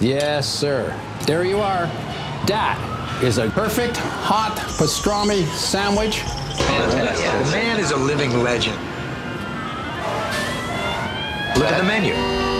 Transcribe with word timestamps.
Yes, 0.00 0.46
sir. 0.46 0.94
There 1.26 1.44
you 1.44 1.58
are. 1.58 1.86
That 2.46 2.76
is 3.22 3.38
a 3.38 3.48
perfect 3.48 3.96
hot 3.96 4.56
pastrami 4.78 5.46
sandwich. 5.54 6.22
The 6.58 7.48
man 7.50 7.80
is 7.80 7.92
a 7.92 7.96
living 7.96 8.42
legend. 8.42 8.76
Look 11.56 11.70
at 11.72 11.78
the 11.78 11.84
menu. 11.84 12.12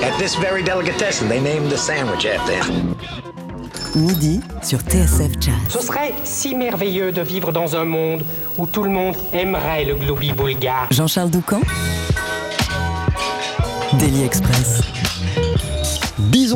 At 0.03 0.19
this 0.19 0.35
very 0.37 0.63
delicatessen, 0.63 1.29
they 1.29 1.41
named 1.41 1.71
the 1.71 1.77
sandwich 1.77 2.25
after 2.25 2.55
him. 2.55 2.97
Midi 3.95 4.41
sur 4.63 4.79
TSF 4.79 5.39
Jazz. 5.39 5.55
Ce 5.69 5.81
serait 5.81 6.15
si 6.25 6.55
merveilleux 6.55 7.13
de 7.13 7.21
vivre 7.21 7.53
dans 7.53 7.77
un 7.77 7.85
monde 7.85 8.25
où 8.57 8.67
tout 8.67 8.83
le 8.83 8.91
monde 8.91 9.15
aimerait 9.35 9.85
le 9.85 9.95
globi 9.95 10.33
bulgare. 10.33 10.89
Jean-Charles 10.91 11.31
Doucan 11.31 11.61
Daily 13.99 14.25
Express. 14.25 14.96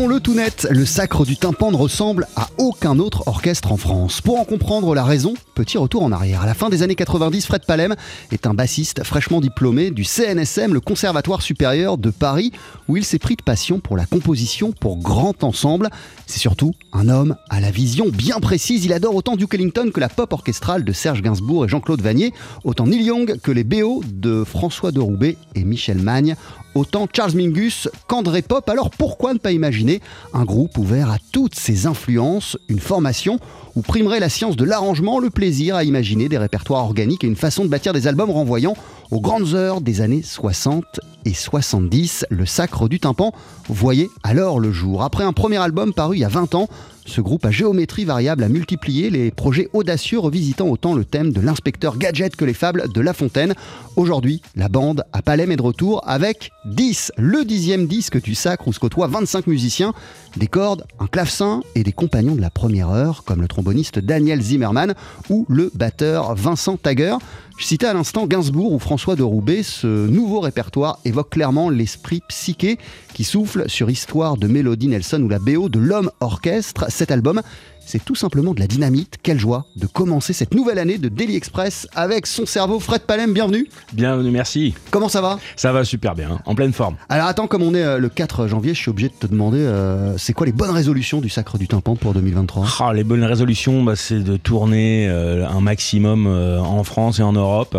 Disons-le 0.00 0.20
tout 0.20 0.32
net, 0.32 0.66
le 0.70 0.86
sacre 0.86 1.26
du 1.26 1.36
tympan 1.36 1.72
ne 1.72 1.76
ressemble 1.76 2.26
à 2.34 2.48
aucun 2.56 2.98
autre 2.98 3.22
orchestre 3.26 3.70
en 3.70 3.76
France. 3.76 4.22
Pour 4.22 4.40
en 4.40 4.46
comprendre 4.46 4.94
la 4.94 5.04
raison, 5.04 5.34
petit 5.54 5.76
retour 5.76 6.02
en 6.02 6.10
arrière. 6.10 6.40
À 6.40 6.46
la 6.46 6.54
fin 6.54 6.70
des 6.70 6.82
années 6.82 6.94
90, 6.94 7.44
Fred 7.44 7.66
Palem 7.66 7.94
est 8.32 8.46
un 8.46 8.54
bassiste 8.54 9.04
fraîchement 9.04 9.42
diplômé 9.42 9.90
du 9.90 10.04
CNSM, 10.04 10.72
le 10.72 10.80
Conservatoire 10.80 11.42
supérieur 11.42 11.98
de 11.98 12.08
Paris, 12.08 12.50
où 12.88 12.96
il 12.96 13.04
s'est 13.04 13.18
pris 13.18 13.36
de 13.36 13.42
passion 13.42 13.78
pour 13.78 13.98
la 13.98 14.06
composition 14.06 14.72
pour 14.72 14.96
grand 14.96 15.44
ensemble. 15.44 15.90
C'est 16.26 16.38
surtout 16.38 16.72
un 16.94 17.10
homme 17.10 17.36
à 17.50 17.60
la 17.60 17.70
vision 17.70 18.06
bien 18.08 18.40
précise. 18.40 18.86
Il 18.86 18.94
adore 18.94 19.14
autant 19.14 19.36
Duke 19.36 19.52
Ellington 19.52 19.90
que 19.92 20.00
la 20.00 20.08
pop 20.08 20.32
orchestrale 20.32 20.82
de 20.82 20.94
Serge 20.94 21.20
Gainsbourg 21.20 21.66
et 21.66 21.68
Jean-Claude 21.68 22.00
Vanier, 22.00 22.32
autant 22.64 22.86
Neil 22.86 23.02
Young 23.02 23.38
que 23.42 23.52
les 23.52 23.64
BO 23.64 24.02
de 24.10 24.44
François 24.44 24.92
de 24.92 25.00
Roubaix 25.00 25.36
et 25.54 25.64
Michel 25.64 25.98
Magne 25.98 26.36
autant 26.74 27.08
Charles 27.12 27.34
Mingus 27.34 27.88
qu'André 28.06 28.42
Pop. 28.42 28.68
Alors 28.68 28.90
pourquoi 28.90 29.34
ne 29.34 29.38
pas 29.38 29.52
imaginer 29.52 30.00
un 30.32 30.44
groupe 30.44 30.78
ouvert 30.78 31.10
à 31.10 31.18
toutes 31.32 31.54
ces 31.54 31.86
influences, 31.86 32.56
une 32.68 32.80
formation 32.80 33.38
où 33.76 33.82
primerait 33.82 34.20
la 34.20 34.28
science 34.28 34.56
de 34.56 34.64
l'arrangement, 34.64 35.18
le 35.18 35.30
plaisir 35.30 35.76
à 35.76 35.84
imaginer 35.84 36.28
des 36.28 36.38
répertoires 36.38 36.84
organiques 36.84 37.24
et 37.24 37.26
une 37.26 37.36
façon 37.36 37.64
de 37.64 37.68
bâtir 37.68 37.92
des 37.92 38.06
albums 38.06 38.30
renvoyant 38.30 38.74
aux 39.10 39.20
grandes 39.20 39.54
heures 39.54 39.80
des 39.80 40.00
années 40.00 40.22
60 40.22 40.84
et 41.24 41.34
70. 41.34 42.26
Le 42.30 42.46
sacre 42.46 42.88
du 42.88 43.00
tympan 43.00 43.32
voyait 43.68 44.08
alors 44.22 44.60
le 44.60 44.72
jour. 44.72 45.02
Après 45.02 45.24
un 45.24 45.32
premier 45.32 45.58
album 45.58 45.92
paru 45.92 46.16
il 46.16 46.20
y 46.20 46.24
a 46.24 46.28
20 46.28 46.54
ans, 46.54 46.68
ce 47.10 47.20
groupe 47.20 47.44
à 47.44 47.50
géométrie 47.50 48.04
variable 48.04 48.44
a 48.44 48.48
multiplié 48.48 49.10
les 49.10 49.32
projets 49.32 49.68
audacieux 49.72 50.20
revisitant 50.20 50.68
autant 50.68 50.94
le 50.94 51.04
thème 51.04 51.32
de 51.32 51.40
l'inspecteur 51.40 51.98
gadget 51.98 52.36
que 52.36 52.44
les 52.44 52.54
fables 52.54 52.84
de 52.92 53.00
La 53.00 53.12
Fontaine. 53.12 53.54
Aujourd'hui, 53.96 54.40
la 54.54 54.68
bande 54.68 55.02
à 55.12 55.20
Palais 55.20 55.42
est 55.50 55.56
de 55.56 55.62
retour 55.62 56.02
avec 56.06 56.52
10, 56.66 57.12
le 57.18 57.44
dixième 57.44 57.86
disque 57.86 58.22
du 58.22 58.36
sacre 58.36 58.68
où 58.68 58.72
se 58.72 58.78
côtoient 58.78 59.08
25 59.08 59.48
musiciens, 59.48 59.92
des 60.36 60.46
cordes, 60.46 60.84
un 60.98 61.06
clavecin 61.06 61.60
et 61.74 61.82
des 61.82 61.92
compagnons 61.92 62.34
de 62.34 62.40
la 62.40 62.50
première 62.50 62.90
heure 62.90 63.24
comme 63.24 63.40
le 63.40 63.48
tromboniste 63.48 63.98
Daniel 63.98 64.40
Zimmerman 64.40 64.94
ou 65.28 65.46
le 65.48 65.70
batteur 65.74 66.34
Vincent 66.34 66.76
Tager. 66.76 67.16
Je 67.58 67.66
citais 67.66 67.86
à 67.86 67.92
l'instant 67.92 68.26
Gainsbourg 68.26 68.72
ou 68.72 68.78
François 68.78 69.16
de 69.16 69.22
Roubaix. 69.22 69.62
Ce 69.62 70.06
nouveau 70.06 70.40
répertoire 70.40 70.98
évoque 71.04 71.30
clairement 71.30 71.68
l'esprit 71.68 72.22
psyché 72.28 72.78
qui 73.12 73.24
souffle 73.24 73.68
sur 73.68 73.90
Histoire 73.90 74.36
de 74.36 74.46
Mélodie 74.46 74.88
Nelson 74.88 75.20
ou 75.22 75.28
la 75.28 75.38
BO 75.38 75.68
de 75.68 75.78
l'Homme 75.78 76.10
Orchestre. 76.20 76.86
Cet 76.88 77.10
album, 77.10 77.42
c'est 77.90 78.04
tout 78.04 78.14
simplement 78.14 78.54
de 78.54 78.60
la 78.60 78.68
dynamite. 78.68 79.16
Quelle 79.20 79.40
joie 79.40 79.66
de 79.74 79.88
commencer 79.88 80.32
cette 80.32 80.54
nouvelle 80.54 80.78
année 80.78 80.96
de 80.96 81.08
Daily 81.08 81.34
Express 81.34 81.88
avec 81.96 82.28
son 82.28 82.46
cerveau. 82.46 82.78
Fred 82.78 83.00
Palem, 83.00 83.32
bienvenue. 83.32 83.68
Bienvenue, 83.92 84.30
merci. 84.30 84.74
Comment 84.92 85.08
ça 85.08 85.20
va? 85.20 85.40
Ça 85.56 85.72
va 85.72 85.82
super 85.82 86.14
bien, 86.14 86.38
en 86.46 86.54
pleine 86.54 86.72
forme. 86.72 86.94
Alors 87.08 87.26
attends, 87.26 87.48
comme 87.48 87.62
on 87.62 87.74
est 87.74 87.82
euh, 87.82 87.98
le 87.98 88.08
4 88.08 88.46
janvier, 88.46 88.74
je 88.74 88.78
suis 88.78 88.90
obligé 88.90 89.08
de 89.08 89.14
te 89.14 89.26
demander, 89.26 89.58
euh, 89.58 90.16
c'est 90.18 90.34
quoi 90.34 90.46
les 90.46 90.52
bonnes 90.52 90.70
résolutions 90.70 91.20
du 91.20 91.28
Sacre 91.28 91.58
du 91.58 91.66
Tympan 91.66 91.96
pour 91.96 92.14
2023 92.14 92.66
Ah, 92.78 92.92
les 92.94 93.02
bonnes 93.02 93.24
résolutions, 93.24 93.82
bah, 93.82 93.96
c'est 93.96 94.20
de 94.20 94.36
tourner 94.36 95.08
euh, 95.08 95.44
un 95.48 95.60
maximum 95.60 96.28
en 96.28 96.84
France 96.84 97.18
et 97.18 97.24
en 97.24 97.32
Europe. 97.32 97.76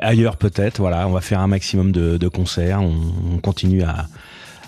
Ailleurs 0.00 0.36
peut-être, 0.36 0.78
voilà, 0.78 1.08
on 1.08 1.12
va 1.12 1.20
faire 1.20 1.40
un 1.40 1.48
maximum 1.48 1.90
de, 1.90 2.18
de 2.18 2.28
concerts, 2.28 2.80
on, 2.82 2.94
on 3.34 3.38
continue 3.38 3.82
à, 3.82 4.06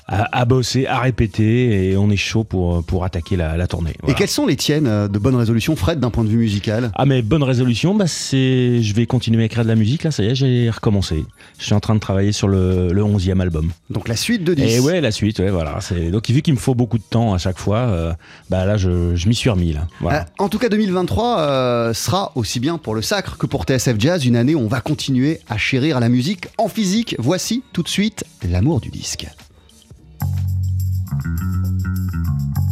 à, 0.06 0.40
à 0.40 0.44
bosser, 0.44 0.86
à 0.86 0.98
répéter 1.00 1.90
et 1.90 1.96
on 1.96 2.10
est 2.10 2.16
chaud 2.16 2.44
pour, 2.44 2.84
pour 2.84 3.04
attaquer 3.04 3.36
la, 3.36 3.56
la 3.56 3.66
tournée. 3.66 3.94
Et 4.06 4.14
quelles 4.14 4.28
sont 4.28 4.46
les 4.46 4.56
tiennes 4.56 4.86
euh, 4.86 5.08
de 5.08 5.18
bonnes 5.18 5.36
résolutions, 5.36 5.76
Fred, 5.76 6.00
d'un 6.00 6.10
point 6.10 6.24
de 6.24 6.28
vue 6.28 6.38
musical? 6.38 6.90
Ah 6.94 7.06
mais 7.06 7.22
bonne 7.22 7.42
résolution, 7.42 7.94
bah 7.94 8.06
c'est, 8.06 8.82
je 8.82 8.94
vais 8.94 9.06
continuer 9.06 9.42
à 9.42 9.46
écrire 9.46 9.64
de 9.64 9.68
la 9.68 9.74
musique 9.74 10.04
là, 10.04 10.10
ça 10.10 10.22
y 10.22 10.26
est, 10.26 10.34
j'ai 10.34 10.70
recommencé. 10.70 11.24
Je 11.58 11.64
suis 11.64 11.74
en 11.74 11.80
train 11.80 11.94
de 11.94 12.00
travailler 12.00 12.32
sur 12.32 12.48
le, 12.48 12.92
le 12.92 13.02
11e 13.02 13.40
album. 13.40 13.70
Donc 13.90 14.08
la 14.08 14.16
suite 14.16 14.44
de 14.44 14.54
10. 14.54 14.62
Et 14.62 14.80
ouais, 14.80 15.00
la 15.00 15.10
suite, 15.10 15.38
ouais, 15.38 15.50
voilà. 15.50 15.78
Donc 16.10 16.28
vu 16.28 16.42
qu'il 16.42 16.54
me 16.54 16.58
faut 16.58 16.74
beaucoup 16.74 16.98
de 16.98 17.04
temps 17.08 17.34
à 17.34 17.38
chaque 17.38 17.58
fois, 17.58 17.78
euh, 17.78 18.12
bah 18.50 18.64
là 18.64 18.76
je, 18.76 19.16
je 19.16 19.28
m'y 19.28 19.34
suis 19.34 19.50
remis 19.50 19.72
là. 19.72 19.86
Voilà. 20.00 20.20
Euh, 20.20 20.24
en 20.38 20.48
tout 20.48 20.58
cas, 20.58 20.68
2023 20.68 21.38
euh, 21.38 21.94
sera 21.94 22.32
aussi 22.34 22.60
bien 22.60 22.78
pour 22.78 22.94
le 22.94 23.02
Sacre 23.02 23.38
que 23.38 23.46
pour 23.46 23.64
TSF 23.64 23.94
Jazz 23.98 24.24
une 24.26 24.36
année 24.36 24.54
où 24.54 24.60
on 24.60 24.68
va 24.68 24.80
continuer 24.80 25.40
à 25.48 25.58
chérir 25.58 26.00
la 26.00 26.08
musique 26.08 26.48
en 26.58 26.68
physique. 26.68 27.16
Voici 27.18 27.62
tout 27.72 27.82
de 27.82 27.88
suite 27.88 28.24
l'amour 28.48 28.80
du 28.80 28.90
disque. 28.90 29.26
Thank 31.22 32.58
you. 32.58 32.63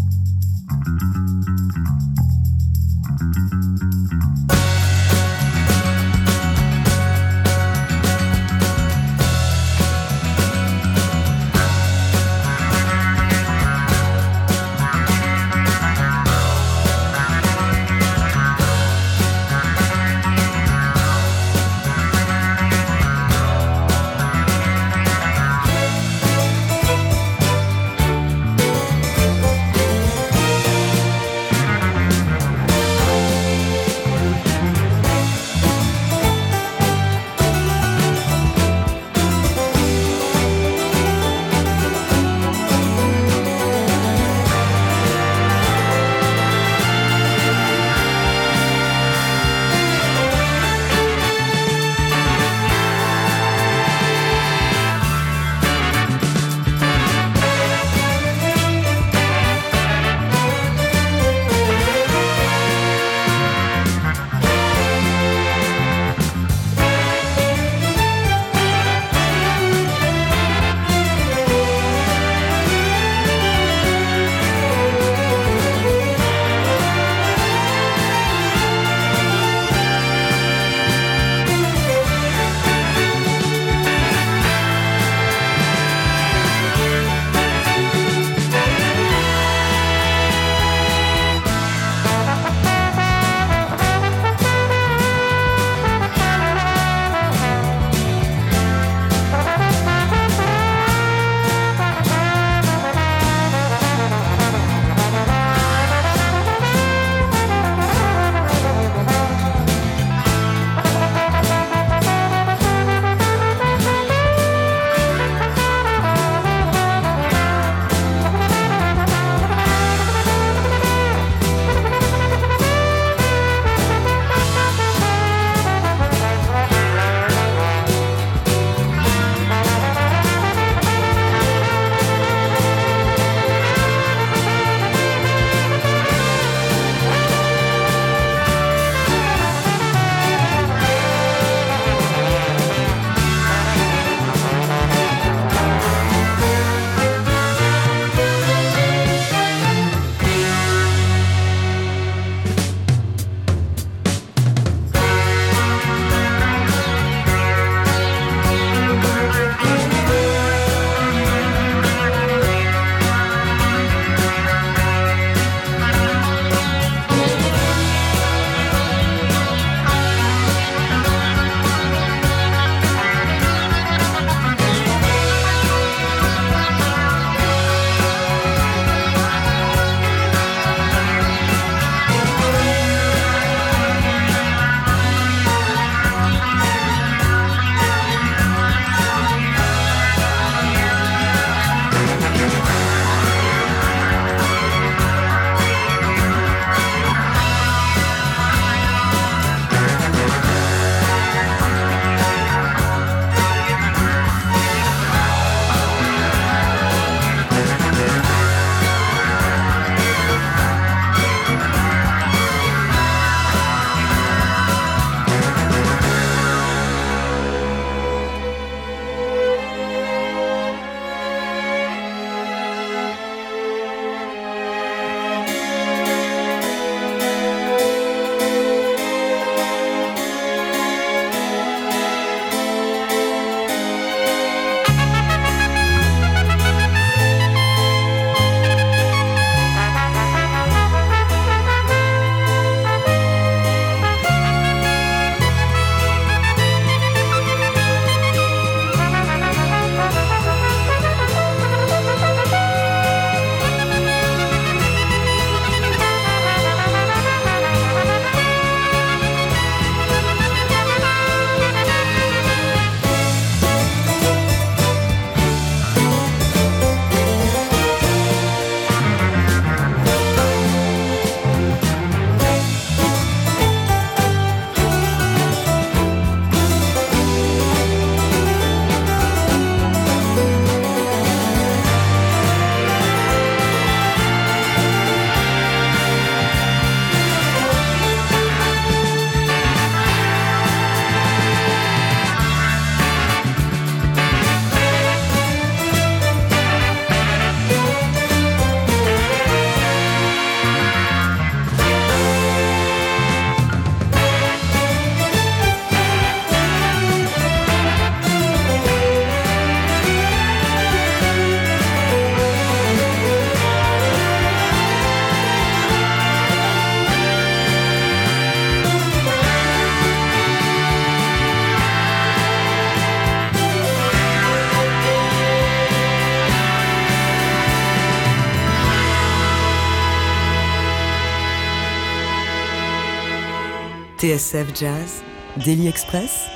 TSF 334.33 334.69
Jazz, 334.75 335.23
Daily 335.63 335.89
Express, 335.89 336.47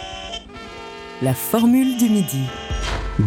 la 1.20 1.34
formule 1.34 1.98
du 1.98 2.08
midi. 2.08 2.44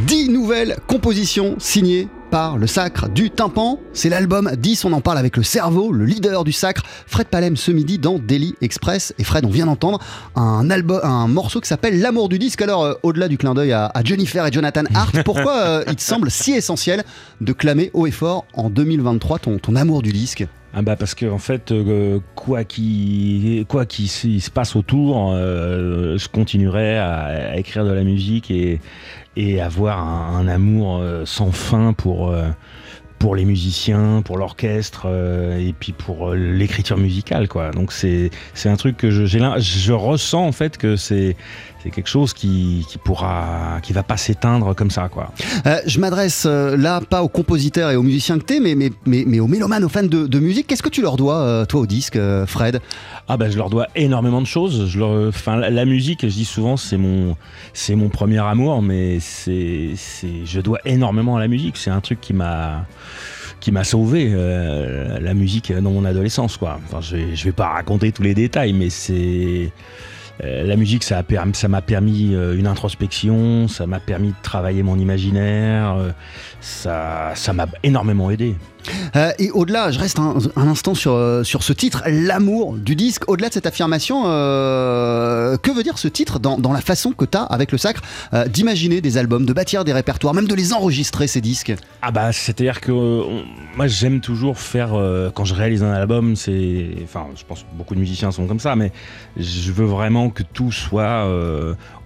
10 0.07 0.29
nouvelles 0.29 0.77
compositions 0.87 1.55
signées 1.59 2.07
par 2.31 2.57
le 2.57 2.65
sacre 2.65 3.09
du 3.09 3.29
tympan. 3.29 3.79
C'est 3.93 4.09
l'album 4.09 4.49
10, 4.57 4.85
on 4.85 4.93
en 4.93 5.01
parle 5.01 5.19
avec 5.19 5.37
le 5.37 5.43
cerveau, 5.43 5.91
le 5.91 6.03
leader 6.03 6.43
du 6.43 6.51
sacre, 6.51 6.81
Fred 7.05 7.27
Palem 7.27 7.57
ce 7.57 7.69
midi 7.69 7.99
dans 7.99 8.17
Daily 8.17 8.55
Express. 8.61 9.13
Et 9.19 9.23
Fred, 9.23 9.45
on 9.45 9.49
vient 9.49 9.67
d'entendre 9.67 9.99
un, 10.35 10.67
album, 10.71 10.99
un 11.03 11.27
morceau 11.27 11.61
qui 11.61 11.67
s'appelle 11.67 11.99
L'amour 11.99 12.27
du 12.27 12.39
disque. 12.39 12.63
Alors, 12.63 12.85
euh, 12.85 12.93
au-delà 13.03 13.27
du 13.27 13.37
clin 13.37 13.53
d'œil 13.53 13.73
à, 13.73 13.85
à 13.93 14.03
Jennifer 14.03 14.43
et 14.47 14.51
Jonathan 14.51 14.83
Hart, 14.95 15.15
pourquoi 15.25 15.57
euh, 15.57 15.83
il 15.87 15.95
te 15.95 16.01
semble 16.01 16.31
si 16.31 16.53
essentiel 16.53 17.03
de 17.39 17.53
clamer 17.53 17.91
haut 17.93 18.07
et 18.07 18.11
fort 18.11 18.45
en 18.53 18.71
2023 18.71 19.37
ton, 19.37 19.59
ton 19.59 19.75
amour 19.75 20.01
du 20.01 20.11
disque? 20.11 20.47
Ah 20.79 20.81
bah 20.81 20.95
parce 20.95 21.13
que 21.13 21.25
en 21.25 21.39
fait, 21.39 21.73
euh, 21.73 22.21
quoi 22.35 22.63
qu'il 22.63 23.65
quoi 23.67 23.83
se 23.89 24.49
passe 24.49 24.77
autour, 24.77 25.33
euh, 25.33 26.17
je 26.17 26.29
continuerai 26.29 26.97
à, 26.97 27.57
écrire 27.57 27.83
de 27.83 27.91
la 27.91 28.05
musique 28.05 28.49
et, 28.49 28.79
et 29.35 29.59
avoir 29.59 29.99
un, 29.99 30.47
amour 30.47 30.99
euh, 30.99 31.25
sans 31.25 31.51
fin 31.51 31.91
pour 31.91 32.33
pour 33.17 33.35
les 33.35 33.43
musiciens, 33.43 34.21
pour 34.23 34.37
l'orchestre 34.37 35.07
et 35.59 35.75
puis 35.77 35.91
pour 35.91 36.33
l'écriture 36.33 36.97
musicale 36.97 37.49
quoi. 37.49 37.71
Donc 37.71 37.91
c'est 37.91 38.31
un 38.63 38.77
truc 38.77 38.95
que 38.95 39.11
je 39.11 39.25
je 39.25 39.91
ressens 39.91 40.47
en 40.47 40.53
fait 40.53 40.77
que 40.77 40.95
c'est 40.95 41.35
c'est 41.81 41.91
quelque 41.91 42.09
chose 42.09 42.33
qui, 42.33 42.85
qui 42.89 42.97
pourra 42.97 43.79
qui 43.81 43.93
va 43.93 44.03
pas 44.03 44.17
s'éteindre 44.17 44.75
comme 44.75 44.91
ça 44.91 45.09
quoi. 45.09 45.31
Euh, 45.65 45.77
je 45.85 45.99
m'adresse 45.99 46.43
euh, 46.45 46.75
là 46.75 46.99
pas 47.01 47.23
aux 47.23 47.29
compositeurs 47.29 47.91
et 47.91 47.95
aux 47.95 48.03
musiciens 48.03 48.37
que 48.37 48.43
t'es, 48.43 48.59
mais, 48.59 48.75
mais, 48.75 48.91
mais, 49.05 49.23
mais 49.25 49.39
aux 49.39 49.47
mélomanes, 49.47 49.83
aux 49.83 49.89
fans 49.89 50.03
de, 50.03 50.27
de 50.27 50.39
musique. 50.39 50.67
Qu'est-ce 50.67 50.83
que 50.83 50.89
tu 50.89 51.01
leur 51.01 51.15
dois, 51.15 51.37
euh, 51.37 51.65
toi, 51.65 51.81
au 51.81 51.85
disque, 51.85 52.19
Fred? 52.45 52.81
Ah 53.27 53.37
bah 53.37 53.49
je 53.49 53.57
leur 53.57 53.69
dois 53.69 53.87
énormément 53.95 54.41
de 54.41 54.47
choses. 54.47 54.87
Je 54.87 54.99
leur, 54.99 55.29
enfin 55.29 55.55
la, 55.55 55.69
la 55.69 55.85
musique, 55.85 56.21
je 56.23 56.33
dis 56.33 56.45
souvent 56.45 56.77
c'est 56.77 56.97
mon 56.97 57.35
c'est 57.73 57.95
mon 57.95 58.09
premier 58.09 58.39
amour, 58.39 58.81
mais 58.81 59.19
c'est 59.19 59.91
c'est 59.95 60.45
je 60.45 60.59
dois 60.59 60.79
énormément 60.85 61.37
à 61.37 61.39
la 61.39 61.47
musique. 61.47 61.77
C'est 61.77 61.91
un 61.91 62.01
truc 62.01 62.19
qui 62.19 62.33
m'a 62.33 62.85
qui 63.59 63.71
m'a 63.71 63.83
sauvé 63.83 64.33
la 65.21 65.33
musique 65.33 65.71
dans 65.71 65.91
mon 65.91 66.05
adolescence 66.05 66.57
quoi. 66.57 66.79
Enfin 66.87 67.01
je 67.01 67.17
je 67.35 67.43
vais 67.43 67.51
pas 67.51 67.69
raconter 67.69 68.11
tous 68.11 68.23
les 68.23 68.33
détails, 68.33 68.73
mais 68.73 68.89
c'est 68.89 69.71
euh, 70.43 70.63
la 70.63 70.75
musique, 70.75 71.03
ça 71.03 71.23
m'a 71.67 71.81
permis 71.81 72.33
euh, 72.33 72.57
une 72.57 72.67
introspection, 72.67 73.67
ça 73.67 73.87
m'a 73.87 73.99
permis 73.99 74.29
de 74.29 74.35
travailler 74.41 74.83
mon 74.83 74.97
imaginaire, 74.97 75.95
euh, 75.95 76.11
ça 76.61 77.53
m'a 77.53 77.67
énormément 77.83 78.31
aidé. 78.31 78.55
Euh, 79.15 79.31
et 79.39 79.51
au-delà, 79.51 79.91
je 79.91 79.99
reste 79.99 80.19
un, 80.19 80.35
instant 80.55 80.93
sur, 80.93 81.13
euh, 81.13 81.43
sur 81.43 81.63
ce 81.63 81.73
titre, 81.73 82.03
l'amour 82.07 82.73
du 82.75 82.95
disque. 82.95 83.23
Au-delà 83.29 83.49
de 83.49 83.53
cette 83.53 83.65
affirmation, 83.67 84.23
euh, 84.25 85.57
que 85.57 85.71
veut 85.71 85.83
dire 85.83 85.97
ce 85.97 86.07
titre 86.07 86.39
dans, 86.39 86.57
dans 86.57 86.73
la 86.73 86.81
façon 86.81 87.11
que 87.11 87.25
tu 87.25 87.37
as, 87.37 87.43
avec 87.43 87.71
le 87.71 87.77
sacre, 87.77 88.01
d'imaginer 88.47 89.01
des 89.01 89.17
albums, 89.17 89.45
de 89.45 89.53
bâtir 89.53 89.83
des 89.83 89.93
répertoires, 89.93 90.33
même 90.33 90.47
de 90.47 90.55
les 90.55 90.73
enregistrer, 90.73 91.27
ces 91.27 91.41
disques? 91.41 91.73
Ah 92.01 92.11
bah 92.11 92.31
c'est-à-dire 92.31 92.81
que 92.81 92.91
moi 93.75 93.87
j'aime 93.87 94.21
toujours 94.21 94.57
faire 94.57 94.91
quand 95.33 95.45
je 95.45 95.53
réalise 95.53 95.83
un 95.83 95.91
album, 95.91 96.35
c'est 96.35 96.87
enfin 97.03 97.27
je 97.35 97.43
pense 97.45 97.59
que 97.61 97.65
beaucoup 97.77 97.95
de 97.95 97.99
musiciens 97.99 98.31
sont 98.31 98.45
comme 98.47 98.59
ça, 98.59 98.75
mais 98.75 98.91
je 99.37 99.71
veux 99.71 99.85
vraiment 99.85 100.29
que 100.29 100.43
tout 100.43 100.71
soit 100.71 101.27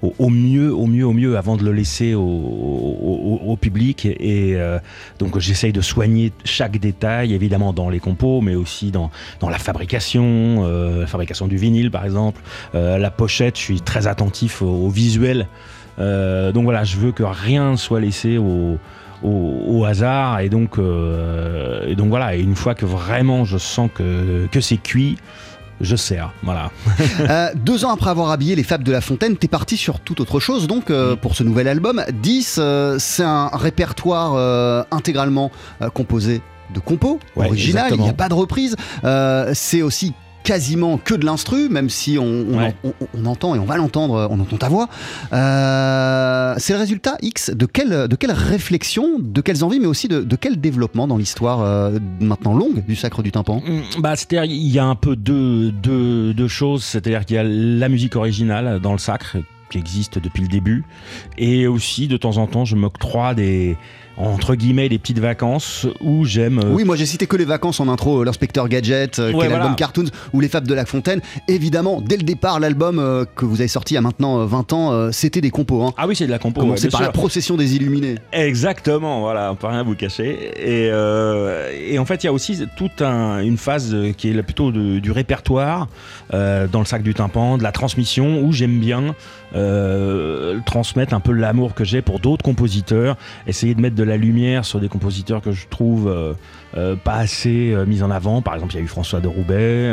au, 0.02 0.30
mieux, 0.30 0.74
au 0.74 0.88
mieux, 0.88 1.06
au 1.06 1.14
mieux 1.14 1.38
avant 1.38 1.58
de 1.58 1.64
le 1.64 1.72
laisser 1.72 2.14
au, 2.14 2.22
au- 2.24 3.58
public 3.58 4.06
et 4.06 4.58
donc 5.20 5.38
j'essaye 5.40 5.72
de 5.72 5.82
soigner 5.82 6.34
chaque 6.44 6.73
détail 6.80 7.34
évidemment 7.34 7.74
dans 7.74 7.90
les 7.90 8.00
compos, 8.00 8.42
mais 8.42 8.56
aussi 8.56 8.92
dans 8.92 9.12
dans 9.40 9.50
la 9.50 9.58
fabrication, 9.60 10.24
euh, 10.66 11.02
la 11.02 11.08
fabrication 11.08 11.48
du 11.48 11.58
vinyle 11.58 11.92
par 11.92 12.06
exemple, 12.06 12.42
Euh, 12.76 12.98
la 12.98 13.12
pochette, 13.12 13.58
je 13.58 13.62
suis 13.62 13.82
très 13.82 14.08
attentif 14.08 14.62
au, 14.62 14.68
au 14.68 14.90
visuel. 14.90 15.48
Euh, 16.00 16.52
donc 16.52 16.64
voilà, 16.64 16.84
je 16.84 16.98
veux 16.98 17.12
que 17.12 17.24
rien 17.24 17.72
ne 17.72 17.76
soit 17.78 18.00
laissé 18.00 18.38
au, 18.38 18.78
au, 19.24 19.64
au 19.68 19.86
hasard 19.86 20.40
et 20.40 20.50
donc, 20.50 20.78
et 21.88 21.96
donc 21.96 22.10
voilà, 22.10 22.36
et 22.36 22.42
une 22.42 22.56
fois 22.56 22.76
que 22.76 22.86
vraiment 22.86 23.46
je 23.46 23.58
sens 23.58 23.90
que, 23.94 24.48
que 24.52 24.60
c'est 24.62 24.78
cuit, 24.78 25.18
je 25.82 25.96
sers. 25.96 26.32
Voilà. 26.44 26.72
Euh, 27.30 27.50
Deux 27.56 27.86
ans 27.86 27.92
après 27.92 28.10
avoir 28.10 28.32
habillé 28.32 28.56
les 28.56 28.64
Fables 28.64 28.84
de 28.84 28.92
la 28.92 29.02
Fontaine, 29.02 29.38
t'es 29.38 29.48
parti 29.48 29.78
sur 29.78 30.00
toute 30.00 30.20
autre 30.20 30.40
chose, 30.40 30.68
donc, 30.68 30.90
euh, 30.90 31.16
pour 31.16 31.36
ce 31.36 31.44
nouvel 31.44 31.68
album. 31.68 32.04
10, 32.22 32.58
euh, 32.60 32.96
c'est 33.00 33.24
un 33.24 33.48
répertoire 33.48 34.86
intégralement 34.92 35.52
composé 35.94 36.42
de 36.74 36.80
compos, 36.80 37.20
Ouais, 37.36 37.48
original, 37.48 37.92
il 37.96 38.02
n'y 38.02 38.10
a 38.10 38.14
pas 38.14 38.30
de 38.30 38.34
reprise. 38.34 38.76
Euh, 39.04 39.52
c'est 39.54 39.82
aussi 39.82 40.14
quasiment 40.44 40.98
que 40.98 41.14
de 41.14 41.26
l'instru, 41.26 41.70
même 41.70 41.90
si 41.90 42.18
on, 42.20 42.26
on, 42.26 42.58
Ouais. 42.58 42.76
on- 42.84 42.94
on 43.18 43.26
entend 43.28 43.56
et 43.56 43.60
on 43.60 43.64
va 43.66 43.78
l'entendre, 43.78 44.28
on 44.30 44.40
entend 44.42 44.58
ta 44.58 44.68
voix. 44.68 44.90
Euh, 45.64 46.54
c'est 46.58 46.74
le 46.74 46.80
résultat 46.80 47.16
X 47.22 47.52
de 47.52 47.66
quelle, 47.66 48.08
de 48.08 48.16
quelle 48.16 48.32
réflexion, 48.32 49.20
de 49.20 49.42
quelles 49.42 49.64
envies, 49.64 49.80
mais 49.80 49.88
aussi 49.88 50.08
de, 50.08 50.22
de 50.22 50.36
quel 50.36 50.60
développement 50.60 51.08
dans 51.08 51.18
l'histoire 51.18 51.62
euh, 51.62 51.98
maintenant 52.20 52.54
longue 52.54 52.86
du 52.86 52.96
Sacre 52.96 53.24
du 53.24 53.32
Tympan? 53.32 53.62
Mm, 53.66 54.02
Bah, 54.02 54.16
c'est-à-dire, 54.16 54.44
il 54.54 54.68
y 54.70 54.80
a 54.80 54.86
un 54.86 54.96
peu 54.96 55.16
deux, 55.16 55.72
deux, 55.72 56.34
deux 56.34 56.48
choses. 56.48 56.84
C'est-à-dire 56.84 57.26
qu'il 57.26 57.36
y 57.36 57.40
a 57.40 57.44
la 57.44 57.90
musique 57.90 58.16
originale 58.16 58.80
dans 58.82 58.92
le 58.92 58.98
sacre 59.00 59.38
qui 59.70 59.78
existe 59.78 60.20
depuis 60.20 60.42
le 60.44 60.50
début. 60.50 60.84
Et 61.38 61.68
aussi, 61.68 62.08
de 62.08 62.18
temps 62.18 62.38
en 62.38 62.48
temps, 62.48 62.66
je 62.66 62.76
m'octroie 62.76 63.34
des, 63.34 63.76
entre 64.18 64.56
guillemets, 64.56 64.90
des 64.90 65.00
petites 65.00 65.20
vacances 65.20 65.88
où 66.02 66.24
j'aime. 66.26 66.60
euh, 66.60 66.72
Oui, 66.74 66.84
moi 66.84 66.96
j'ai 66.96 67.06
cité 67.06 67.26
que 67.28 67.36
les 67.36 67.46
vacances 67.46 67.80
en 67.80 67.88
intro, 67.88 68.22
euh, 68.22 68.26
l'inspecteur 68.26 68.70
Gadget, 68.70 69.20
euh, 69.20 69.32
Ouais. 69.34 69.48
Cartoons, 69.78 70.06
ou 70.34 70.40
les 70.40 70.48
Fables 70.50 70.68
de 70.68 70.74
la 70.74 70.86
Fontaine. 70.86 71.22
Évidemment, 71.48 72.00
dès 72.02 72.18
le 72.18 72.24
départ, 72.24 72.60
l'album 72.60 73.00
euh, 73.00 73.26
que 73.36 73.46
vous 73.46 73.62
avez 73.62 73.68
sorti 73.68 73.94
il 73.94 73.96
y 73.96 73.98
a 73.98 74.02
maintenant 74.02 74.40
euh, 74.42 74.46
20 74.46 74.74
ans, 74.74 75.12
c'était 75.12 75.42
des 75.42 75.50
compos. 75.50 75.82
Hein. 75.84 75.94
Ah 75.98 76.08
oui, 76.08 76.16
c'est 76.16 76.26
de 76.28 76.32
la 76.32 76.40
compo. 76.40 76.62
ouais, 76.62 76.68
Commencé 76.68 76.84
bien 76.88 76.92
par 76.92 77.00
sûr. 77.00 77.08
la 77.08 77.12
procession 77.12 77.58
des 77.58 77.76
illuminés. 77.76 78.16
Exactement, 78.32 79.22
voilà, 79.22 79.52
on 79.52 79.56
peut 79.56 79.68
rien 79.68 79.84
vous 79.84 79.96
cacher. 79.96 80.52
Et, 80.58 80.88
et 81.94 82.00
en 82.00 82.06
fait, 82.06 82.24
il 82.24 82.28
y 82.28 82.30
a 82.30 82.34
aussi 82.34 82.60
toute 82.78 83.02
un- 83.02 83.40
une 83.42 83.58
phase 83.58 83.96
qui 84.18 84.30
est 84.30 84.44
plutôt 84.44 84.72
de- 84.72 85.00
du 85.00 85.12
répertoire 85.12 85.88
dans 86.32 86.80
le 86.80 86.86
sac 86.86 87.04
du 87.04 87.14
tympan, 87.14 87.58
de 87.58 87.64
la 87.64 87.72
transmission, 87.72 88.42
où 88.44 88.52
j'aime 88.52 88.80
bien 88.80 89.16
transmettre 90.66 91.14
un 91.14 91.20
peu 91.20 91.32
l'amour 91.32 91.74
que 91.74 91.84
j'ai 91.84 92.02
pour 92.02 92.20
d'autres 92.20 92.44
compositeurs, 92.44 93.18
essayer 93.48 93.76
de 93.76 93.82
mettre 93.82 93.96
de 93.96 94.03
la 94.04 94.18
lumière 94.18 94.66
sur 94.66 94.80
des 94.80 94.90
compositeurs 94.90 95.42
que 95.42 95.52
je 95.52 95.68
trouve 95.68 96.08
euh, 96.08 96.34
euh, 96.78 96.96
pas 96.96 97.16
assez 97.16 97.72
euh, 97.72 97.86
mis 97.86 98.04
en 98.04 98.12
avant. 98.12 98.42
Par 98.42 98.54
exemple, 98.56 98.74
il 98.74 98.78
y 98.78 98.82
a 98.82 98.84
eu 98.84 98.88
François 98.88 99.20
de 99.20 99.28
Roubaix, 99.28 99.92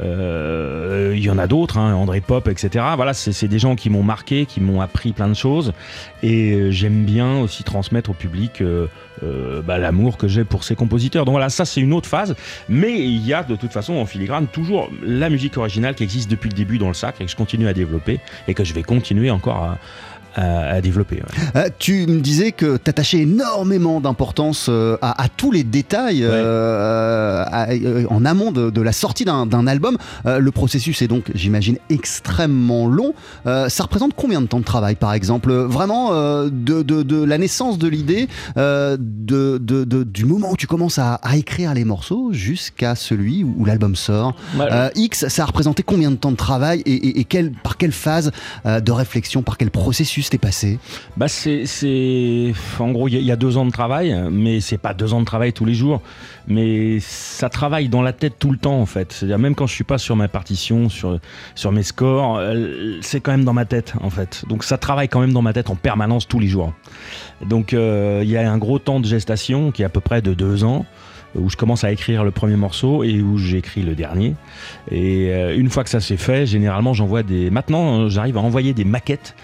il 0.00 1.18
y 1.18 1.30
en 1.30 1.38
a 1.38 1.46
d'autres, 1.46 1.78
hein, 1.78 1.94
André 1.94 2.20
Pop, 2.20 2.48
etc. 2.48 2.84
Voilà, 2.96 3.14
c'est 3.14 3.48
des 3.48 3.58
gens 3.58 3.76
qui 3.76 3.90
m'ont 3.90 4.02
marqué, 4.02 4.46
qui 4.46 4.60
m'ont 4.60 4.80
appris 4.80 5.12
plein 5.12 5.28
de 5.28 5.34
choses. 5.34 5.72
Et 6.22 6.72
j'aime 6.72 7.04
bien 7.04 7.38
aussi 7.38 7.62
transmettre 7.62 8.10
au 8.10 8.14
public 8.14 8.62
bah, 9.64 9.78
l'amour 9.78 10.16
que 10.16 10.26
j'ai 10.26 10.44
pour 10.44 10.64
ces 10.64 10.74
compositeurs. 10.74 11.24
Donc 11.24 11.34
voilà, 11.34 11.50
ça 11.50 11.64
c'est 11.64 11.80
une 11.80 11.92
autre 11.92 12.08
phase. 12.08 12.34
Mais 12.68 12.98
il 12.98 13.24
y 13.24 13.32
a 13.32 13.44
de 13.44 13.54
toute 13.54 13.72
façon 13.72 13.94
en 13.94 14.06
filigrane 14.06 14.48
toujours 14.48 14.90
la 15.04 15.30
musique 15.30 15.56
originale 15.56 15.94
qui 15.94 16.02
existe 16.02 16.28
depuis 16.28 16.48
le 16.48 16.56
début 16.56 16.78
dans 16.78 16.88
le 16.88 16.94
sac 16.94 17.20
et 17.20 17.24
que 17.24 17.30
je 17.30 17.36
continue 17.36 17.68
à 17.68 17.72
développer 17.72 18.18
et 18.48 18.54
que 18.54 18.64
je 18.64 18.74
vais 18.74 18.82
continuer 18.82 19.30
encore 19.30 19.62
à, 19.62 19.78
à- 20.34 20.74
à 20.74 20.80
développer. 20.80 21.16
ouais. 21.16 21.42
Euh, 21.56 21.68
tu 21.78 22.06
me 22.06 22.20
disais 22.20 22.52
que 22.52 22.76
t'attachais 22.76 23.18
énormément 23.18 24.00
d'importance 24.00 24.66
euh, 24.68 24.96
à, 25.02 25.22
à 25.22 25.28
tous 25.28 25.50
les 25.52 25.64
détails 25.64 26.22
euh, 26.24 27.44
à- 27.50 27.68
en 28.08 28.24
amont 28.24 28.52
de, 28.52 28.70
de 28.70 28.80
la 28.80 28.92
sortie 28.92 29.24
d'un 29.24 29.66
album. 29.66 29.96
Le 30.24 30.50
processus 30.50 31.02
est 31.02 31.08
donc, 31.08 31.30
j'imagine, 31.34 31.76
extrêmement 31.90 32.86
long. 32.88 33.14
Ça 33.44 33.82
représente 33.82 34.12
combien 34.14 34.40
de 34.40 34.46
temps 34.46 34.60
de 34.60 34.64
travail, 34.64 34.94
par 34.94 35.12
exemple? 35.14 35.52
Vraiment, 35.52 36.12
de, 36.12 36.82
de- 36.82 37.02
de 37.02 37.22
la 37.24 37.38
naissance 37.38 37.78
de 37.78 37.88
l'idée, 37.88 38.28
du 38.56 40.24
moment 40.24 40.50
où 40.52 40.56
tu 40.56 40.66
commences 40.66 40.98
à, 40.98 41.14
à 41.14 41.36
écrire 41.36 41.74
les 41.74 41.84
morceaux 41.84 42.32
jusqu'à 42.32 42.94
celui 42.94 43.44
où, 43.44 43.54
où 43.58 43.64
l'album 43.64 43.96
sort. 43.96 44.34
X, 44.94 45.28
ça 45.28 45.42
a 45.42 45.46
représenté 45.46 45.82
combien 45.82 46.10
de 46.10 46.16
temps 46.16 46.30
de 46.32 46.36
travail 46.36 46.82
et, 46.86 46.92
et- 46.94 47.20
et 47.20 47.24
quelle- 47.24 47.52
par 47.52 47.76
quelle 47.76 47.92
phase 47.92 48.30
de 48.64 48.92
réflexion, 48.92 49.42
par 49.42 49.56
quel 49.56 49.70
processus 49.70 50.21
t'es 50.30 50.38
passé 50.38 50.78
Bah 51.16 51.28
c'est, 51.28 51.64
en 52.78 52.90
gros, 52.92 53.08
il 53.08 53.20
y, 53.20 53.32
a- 53.32 53.36
deux 53.36 53.56
ans 53.56 53.64
de 53.66 53.70
travail, 53.70 54.16
mais 54.30 54.60
c'est 54.60 54.78
pas 54.78 54.94
deux 54.94 55.14
ans 55.14 55.20
de 55.20 55.24
travail 55.24 55.52
tous 55.52 55.64
les 55.64 55.74
jours, 55.74 56.00
mais 56.46 56.98
ça 57.00 57.48
travaille 57.48 57.88
dans 57.88 58.02
la 58.02 58.12
tête 58.12 58.34
tout 58.38 58.50
le 58.50 58.58
temps 58.58 58.78
en 58.80 58.86
fait. 58.86 59.22
Même 59.22 59.54
quand 59.54 59.66
je 59.66 59.74
suis 59.74 59.84
pas 59.84 59.98
sur 59.98 60.16
ma 60.16 60.28
partition, 60.28 60.88
sur 60.88 61.72
mes 61.72 61.82
scores, 61.82 62.36
euh, 62.38 62.98
c'est 63.00 63.20
quand 63.20 63.32
même 63.32 63.44
dans 63.44 63.52
ma 63.54 63.64
tête 63.64 63.94
en 64.00 64.10
fait. 64.10 64.44
Donc 64.48 64.64
ça 64.64 64.78
travaille 64.78 65.08
quand 65.08 65.20
même 65.20 65.32
dans 65.32 65.42
ma 65.42 65.52
tête 65.52 65.70
en 65.70 65.76
permanence 65.76 66.28
tous 66.28 66.38
les 66.38 66.48
jours. 66.48 66.72
Donc 67.44 67.72
euh, 67.72 68.20
il 68.22 68.30
y 68.30 68.36
a 68.36 68.50
un 68.50 68.58
gros 68.58 68.78
temps 68.78 69.00
de 69.00 69.06
gestation 69.06 69.70
qui 69.72 69.82
est 69.82 69.86
à 69.86 69.88
peu 69.88 70.00
près 70.00 70.22
de 70.22 70.34
deux 70.34 70.64
ans 70.64 70.84
où 71.34 71.48
je 71.48 71.56
commence 71.56 71.82
à 71.82 71.90
écrire 71.90 72.24
le 72.24 72.30
premier 72.30 72.56
morceau 72.56 73.04
et 73.04 73.22
où 73.22 73.38
j'écris 73.38 73.82
le 73.82 73.94
dernier. 73.94 74.34
Et 74.90 75.30
euh, 75.30 75.56
une 75.56 75.70
fois 75.70 75.82
que 75.82 75.88
ça 75.88 75.98
c'est 76.00 76.18
fait, 76.18 76.44
généralement 76.44 76.92
j'envoie 76.92 77.22
des. 77.22 77.50
Maintenant, 77.50 78.10
j'arrive 78.10 78.36
à 78.36 78.40
envoyer 78.40 78.74
des 78.74 78.84
maquettes 78.84 79.34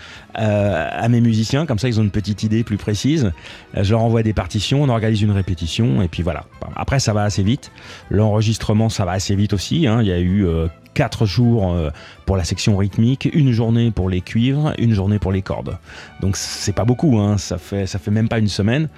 à 0.40 1.08
mes 1.08 1.20
musiciens, 1.20 1.66
comme 1.66 1.78
ça 1.78 1.88
ils 1.88 1.98
ont 2.00 2.02
une 2.04 2.10
petite 2.10 2.42
idée 2.42 2.64
plus 2.64 2.76
précise. 2.76 3.32
Euh, 3.76 3.82
Je 3.84 3.90
leur 3.90 4.02
envoie 4.02 4.22
des 4.22 4.32
partitions, 4.32 4.82
on 4.82 4.88
organise 4.88 5.20
une 5.22 5.32
répétition 5.32 6.00
et 6.02 6.08
puis 6.08 6.22
voilà. 6.22 6.44
Après, 6.76 7.00
ça 7.00 7.12
va 7.12 7.24
assez 7.24 7.42
vite. 7.42 7.70
L'enregistrement, 8.10 8.88
ça 8.88 9.04
va 9.04 9.12
assez 9.12 9.34
vite 9.34 9.52
aussi. 9.52 9.86
hein. 9.86 10.00
Il 10.00 10.06
y 10.08 10.12
a 10.12 10.18
eu 10.18 10.46
euh, 10.46 10.68
quatre 10.94 11.26
jours 11.26 11.72
euh, 11.72 11.90
pour 12.26 12.36
la 12.36 12.44
section 12.44 12.76
rythmique, 12.76 13.28
une 13.32 13.52
journée 13.52 13.90
pour 13.90 14.08
les 14.08 14.20
cuivres, 14.20 14.72
une 14.78 14.94
journée 14.94 15.18
pour 15.18 15.32
les 15.32 15.42
cordes. 15.42 15.76
Donc 16.20 16.36
c'est 16.36 16.72
pas 16.74 16.84
beaucoup, 16.84 17.18
hein, 17.18 17.36
ça 17.38 17.58
fait 17.58 17.86
ça 17.86 17.98
fait 17.98 18.10
même 18.10 18.28
pas 18.28 18.38
une 18.38 18.48
semaine. 18.48 18.88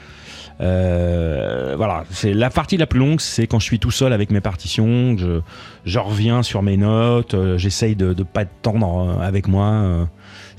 Euh, 0.60 1.74
voilà, 1.76 2.04
c'est 2.10 2.34
la 2.34 2.50
partie 2.50 2.76
la 2.76 2.86
plus 2.86 2.98
longue, 3.00 3.20
c'est 3.20 3.46
quand 3.46 3.58
je 3.58 3.64
suis 3.64 3.78
tout 3.78 3.90
seul 3.90 4.12
avec 4.12 4.30
mes 4.30 4.40
partitions, 4.42 5.16
je, 5.16 5.40
je 5.86 5.98
reviens 5.98 6.42
sur 6.42 6.62
mes 6.62 6.76
notes, 6.76 7.32
euh, 7.32 7.56
j'essaye 7.56 7.96
de 7.96 8.08
ne 8.08 8.22
pas 8.24 8.42
être 8.42 8.60
tendre 8.60 9.16
euh, 9.18 9.26
avec 9.26 9.48
moi. 9.48 10.08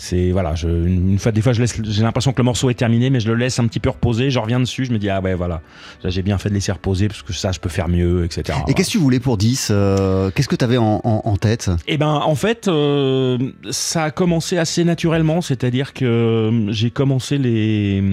Euh, 0.02 0.08
c'est 0.08 0.32
voilà, 0.32 0.56
je, 0.56 0.68
une 0.68 1.20
fois, 1.20 1.32
des 1.32 1.42
fois, 1.42 1.54
je 1.54 1.62
laisse, 1.62 1.80
j'ai 1.84 2.02
l'impression 2.04 2.32
que 2.34 2.38
le 2.40 2.44
morceau 2.46 2.70
est 2.70 2.74
terminé, 2.76 3.10
mais 3.10 3.20
je 3.20 3.28
le 3.30 3.36
laisse 3.36 3.60
un 3.60 3.68
petit 3.68 3.80
peu 3.80 3.90
reposer. 3.90 4.30
Je 4.32 4.40
reviens 4.40 4.60
dessus, 4.60 4.86
je 4.86 4.92
me 4.92 4.98
dis 4.98 5.10
ah 5.10 5.22
ouais 5.22 5.34
voilà, 5.36 5.62
là 6.04 6.10
j'ai 6.10 6.22
bien 6.22 6.38
fait 6.38 6.50
de 6.50 6.54
laisser 6.56 6.72
reposer 6.72 7.08
parce 7.08 7.22
que 7.22 7.34
ça 7.34 7.52
je 7.52 7.60
peux 7.60 7.70
faire 7.70 7.88
mieux, 7.88 8.26
etc. 8.26 8.42
Et 8.48 8.52
Voilà. 8.52 8.74
qu'est-ce 8.74 8.88
que 8.90 8.94
tu 8.94 8.98
voulais 8.98 9.20
pour 9.20 9.38
10 9.38 9.70
euh, 9.72 10.32
Qu'est-ce 10.34 10.48
que 10.48 10.56
tu 10.56 10.66
avais 10.66 10.78
en, 10.78 11.02
en- 11.04 11.22
en 11.24 11.38
tête? 11.38 11.70
Eh 11.88 11.98
ben, 11.98 12.08
en 12.24 12.36
fait, 12.36 12.68
euh, 12.68 13.38
ça 13.70 14.06
a 14.06 14.12
commencé 14.12 14.58
assez 14.58 14.84
naturellement, 14.84 15.42
c'est-à-dire 15.42 15.94
que 15.94 16.06
euh, 16.06 16.72
j'ai 16.72 16.90
commencé 16.92 17.38
les, 17.38 18.04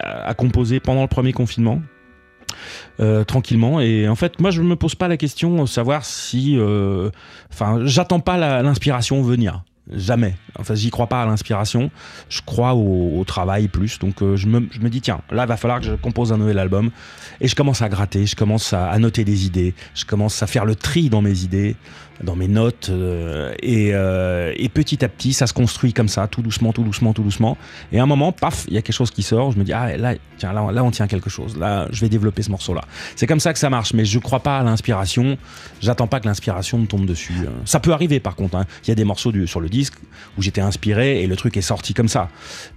à 0.00 0.34
composer 0.34 0.80
pendant 0.80 1.02
le 1.02 1.08
premier 1.08 1.32
confinement. 1.32 1.80
euh, 3.00 3.24
tranquillement 3.24 3.80
et 3.80 4.06
en 4.08 4.14
fait 4.14 4.38
moi 4.40 4.50
je 4.50 4.60
me 4.60 4.76
pose 4.76 4.94
pas 4.94 5.08
la 5.08 5.16
question 5.16 5.62
de 5.62 5.66
savoir 5.66 6.04
si 6.04 6.56
euh, 6.58 7.08
enfin 7.50 7.80
j'attends 7.84 8.20
pas 8.20 8.36
l'inspiration 8.62 9.22
venir 9.22 9.62
jamais. 9.90 10.34
Enfin 10.58 10.74
j'y 10.74 10.90
crois 10.90 11.06
pas 11.06 11.22
à 11.22 11.26
l'inspiration. 11.26 11.90
Je 12.28 12.40
crois 12.44 12.74
au, 12.74 13.24
travail 13.26 13.68
plus. 13.68 13.98
Donc 13.98 14.22
euh, 14.22 14.36
je, 14.36 14.46
me, 14.46 14.68
je 14.70 14.80
me 14.80 14.90
dis 14.90 15.00
tiens 15.00 15.20
là 15.30 15.46
va 15.46 15.56
falloir 15.56 15.80
que 15.80 15.86
je 15.86 15.94
compose 15.94 16.32
un 16.32 16.38
nouvel 16.38 16.58
album. 16.58 16.90
Et 17.40 17.48
je 17.48 17.54
commence 17.54 17.82
à 17.82 17.88
gratter. 17.88 18.26
Je 18.26 18.36
commence 18.36 18.72
à, 18.72 18.90
à 18.90 18.98
noter 18.98 19.24
des 19.24 19.46
idées. 19.46 19.74
Je 19.94 20.04
commence 20.04 20.42
à 20.42 20.46
faire 20.46 20.64
le 20.64 20.74
tri 20.74 21.10
dans 21.10 21.22
mes 21.22 21.42
idées 21.42 21.76
dans 22.22 22.36
mes 22.36 22.48
notes 22.48 22.88
euh, 22.90 23.52
et, 23.62 23.90
euh, 23.92 24.52
et 24.56 24.68
petit 24.68 25.04
à 25.04 25.08
petit 25.08 25.32
ça 25.32 25.46
se 25.46 25.52
construit 25.52 25.92
comme 25.92 26.08
ça 26.08 26.26
tout 26.28 26.42
doucement 26.42 26.72
tout 26.72 26.82
doucement 26.82 27.12
tout 27.12 27.22
doucement. 27.22 27.56
Et 27.92 27.98
à 27.98 28.02
un 28.02 28.06
moment 28.06 28.32
paf 28.32 28.64
il 28.68 28.74
y 28.74 28.78
a 28.78 28.82
quelque 28.82 28.94
chose 28.94 29.10
qui 29.10 29.22
sort 29.22 29.52
je 29.52 29.58
me 29.58 29.64
dis 29.64 29.72
ah 29.72 29.96
là 29.96 30.14
tiens 30.38 30.52
là, 30.52 30.84
on 30.84 30.90
tient 30.90 31.06
quelque 31.06 31.30
chose 31.30 31.56
là 31.56 31.88
je 31.90 32.00
vais 32.00 32.08
développer 32.08 32.42
ce 32.42 32.50
morceau 32.50 32.74
là 32.74 32.82
c'est 33.16 33.26
comme 33.26 33.40
ça 33.40 33.52
que 33.52 33.58
ça 33.58 33.70
marche 33.70 33.92
mais 33.94 34.04
je 34.04 34.18
crois 34.18 34.40
pas 34.40 34.58
à 34.58 34.62
l'inspiration 34.62 35.36
j'attends 35.80 36.06
pas 36.06 36.20
que 36.20 36.26
l'inspiration 36.26 36.78
me 36.78 36.86
tombe 36.86 37.06
dessus 37.06 37.32
Euh, 37.42 37.50
ça 37.64 37.80
peut 37.80 37.92
arriver 37.92 38.20
par 38.20 38.36
contre 38.36 38.56
hein. 38.56 38.66
il 38.84 38.88
y 38.88 38.92
a 38.92 38.94
des 38.94 39.04
morceaux 39.04 39.32
sur 39.46 39.60
le 39.60 39.68
disque 39.68 39.94
où 40.36 40.42
j'étais 40.42 40.60
inspiré 40.60 41.22
et 41.22 41.26
le 41.26 41.36
truc 41.36 41.56
est 41.56 41.62
sorti 41.62 41.94
comme 41.94 42.08
ça. 42.08 42.28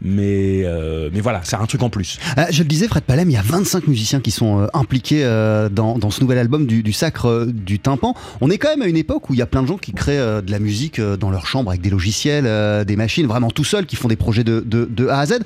Mais 0.02 0.64
euh, 0.64 1.10
voilà 1.22 1.42
c'est 1.44 1.56
un 1.56 1.66
truc 1.66 1.84
en 1.84 1.90
plus. 1.90 2.20
Je 2.52 2.64
le 2.64 2.68
disais, 2.68 2.88
Fred 2.88 3.04
Palem, 3.04 3.30
il 3.30 3.34
y 3.34 3.38
a 3.38 3.42
25 3.42 3.88
musiciens 3.88 4.20
qui 4.20 4.32
sont 4.32 4.68
impliqués 4.74 5.24
dans, 5.72 6.12
ce 6.12 6.22
nouvel 6.22 6.38
album 6.38 6.66
du, 6.66 6.84
du 6.84 6.94
Sacre 6.94 7.48
du 7.52 7.80
Tympan. 7.80 8.14
On 8.42 8.50
est 8.50 8.58
quand 8.58 8.70
même 8.70 8.82
à 8.82 8.88
une 8.88 8.98
époque 8.98 9.30
où 9.30 9.35
il 9.36 9.40
y 9.40 9.42
a 9.42 9.46
plein 9.46 9.62
de 9.62 9.68
gens 9.68 9.78
qui 9.78 9.92
créent 9.92 10.18
euh, 10.18 10.42
de 10.42 10.50
la 10.50 10.60
musique 10.60 10.98
euh, 10.98 11.18
dans 11.18 11.30
leur 11.30 11.46
chambre 11.46 11.70
avec 11.70 11.82
des 11.82 11.90
logiciels, 11.90 12.46
euh, 12.48 12.86
des 12.86 12.96
machines, 12.96 13.28
vraiment 13.28 13.52
tout 13.52 13.66
seuls, 13.66 13.86
qui 13.86 13.98
font 13.98 14.08
des 14.08 14.16
projets 14.16 14.46
de, 14.46 15.08
A 15.10 15.20
à 15.20 15.26
Z. 15.26 15.40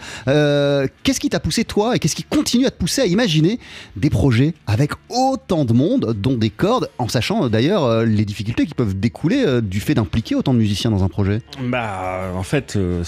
Qu'est-ce 1.03 1.19
qui 1.19 1.29
t'a 1.29 1.39
poussé, 1.39 1.63
toi, 1.63 1.95
et 1.95 1.99
qu'est-ce 1.99 2.15
qui 2.15 2.23
continue 2.23 2.67
à 2.67 2.71
te 2.71 2.77
pousser 2.77 3.01
à 3.01 3.05
imaginer 3.07 3.59
des 3.95 4.11
projets 4.11 4.53
avec 4.67 4.91
autant 5.09 5.65
de 5.65 5.73
monde, 5.73 6.15
dont 6.15 6.37
des 6.37 6.51
cordes, 6.51 6.89
en 6.99 7.07
sachant 7.07 7.49
d'ailleurs 7.49 8.05
les 8.05 8.25
difficultés 8.25 8.67
qui 8.67 8.75
peuvent 8.75 8.99
découler 8.99 9.61
du 9.61 9.79
fait 9.79 9.95
d'impliquer 9.95 10.35
autant 10.35 10.53
de 10.53 10.59
musiciens 10.59 10.91
dans 10.91 11.03
un 11.03 11.07
projet? 11.07 11.41
Bah, 11.63 12.31
en 12.35 12.43
fait, 12.43 12.75
le, 12.75 13.03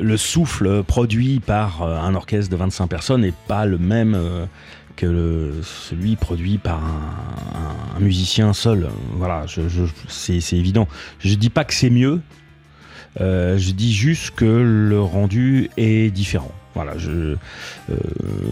le 0.00 0.16
souffle 0.16 0.82
produit 0.82 1.40
par 1.40 1.82
un 1.82 2.14
orchestre 2.14 2.50
de 2.50 2.56
25 2.56 2.86
personnes 2.86 3.20
n'est 3.20 3.34
pas 3.46 3.66
le 3.66 3.76
même 3.76 4.16
que 4.98 5.52
celui 5.62 6.16
produit 6.16 6.58
par 6.58 6.82
un, 6.82 8.00
musicien 8.00 8.52
seul. 8.52 8.88
Voilà, 9.14 9.44
je, 9.46 9.62
c'est 10.08 10.56
évident. 10.56 10.88
Je 11.20 11.34
dis 11.34 11.50
pas 11.50 11.64
que 11.64 11.72
c'est 11.72 11.90
mieux. 11.90 12.20
euh, 13.20 13.56
je 13.58 13.70
dis 13.70 13.94
juste 13.94 14.32
que 14.34 14.44
le 14.44 15.00
rendu 15.00 15.70
est 15.76 16.12
différent. 16.12 16.52
Voilà, 16.78 16.92
euh, 17.08 17.34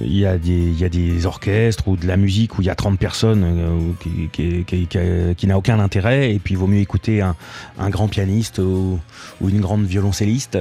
il 0.02 0.16
y, 0.16 0.26
a 0.26 0.36
des- 0.36 0.72
y 0.72 0.84
a 0.84 0.88
des 0.88 1.26
orchestres 1.26 1.86
ou 1.86 1.96
de 1.96 2.08
la 2.08 2.16
musique 2.16 2.58
où 2.58 2.62
il 2.62 2.64
y 2.66 2.70
a 2.70 2.74
30 2.74 2.98
personnes 2.98 3.44
euh, 3.44 3.78
qui, 4.00 4.64
qui- 4.64 4.86
qui- 4.88 5.34
qui- 5.36 5.46
n'a 5.46 5.56
aucun 5.56 5.78
intérêt 5.78 6.32
et 6.34 6.40
puis 6.40 6.54
il 6.54 6.56
vaut 6.56 6.66
mieux 6.66 6.80
écouter 6.80 7.20
un, 7.22 7.36
un 7.78 7.88
grand 7.88 8.08
pianiste 8.08 8.58
ou, 8.58 8.98
ou 9.40 9.48
une 9.48 9.60
grande 9.60 9.84
violoncelliste. 9.86 10.58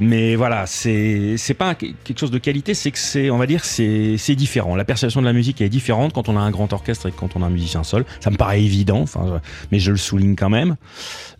Mais 0.00 0.34
voilà, 0.34 0.64
c'est 0.66 1.36
pas 1.56 1.76
quelque 1.76 2.18
chose 2.18 2.32
de 2.32 2.38
qualité, 2.38 2.74
c'est 2.74 2.90
que 2.90 2.98
c'est, 2.98 3.30
on 3.30 3.38
va 3.38 3.46
dire, 3.46 3.64
c'est 3.64 4.34
différent. 4.34 4.74
La 4.74 4.84
perception 4.84 5.20
de 5.20 5.26
la 5.26 5.32
musique 5.32 5.60
est 5.60 5.68
différente 5.68 6.12
quand 6.12 6.28
on 6.28 6.36
a 6.36 6.40
un 6.40 6.50
grand 6.50 6.72
orchestre 6.72 7.06
et 7.06 7.12
quand 7.12 7.36
on 7.36 7.42
a 7.42 7.46
un 7.46 7.50
musicien 7.50 7.84
seul. 7.84 8.04
Ça 8.18 8.30
me 8.30 8.36
paraît 8.36 8.60
évident, 8.62 9.04
mais 9.70 9.78
je 9.78 9.92
le 9.92 9.96
souligne 9.96 10.34
quand 10.34 10.50
même. 10.50 10.74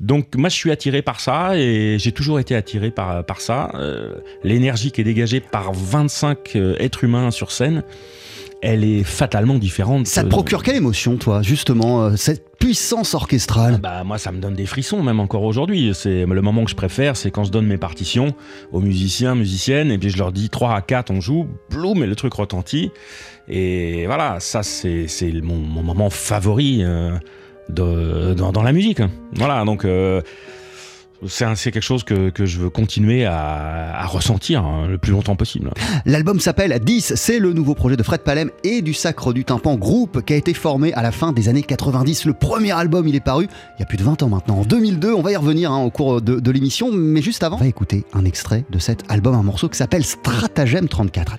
Donc 0.01 0.37
moi, 0.37 0.49
je 0.49 0.55
suis 0.55 0.71
attiré 0.71 1.03
par 1.03 1.19
ça 1.19 1.57
et 1.59 1.97
j'ai 1.99 2.13
toujours 2.13 2.39
été 2.39 2.55
attiré 2.55 2.93
par 2.93 3.25
par 3.25 3.41
ça. 3.41 3.73
Euh, 3.75 4.15
L'énergie 4.45 4.93
qui 4.93 5.01
est 5.01 5.05
dégagée 5.05 5.41
par 5.41 5.56
25 5.73 6.57
euh, 6.57 6.77
êtres 6.79 7.05
humains 7.05 7.31
sur 7.31 7.51
scène. 7.51 7.83
Elle 8.63 8.85
est 8.85 9.05
fatalement 9.05 9.55
différente. 9.59 10.07
Ça 10.07 10.25
te 10.25 10.29
procure 10.29 10.63
quelle 10.63 10.77
émotion, 10.77 11.19
toi, 11.19 11.43
justement, 11.43 12.05
euh, 12.05 12.17
cette 12.17 12.57
puissance 12.59 13.15
orchestrale? 13.15 13.79
Bah 13.79 14.03
moi 14.03 14.19
ça 14.19 14.33
me 14.33 14.41
donne 14.41 14.55
des 14.55 14.67
frissons 14.67 15.03
même 15.03 15.21
encore 15.21 15.43
aujourd'hui. 15.43 15.93
C'est 15.95 16.25
le 16.25 16.43
moment 16.43 16.65
que 16.65 16.71
je 16.71 16.77
préfère, 16.77 17.17
c'est 17.17 17.31
quand 17.31 17.45
je 17.45 17.51
donne 17.51 17.67
mes 17.67 17.77
partitions 17.77 18.35
aux 18.73 18.81
musiciens, 18.81 19.35
musiciennes 19.35 19.91
et 19.91 19.99
puis 19.99 20.11
je 20.11 20.19
leur 20.19 20.33
dis 20.33 20.49
3 20.49 20.75
à 20.75 20.81
4 20.81 21.11
on 21.11 21.21
joue, 21.21 21.47
bloum 21.71 22.03
et 22.03 22.07
le 22.07 22.17
truc 22.17 22.33
retentit. 22.35 22.91
Et 23.49 24.07
voilà, 24.07 24.41
ça 24.41 24.63
c'est 24.63 25.07
c'est 25.07 25.31
mon, 25.43 25.57
mon 25.57 25.83
moment 25.83 26.11
favori 26.11 26.79
euh, 26.83 27.13
de, 27.69 28.35
dans, 28.35 28.53
dans 28.53 28.63
la 28.63 28.73
musique. 28.73 29.03
Voilà, 29.35 29.65
donc 29.65 29.85
euh, 29.85 30.23
c'est 31.27 31.71
quelque 31.71 31.81
chose 31.81 32.05
que, 32.05 32.31
je 32.39 32.59
veux 32.59 32.71
continuer 32.71 33.25
à, 33.25 34.01
à 34.01 34.07
ressentir 34.07 34.65
hein, 34.65 34.87
le 34.89 34.99
plus 34.99 35.13
longtemps 35.13 35.37
possible. 35.37 35.71
L'album 36.05 36.41
s'appelle 36.41 36.79
10, 36.79 37.15
c'est 37.17 37.39
le 37.39 37.53
nouveau 37.53 37.75
projet 37.75 37.97
de 37.97 38.03
Fred 38.03 38.21
Palem 38.21 38.51
et 38.65 38.83
du 38.83 38.95
Sacre 38.95 39.33
du 39.33 39.45
Tympan, 39.45 39.77
groupe 39.77 40.25
qui 40.25 40.33
a 40.33 40.37
été 40.37 40.55
formé 40.55 40.93
à 40.95 41.03
la 41.03 41.13
fin 41.13 41.33
des 41.33 41.49
années 41.49 41.63
90. 41.63 42.25
Le 42.25 42.35
premier 42.35 42.73
album, 42.73 43.09
il 43.09 43.15
est 43.15 43.21
paru 43.21 43.49
il 43.77 43.81
y 43.81 43.83
a 43.83 43.87
plus 43.87 43.99
de 43.99 44.05
20 44.05 44.23
ans 44.23 44.29
maintenant, 44.29 44.59
en 44.59 44.65
2002. 44.65 45.13
On 45.13 45.23
va 45.23 45.33
y 45.33 45.37
revenir 45.37 45.73
hein, 45.73 45.83
au 45.83 45.91
cours 45.91 46.21
de, 46.21 46.39
de 46.41 46.51
l'émission, 46.51 46.91
mais 46.93 47.23
juste 47.23 47.43
avant, 47.43 47.57
on 47.57 47.61
va 47.61 47.67
écouter 47.67 48.05
un 48.13 48.25
extrait 48.25 48.65
de 48.71 48.79
cet 48.79 49.05
album, 49.11 49.35
un 49.35 49.43
morceau 49.43 49.69
qui 49.69 49.79
s'appelle 49.79 50.05
Stratagème 50.05 50.89
34. 50.89 51.37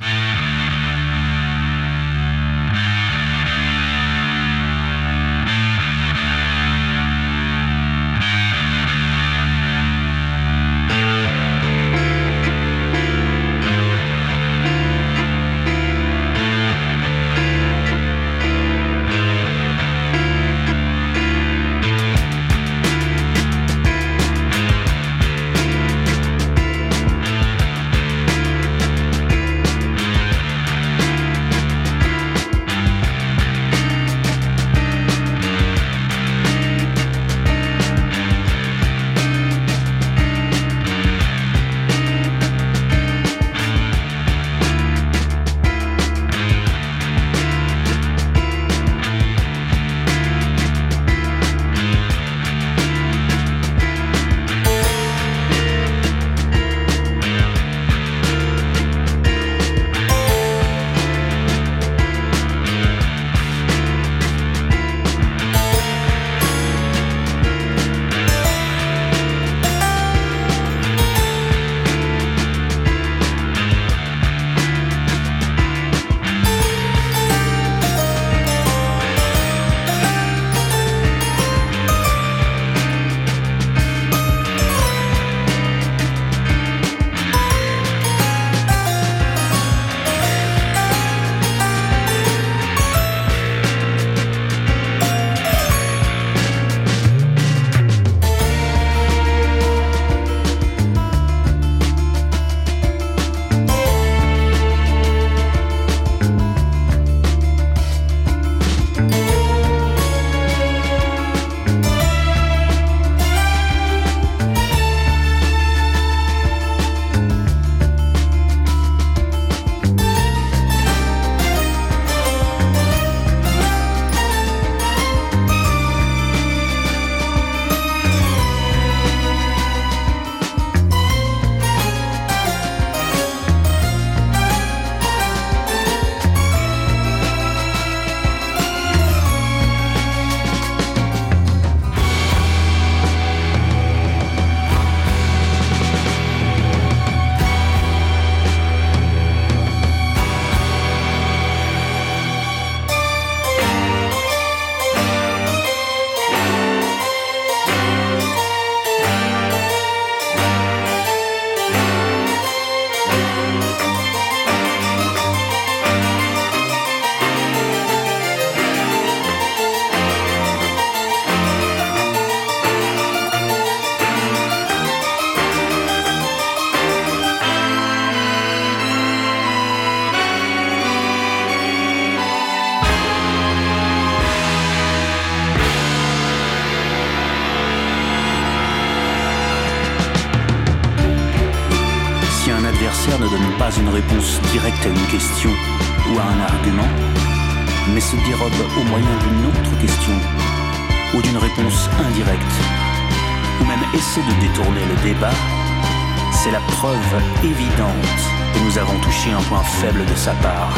De 210.06 210.16
sa 210.16 210.32
part, 210.34 210.74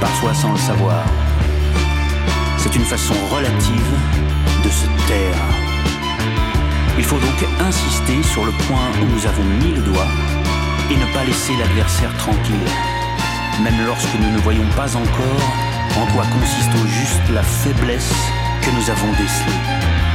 parfois 0.00 0.32
sans 0.34 0.52
le 0.52 0.58
savoir. 0.58 1.04
C'est 2.56 2.74
une 2.74 2.84
façon 2.84 3.14
relative 3.30 3.92
de 4.64 4.68
se 4.70 4.86
taire. 5.06 5.44
Il 6.96 7.04
faut 7.04 7.18
donc 7.18 7.44
insister 7.60 8.22
sur 8.22 8.44
le 8.44 8.52
point 8.66 8.88
où 9.02 9.04
nous 9.04 9.26
avons 9.26 9.44
mis 9.44 9.74
le 9.74 9.82
doigt 9.82 10.08
et 10.90 10.96
ne 10.96 11.12
pas 11.12 11.24
laisser 11.24 11.52
l'adversaire 11.56 12.16
tranquille, 12.16 12.70
même 13.62 13.86
lorsque 13.86 14.14
nous 14.18 14.30
ne 14.30 14.38
voyons 14.38 14.68
pas 14.76 14.96
encore 14.96 15.44
en 15.96 16.06
quoi 16.12 16.24
consiste 16.24 16.70
au 16.82 16.86
juste 16.86 17.28
la 17.32 17.42
faiblesse 17.42 18.14
que 18.62 18.70
nous 18.70 18.90
avons 18.90 19.10
décelée. 19.12 20.13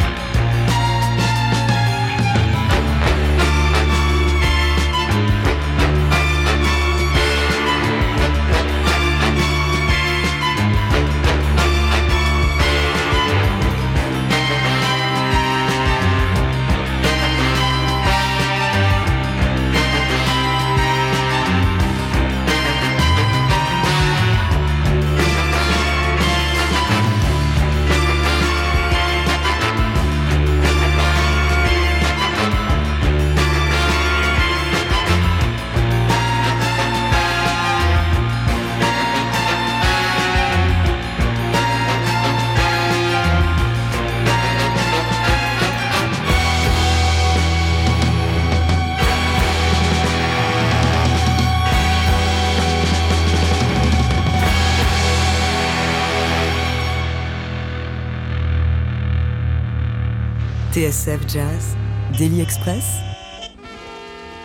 TSF 60.99 61.21
Jazz, 61.29 61.77
Daily 62.17 62.41
Express, 62.41 62.83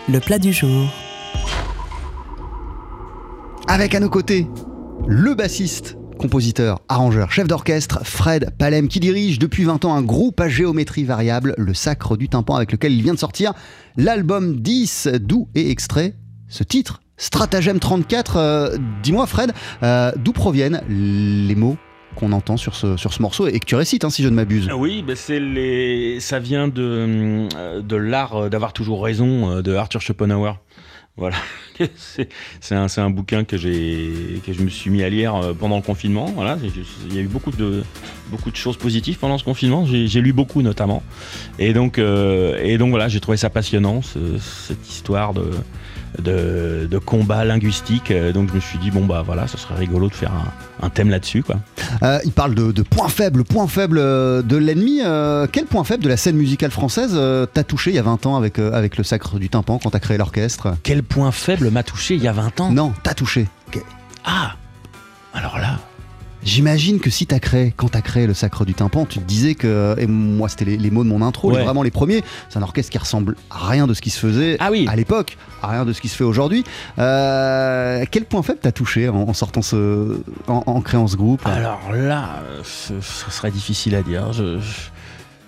le 0.09 0.21
plat 0.21 0.39
du 0.39 0.53
jour. 0.53 0.89
Avec 3.67 3.93
à 3.97 4.01
nos 4.01 4.09
côtés 4.09 4.47
le 5.05 5.35
bassiste, 5.35 5.97
compositeur, 6.17 6.81
arrangeur, 6.89 7.33
chef 7.33 7.49
d'orchestre 7.49 8.05
Fred 8.05 8.51
Palem 8.57 8.87
qui 8.87 9.01
dirige 9.01 9.41
depuis 9.41 9.65
20 9.65 9.85
ans 9.85 9.95
un 9.95 10.03
groupe 10.03 10.41
à 10.41 10.49
géométrie 10.49 11.03
variable, 11.03 11.57
le 11.59 11.75
Sacre 11.75 12.17
du 12.17 12.29
Tympan 12.29 12.55
avec 12.55 12.71
lequel 12.71 12.93
il 12.93 13.03
vient 13.03 13.15
de 13.15 13.19
sortir 13.19 13.53
l'album 13.97 14.61
10 14.61 15.09
d'où 15.21 15.49
est 15.57 15.71
extrait 15.71 16.15
ce 16.49 16.63
titre 16.63 17.01
Stratagème 17.17 17.81
34. 17.81 18.37
Euh, 18.37 18.77
dis-moi 19.03 19.27
Fred, 19.27 19.53
euh, 19.83 20.13
d'où 20.17 20.33
proviennent 20.33 20.83
les 20.89 21.55
mots 21.57 21.77
qu'on 22.15 22.33
entend 22.33 22.57
sur 22.57 22.75
ce, 22.75 22.97
sur 22.97 23.13
ce 23.13 23.23
morceau 23.23 23.47
et 23.47 23.59
que 23.61 23.67
tu 23.67 23.75
récites, 23.75 24.05
hein, 24.05 24.11
si 24.11 24.23
je 24.23 24.29
ne 24.29 24.35
m'abuse. 24.35 24.71
Oui, 24.77 25.05
c'est 25.15 25.41
les... 25.41 26.21
ça 26.21 26.39
vient 26.39 26.69
de, 26.69 27.49
euh, 27.57 27.81
de 27.81 27.97
l'art 27.97 28.49
d'avoir 28.51 28.73
toujours 28.73 29.03
raison 29.05 29.61
de 29.61 29.75
Arthur 29.75 30.01
Schopenhauer. 30.01 30.55
Voilà, 31.17 31.37
c'est 32.61 32.75
un, 32.75 32.87
un, 32.97 33.11
bouquin 33.11 33.45
que, 33.45 33.55
que 33.55 34.53
je 34.53 34.63
me 34.63 34.69
suis 34.69 34.91
mis 34.91 35.05
à 35.05 35.09
lire 35.09 35.55
pendant 35.61 35.77
le 35.77 35.83
confinement. 35.83 36.27
Voilà, 36.35 36.59
il 37.09 37.15
y 37.15 37.19
a 37.19 37.23
eu 37.23 37.29
beaucoup 37.29 37.53
de, 37.53 37.85
beaucoup 38.31 38.51
de 38.51 38.57
choses 38.57 38.77
positives 38.77 39.19
pendant 39.19 39.39
ce 39.39 39.45
confinement. 39.45 39.87
J'ai 39.87 40.21
lu 40.21 40.33
beaucoup 40.33 40.61
notamment. 40.61 41.05
Et 41.61 41.73
donc, 41.73 41.99
et 41.99 42.79
donc 42.79 42.91
voilà, 42.91 43.07
j'ai 43.07 43.21
trouvé 43.21 43.37
ça 43.37 43.49
passionnant, 43.49 44.01
cette 44.03 44.91
histoire 44.91 45.35
de, 45.35 45.53
de, 46.23 46.87
de 46.91 46.99
combat 46.99 47.45
linguistique. 47.45 48.11
Euh, 48.11 48.33
donc 48.33 48.51
je 48.51 48.55
me 48.55 48.61
suis 48.61 48.79
dit, 48.79 48.91
bon 48.91 49.05
bah 49.05 49.23
voilà, 49.25 49.47
ce 49.47 49.57
serait 49.57 49.75
rigolo 49.75 50.09
de 50.09 50.15
faire 50.15 50.33
un, 50.83 50.91
thème 50.91 51.11
là-dessus. 51.11 51.43
quoi. 51.43 51.57
Euh, 52.03 52.19
il 52.25 52.33
parle 52.33 52.55
de, 52.55 52.83
points 52.83 53.09
faibles, 53.09 53.45
points 53.45 53.67
faibles 53.67 53.99
euh, 53.99 54.43
de 54.43 54.57
l'ennemi. 54.57 55.01
quel 55.53 55.65
point 55.65 55.85
faible 55.85 56.05
de 56.05 56.09
la 56.09 56.17
scène 56.17 56.37
musicale 56.37 56.71
française 56.71 57.19
t'as 57.53 57.65
touché 57.65 57.91
il 57.91 57.97
y 57.97 57.99
a 57.99 58.03
20 58.03 58.27
ans 58.27 58.37
avec, 58.37 58.59
avec 58.59 58.97
le 58.97 59.05
Sacre 59.05 59.39
du 59.39 59.49
Tympan 59.49 59.79
quand 59.83 59.91
t'as 59.91 59.99
créé 59.99 60.19
l'orchestre? 60.19 60.75
Quel 60.83 61.03
point 61.03 61.33
faible 61.33 61.71
m'a 61.71 61.83
touché 61.83 62.15
il 62.15 62.23
y 62.23 62.29
a 62.29 62.33
20 62.33 62.61
ans? 62.61 62.71
Non, 62.71 62.93
t'as 63.03 63.15
touché. 63.15 63.47
Ah 64.25 64.57
Alors 65.35 65.59
là, 65.59 65.79
J'imagine 66.45 67.01
que 67.01 67.09
si 67.09 67.27
t'as 67.27 67.39
créé, 67.39 67.73
quand 67.75 67.89
t'as 67.89 68.03
créé 68.03 68.27
le 68.27 68.35
Sacre 68.35 68.67
du 68.67 68.75
Tympan, 68.75 69.07
tu 69.07 69.19
te 69.19 69.25
disais 69.25 69.55
que, 69.55 69.95
et 69.99 70.07
moi 70.07 70.51
c'était 70.51 70.65
les, 70.65 70.91
mots 70.91 71.03
de 71.03 71.09
mon 71.09 71.23
intro, 71.23 71.51
vraiment 71.51 71.83
les 71.83 71.91
premiers, 71.91 72.23
c'est 72.51 72.59
un 72.59 72.63
orchestre 72.63 72.93
qui 72.93 72.99
ressemble 72.99 73.37
à 73.51 73.67
rien 73.69 73.87
de 73.87 73.95
ce 73.95 74.03
qui 74.03 74.11
se 74.11 74.19
faisait 74.19 74.59
ah 74.61 74.69
oui. 74.71 74.87
à 74.89 74.95
l'époque, 74.95 75.39
à 75.63 75.69
rien 75.69 75.85
de 75.87 75.93
ce 75.95 76.03
qui 76.03 76.09
se 76.09 76.17
fait 76.17 76.25
aujourd'hui. 76.25 76.63
Euh, 76.99 78.05
quel 78.11 78.27
point 78.27 78.43
faible 78.43 78.59
t'as 78.61 78.73
touché 78.73 79.09
en, 79.09 79.33
sortant 79.33 79.63
ce, 79.63 80.21
en, 80.47 80.81
créant 80.83 81.07
ce 81.07 81.17
groupe? 81.17 81.47
Alors 81.47 81.91
là, 81.93 82.43
ce, 82.63 83.01
serait 83.01 83.51
difficile 83.51 83.95
à 83.95 84.03
dire. 84.03 84.35
Je, 84.35 84.59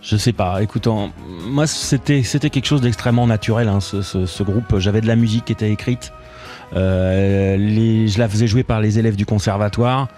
je, 0.01 0.17
sais 0.17 0.33
pas. 0.33 0.63
Écoutant, 0.63 1.11
moi 1.47 1.67
c'était 1.67 2.23
c'était 2.23 2.49
quelque 2.49 2.67
chose 2.67 2.81
d'extrêmement 2.81 3.27
naturel. 3.27 3.69
Hein, 3.69 3.81
ce, 3.81 4.43
groupe, 4.43 4.79
j'avais 4.79 5.03
de 5.03 5.07
la 5.07 5.17
musique 5.17 5.45
qui 5.45 5.53
était 5.53 5.71
écrite. 5.71 6.13
Euh, 6.75 7.57
les, 7.57 8.09
je 8.09 8.19
la 8.19 8.29
faisais 8.29 8.47
jouer 8.47 8.65
par 8.65 8.81
les 8.81 8.99
élèves 8.99 9.17
du 9.17 9.27
conservatoire. 9.27 10.09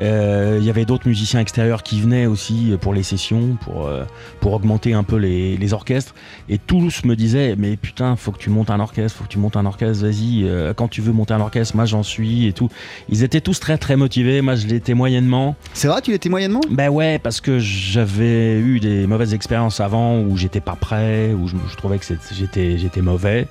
Euh, 0.00 0.58
il 0.60 0.64
y 0.64 0.70
avait 0.70 0.84
d'autres 0.84 1.06
musiciens 1.06 1.40
extérieurs 1.40 1.82
qui 1.82 2.00
venaient 2.00 2.26
aussi 2.26 2.74
pour 2.80 2.94
les 2.94 3.02
sessions, 3.02 3.56
pour, 3.60 3.86
euh, 3.86 4.04
pour 4.40 4.52
augmenter 4.52 4.94
un 4.94 5.02
peu 5.02 5.16
les, 5.16 5.56
les, 5.56 5.72
orchestres. 5.72 6.14
Et 6.48 6.58
tous 6.58 7.04
me 7.04 7.16
disaient 7.16 7.54
Mais 7.58 7.76
putain, 7.76 8.16
faut 8.16 8.32
que 8.32 8.38
tu 8.38 8.50
montes 8.50 8.70
un 8.70 8.80
orchestre, 8.80 9.18
faut 9.18 9.24
que 9.24 9.28
tu 9.28 9.38
montes 9.38 9.56
un 9.56 9.66
orchestre, 9.66 10.04
vas-y, 10.04 10.44
euh, 10.44 10.72
quand 10.74 10.88
tu 10.88 11.00
veux 11.00 11.12
monter 11.12 11.34
un 11.34 11.40
orchestre, 11.40 11.76
moi 11.76 11.84
j'en 11.84 12.02
suis 12.02 12.46
et 12.46 12.52
tout. 12.52 12.68
Ils 13.08 13.22
étaient 13.22 13.40
tous 13.40 13.60
très 13.60 13.78
très 13.78 13.96
motivés, 13.96 14.40
moi 14.40 14.54
je 14.54 14.66
l'étais 14.66 14.94
moyennement. 14.94 15.56
C'est 15.74 15.88
vrai, 15.88 16.00
tu 16.00 16.10
l'étais 16.10 16.28
moyennement? 16.28 16.60
Ben 16.70 16.88
ouais, 16.88 17.18
parce 17.18 17.40
que 17.40 17.58
j'avais 17.58 18.58
eu 18.58 18.80
des 18.80 19.06
mauvaises 19.06 19.34
expériences 19.34 19.80
avant 19.80 20.20
où 20.20 20.36
j'étais 20.36 20.60
pas 20.60 20.76
prêt, 20.76 21.32
où 21.32 21.48
je, 21.48 21.76
trouvais 21.76 21.98
que 21.98 22.04
j'étais, 22.32 22.78
j'étais 22.78 23.00
mauvais. 23.02 23.46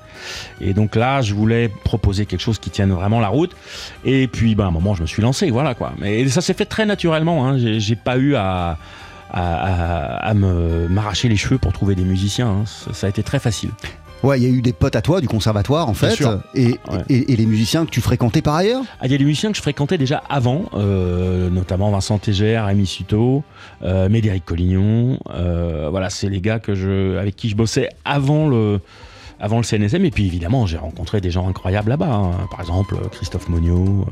Et 0.59 0.73
donc 0.73 0.95
là, 0.95 1.21
je 1.21 1.33
voulais 1.33 1.69
proposer 1.83 2.25
quelque 2.25 2.39
chose 2.39 2.59
qui 2.59 2.69
tienne 2.69 2.91
vraiment 2.91 3.19
la 3.19 3.27
route. 3.27 3.55
Et 4.05 4.27
puis, 4.27 4.55
ben, 4.55 4.65
à 4.65 4.67
un 4.67 4.71
moment, 4.71 4.95
je 4.95 5.01
me 5.01 5.07
suis 5.07 5.21
lancé, 5.21 5.49
voilà 5.49 5.75
quoi. 5.75 5.93
Mais 5.99 6.19
ça 6.31 6.41
s'est 6.41 6.53
fait 6.53 6.65
très 6.65 6.85
naturellement. 6.85 7.47
Hein. 7.47 7.57
J'ai 7.57 7.95
pas 7.95 8.17
eu 8.17 8.35
à, 8.35 8.77
à, 9.33 10.33
m'arracher 10.33 11.29
les 11.29 11.37
cheveux 11.37 11.57
pour 11.57 11.73
trouver 11.73 11.95
des 11.95 12.03
musiciens. 12.03 12.47
Hein. 12.47 12.63
Ça, 12.93 13.07
a 13.07 13.09
été 13.09 13.23
très 13.23 13.39
facile. 13.39 13.71
Ouais, 14.23 14.39
il 14.39 14.43
y 14.43 14.45
a 14.45 14.49
eu 14.49 14.61
des 14.61 14.73
potes 14.73 14.95
à 14.95 15.01
toi 15.01 15.19
du 15.19 15.27
conservatoire 15.27 15.89
en 15.89 15.95
fait, 15.95 16.21
et, 16.53 16.75
et, 17.09 17.35
les 17.35 17.45
musiciens 17.47 17.85
que 17.85 17.89
tu 17.89 18.01
fréquentais 18.01 18.43
par 18.43 18.53
ailleurs? 18.53 18.83
Ah, 18.99 19.07
Il 19.07 19.11
y 19.11 19.15
a 19.15 19.17
des 19.17 19.25
musiciens 19.25 19.49
que 19.49 19.57
je 19.57 19.63
fréquentais 19.63 19.97
déjà 19.97 20.21
avant, 20.29 20.65
euh, 20.75 21.49
notamment 21.49 21.89
Vincent 21.89 22.19
Tégère, 22.19 22.67
Rémi 22.67 22.85
Suto, 22.85 23.43
euh, 23.81 24.09
Médéric 24.09 24.45
Collignon. 24.45 25.17
Euh, 25.31 25.87
voilà, 25.89 26.11
c'est 26.11 26.29
les 26.29 26.39
gars 26.39 26.59
que 26.59 26.75
je, 26.75 27.17
avec 27.17 27.35
qui 27.35 27.49
je 27.49 27.55
bossais 27.55 27.89
avant 28.05 28.47
le, 28.47 28.79
avant 29.39 29.57
le 29.57 29.63
CNSM. 29.63 30.05
Et 30.05 30.11
puis 30.11 30.27
évidemment, 30.27 30.67
j'ai 30.67 30.77
rencontré 30.77 31.19
des 31.19 31.31
gens 31.31 31.47
incroyables 31.47 31.89
là-bas. 31.89 32.13
Hein. 32.13 32.47
Par 32.51 32.61
exemple, 32.61 32.97
Christophe 33.11 33.49
Monio. 33.49 34.05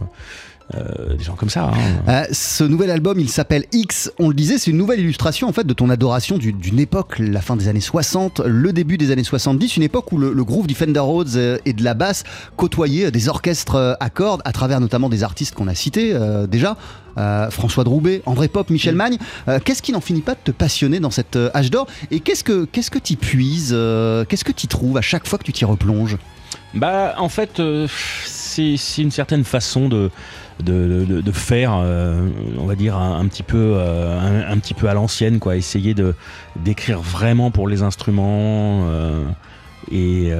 Euh, 0.75 1.15
des 1.15 1.23
gens 1.23 1.33
comme 1.33 1.49
ça. 1.49 1.71
Hein. 1.73 1.73
Euh, 2.07 2.25
ce 2.31 2.63
nouvel 2.63 2.91
album, 2.91 3.19
il 3.19 3.29
s'appelle 3.29 3.65
X. 3.71 4.11
On 4.19 4.27
le 4.27 4.35
disait, 4.35 4.59
c'est 4.59 4.69
une 4.69 4.77
nouvelle 4.77 4.99
illustration 4.99 5.47
en 5.47 5.51
fait 5.51 5.65
de 5.65 5.73
ton 5.73 5.89
adoration 5.89 6.37
d'une 6.37 6.79
époque, 6.79 7.17
la 7.17 7.41
fin 7.41 7.55
des 7.55 7.67
années 7.67 7.79
60, 7.81 8.41
le 8.45 8.71
début 8.71 8.97
des 8.97 9.09
années 9.09 9.23
70, 9.23 9.77
une 9.77 9.83
époque 9.83 10.11
où 10.11 10.19
le, 10.19 10.31
le 10.31 10.43
groove 10.43 10.67
du 10.67 10.75
Fender 10.75 10.99
Rhodes 10.99 11.35
euh, 11.37 11.57
et 11.65 11.73
de 11.73 11.83
la 11.83 11.95
basse 11.95 12.23
côtoyaient 12.55 13.09
des 13.09 13.29
orchestres 13.29 13.97
à 13.99 14.09
cordes 14.11 14.43
à 14.45 14.51
travers 14.51 14.79
notamment 14.79 15.09
des 15.09 15.23
artistes 15.23 15.55
qu'on 15.55 15.67
a 15.67 15.75
cités 15.75 16.15
déjà. 16.47 16.77
François 17.49 17.83
Droubet, 17.83 18.21
André 18.25 18.47
Pop, 18.47 18.69
Michel 18.69 18.95
Magne. 18.95 19.17
qu'est-ce 19.65 19.81
qui 19.81 19.91
n'en 19.91 19.99
finit 19.99 20.21
pas 20.21 20.35
de 20.35 20.39
te 20.43 20.51
passionner 20.51 20.99
dans 20.99 21.11
cette 21.11 21.37
âge 21.53 21.69
d'or? 21.69 21.87
Et 22.11 22.19
qu'est-ce 22.19 22.43
que 22.43 22.65
qu'est-ce 22.65 22.91
que 22.91 22.99
tu 22.99 23.15
puises 23.15 23.75
Qu'est-ce 24.29 24.43
que 24.45 24.51
tu 24.51 24.67
trouves 24.67 24.97
à 24.97 25.01
chaque 25.01 25.27
fois 25.27 25.37
que 25.39 25.43
tu 25.43 25.51
t'y 25.51 25.65
replonges? 25.65 26.17
Bah, 26.73 27.15
en 27.17 27.29
fait, 27.29 27.61
c'est 28.25 28.77
une 28.97 29.11
certaine 29.11 29.43
façon 29.43 29.89
de 29.89 30.11
de, 30.63 31.31
faire, 31.31 31.79
euh, 31.81 32.27
on 32.57 32.65
va 32.65 32.75
dire, 32.75 32.97
un, 32.97 33.25
petit 33.27 33.43
peu, 33.43 33.73
euh, 33.75 34.51
un, 34.51 34.57
petit 34.57 34.73
peu 34.73 34.89
à 34.89 34.93
l'ancienne, 34.93 35.39
quoi. 35.39 35.55
Essayer 35.55 35.93
de 35.93 36.15
d'écrire 36.57 36.99
vraiment 36.99 37.51
pour 37.51 37.67
les 37.67 37.81
instruments. 37.81 38.85
Euh, 38.89 39.23
et, 39.91 40.31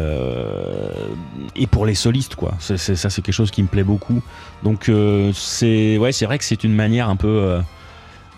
et 1.56 1.66
pour 1.66 1.88
les 1.88 1.96
solistes 1.96 2.36
quoi. 2.36 2.54
C'est- 2.60 2.78
ça 2.78 3.10
c'est 3.10 3.22
quelque 3.24 3.34
chose 3.34 3.50
qui 3.50 3.64
me 3.64 3.68
plaît 3.68 3.84
beaucoup. 3.86 4.22
Donc 4.64 4.92
c'est 5.34 5.98
ouais 5.98 6.12
c'est 6.12 6.26
vrai 6.26 6.38
que 6.38 6.44
c'est 6.44 6.64
une 6.64 6.76
manière 6.76 7.10
un 7.10 7.16
peu 7.16 7.58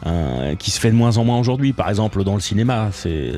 euh, 0.06 0.56
qui 0.56 0.72
se 0.72 0.80
fait 0.80 0.90
de 0.92 0.96
moins 0.96 1.18
en 1.18 1.24
moins 1.26 1.40
aujourd'hui. 1.40 1.74
Par 1.74 1.90
exemple 1.90 2.24
dans 2.24 2.34
le 2.36 2.40
cinéma, 2.42 2.90
c'est 2.92 3.32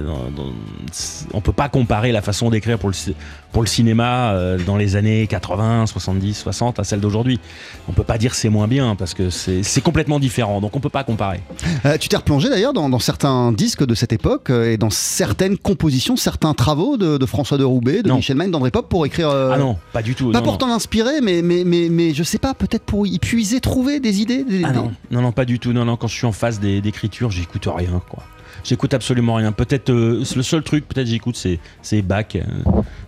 on 1.33 1.41
peut 1.41 1.51
pas 1.53 1.69
comparer 1.69 2.11
la 2.11 2.21
façon 2.21 2.49
d'écrire 2.49 2.77
pour 2.79 2.89
le 2.89 2.93
ci- 2.93 3.15
pour 3.51 3.61
le 3.61 3.67
cinéma 3.67 4.31
euh, 4.33 4.57
dans 4.65 4.77
les 4.77 4.95
années 4.95 5.27
80, 5.27 5.85
70, 5.85 6.33
60 6.33 6.79
à 6.79 6.83
celle 6.83 6.99
d'aujourd'hui. 7.01 7.39
On 7.87 7.91
peut 7.93 8.03
pas 8.03 8.17
dire 8.17 8.33
c'est 8.33 8.49
moins 8.49 8.67
bien 8.67 8.95
parce 8.95 9.13
que 9.13 9.29
c'est 9.29 9.81
complètement 9.81 10.19
différent. 10.19 10.59
Donc 10.61 10.75
on 10.75 10.79
peut 10.79 10.89
pas 10.89 11.03
comparer. 11.03 11.41
Euh, 11.85 11.97
tu 11.97 12.09
t'es 12.09 12.17
replongé 12.17 12.49
d'ailleurs 12.49 12.73
dans, 12.73 12.89
dans 12.89 12.99
certains 12.99 13.51
disques 13.51 13.85
de 13.85 13.93
cette 13.95 14.13
époque 14.13 14.49
euh, 14.49 14.71
et 14.71 14.77
dans 14.77 14.89
certaines 14.89 15.57
compositions, 15.57 16.15
certains 16.15 16.53
travaux 16.53 16.97
de, 16.97 17.17
de 17.17 17.25
François 17.25 17.57
de 17.57 17.63
Roubaix, 17.63 18.01
de 18.03 18.09
Non. 18.09 18.15
Michel 18.15 18.37
Magne, 18.37 18.51
d'André 18.51 18.71
Pop 18.71 18.89
pour 18.89 19.05
écrire. 19.05 19.29
Ah 19.29 19.57
non, 19.57 19.77
pas 19.91 20.01
du 20.01 20.15
tout. 20.15 20.31
Pas 20.31 20.39
non, 20.39 20.43
pour 20.43 20.57
t'en 20.57 20.69
inspirer, 20.71 21.21
mais, 21.21 21.41
mais, 21.43 21.63
mais, 21.65 21.89
mais 21.91 22.13
je 22.13 22.23
sais 22.23 22.37
pas, 22.39 22.53
peut-être 22.53 22.83
pour 22.83 23.05
y 23.05 23.19
puiser, 23.19 23.59
trouver 23.59 23.99
des 23.99 24.21
idées. 24.21 24.43
des- 24.43 24.63
Ah 24.63 24.71
des- 24.71 24.77
non, 24.77 24.91
non, 25.11 25.21
non, 25.21 25.31
pas 25.31 25.45
du 25.45 25.59
tout. 25.59 25.73
Non, 25.73 25.85
non, 25.85 25.95
quand 25.95 26.07
je 26.07 26.15
suis 26.15 26.25
en 26.25 26.31
phase 26.31 26.52
des- 26.59 26.81
d'écriture, 26.81 27.31
j'écoute 27.31 27.67
rien, 27.67 28.01
quoi. 28.09 28.23
J'écoute 28.63 28.93
absolument 28.93 29.35
rien. 29.35 29.51
Peut-être 29.51 29.89
euh, 29.89 30.23
le 30.35 30.43
seul 30.43 30.63
truc, 30.63 30.87
peut-être 30.87 31.07
j'écoute, 31.07 31.35
c'est 31.35 31.59
c'est 31.81 32.01
Bach. 32.01 32.35
Euh, 32.35 32.41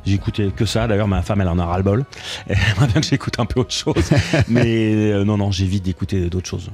J'écoutais 0.05 0.51
que 0.55 0.65
ça. 0.65 0.87
D'ailleurs, 0.87 1.07
ma 1.07 1.21
femme, 1.23 1.41
elle 1.41 1.47
en 1.47 1.57
a 1.57 1.65
ras 1.65 1.77
le 1.77 1.83
bol. 1.83 2.05
Elle 2.47 2.57
aimerait 2.71 2.87
bien 2.87 3.01
que 3.01 3.07
j'écoute 3.07 3.39
un 3.39 3.45
peu 3.45 3.59
autre 3.59 3.73
chose. 3.73 3.95
Mais 4.47 4.93
euh, 4.93 5.23
non, 5.23 5.37
non, 5.37 5.51
j'évite 5.51 5.83
d'écouter 5.83 6.29
d'autres 6.29 6.47
choses. 6.47 6.69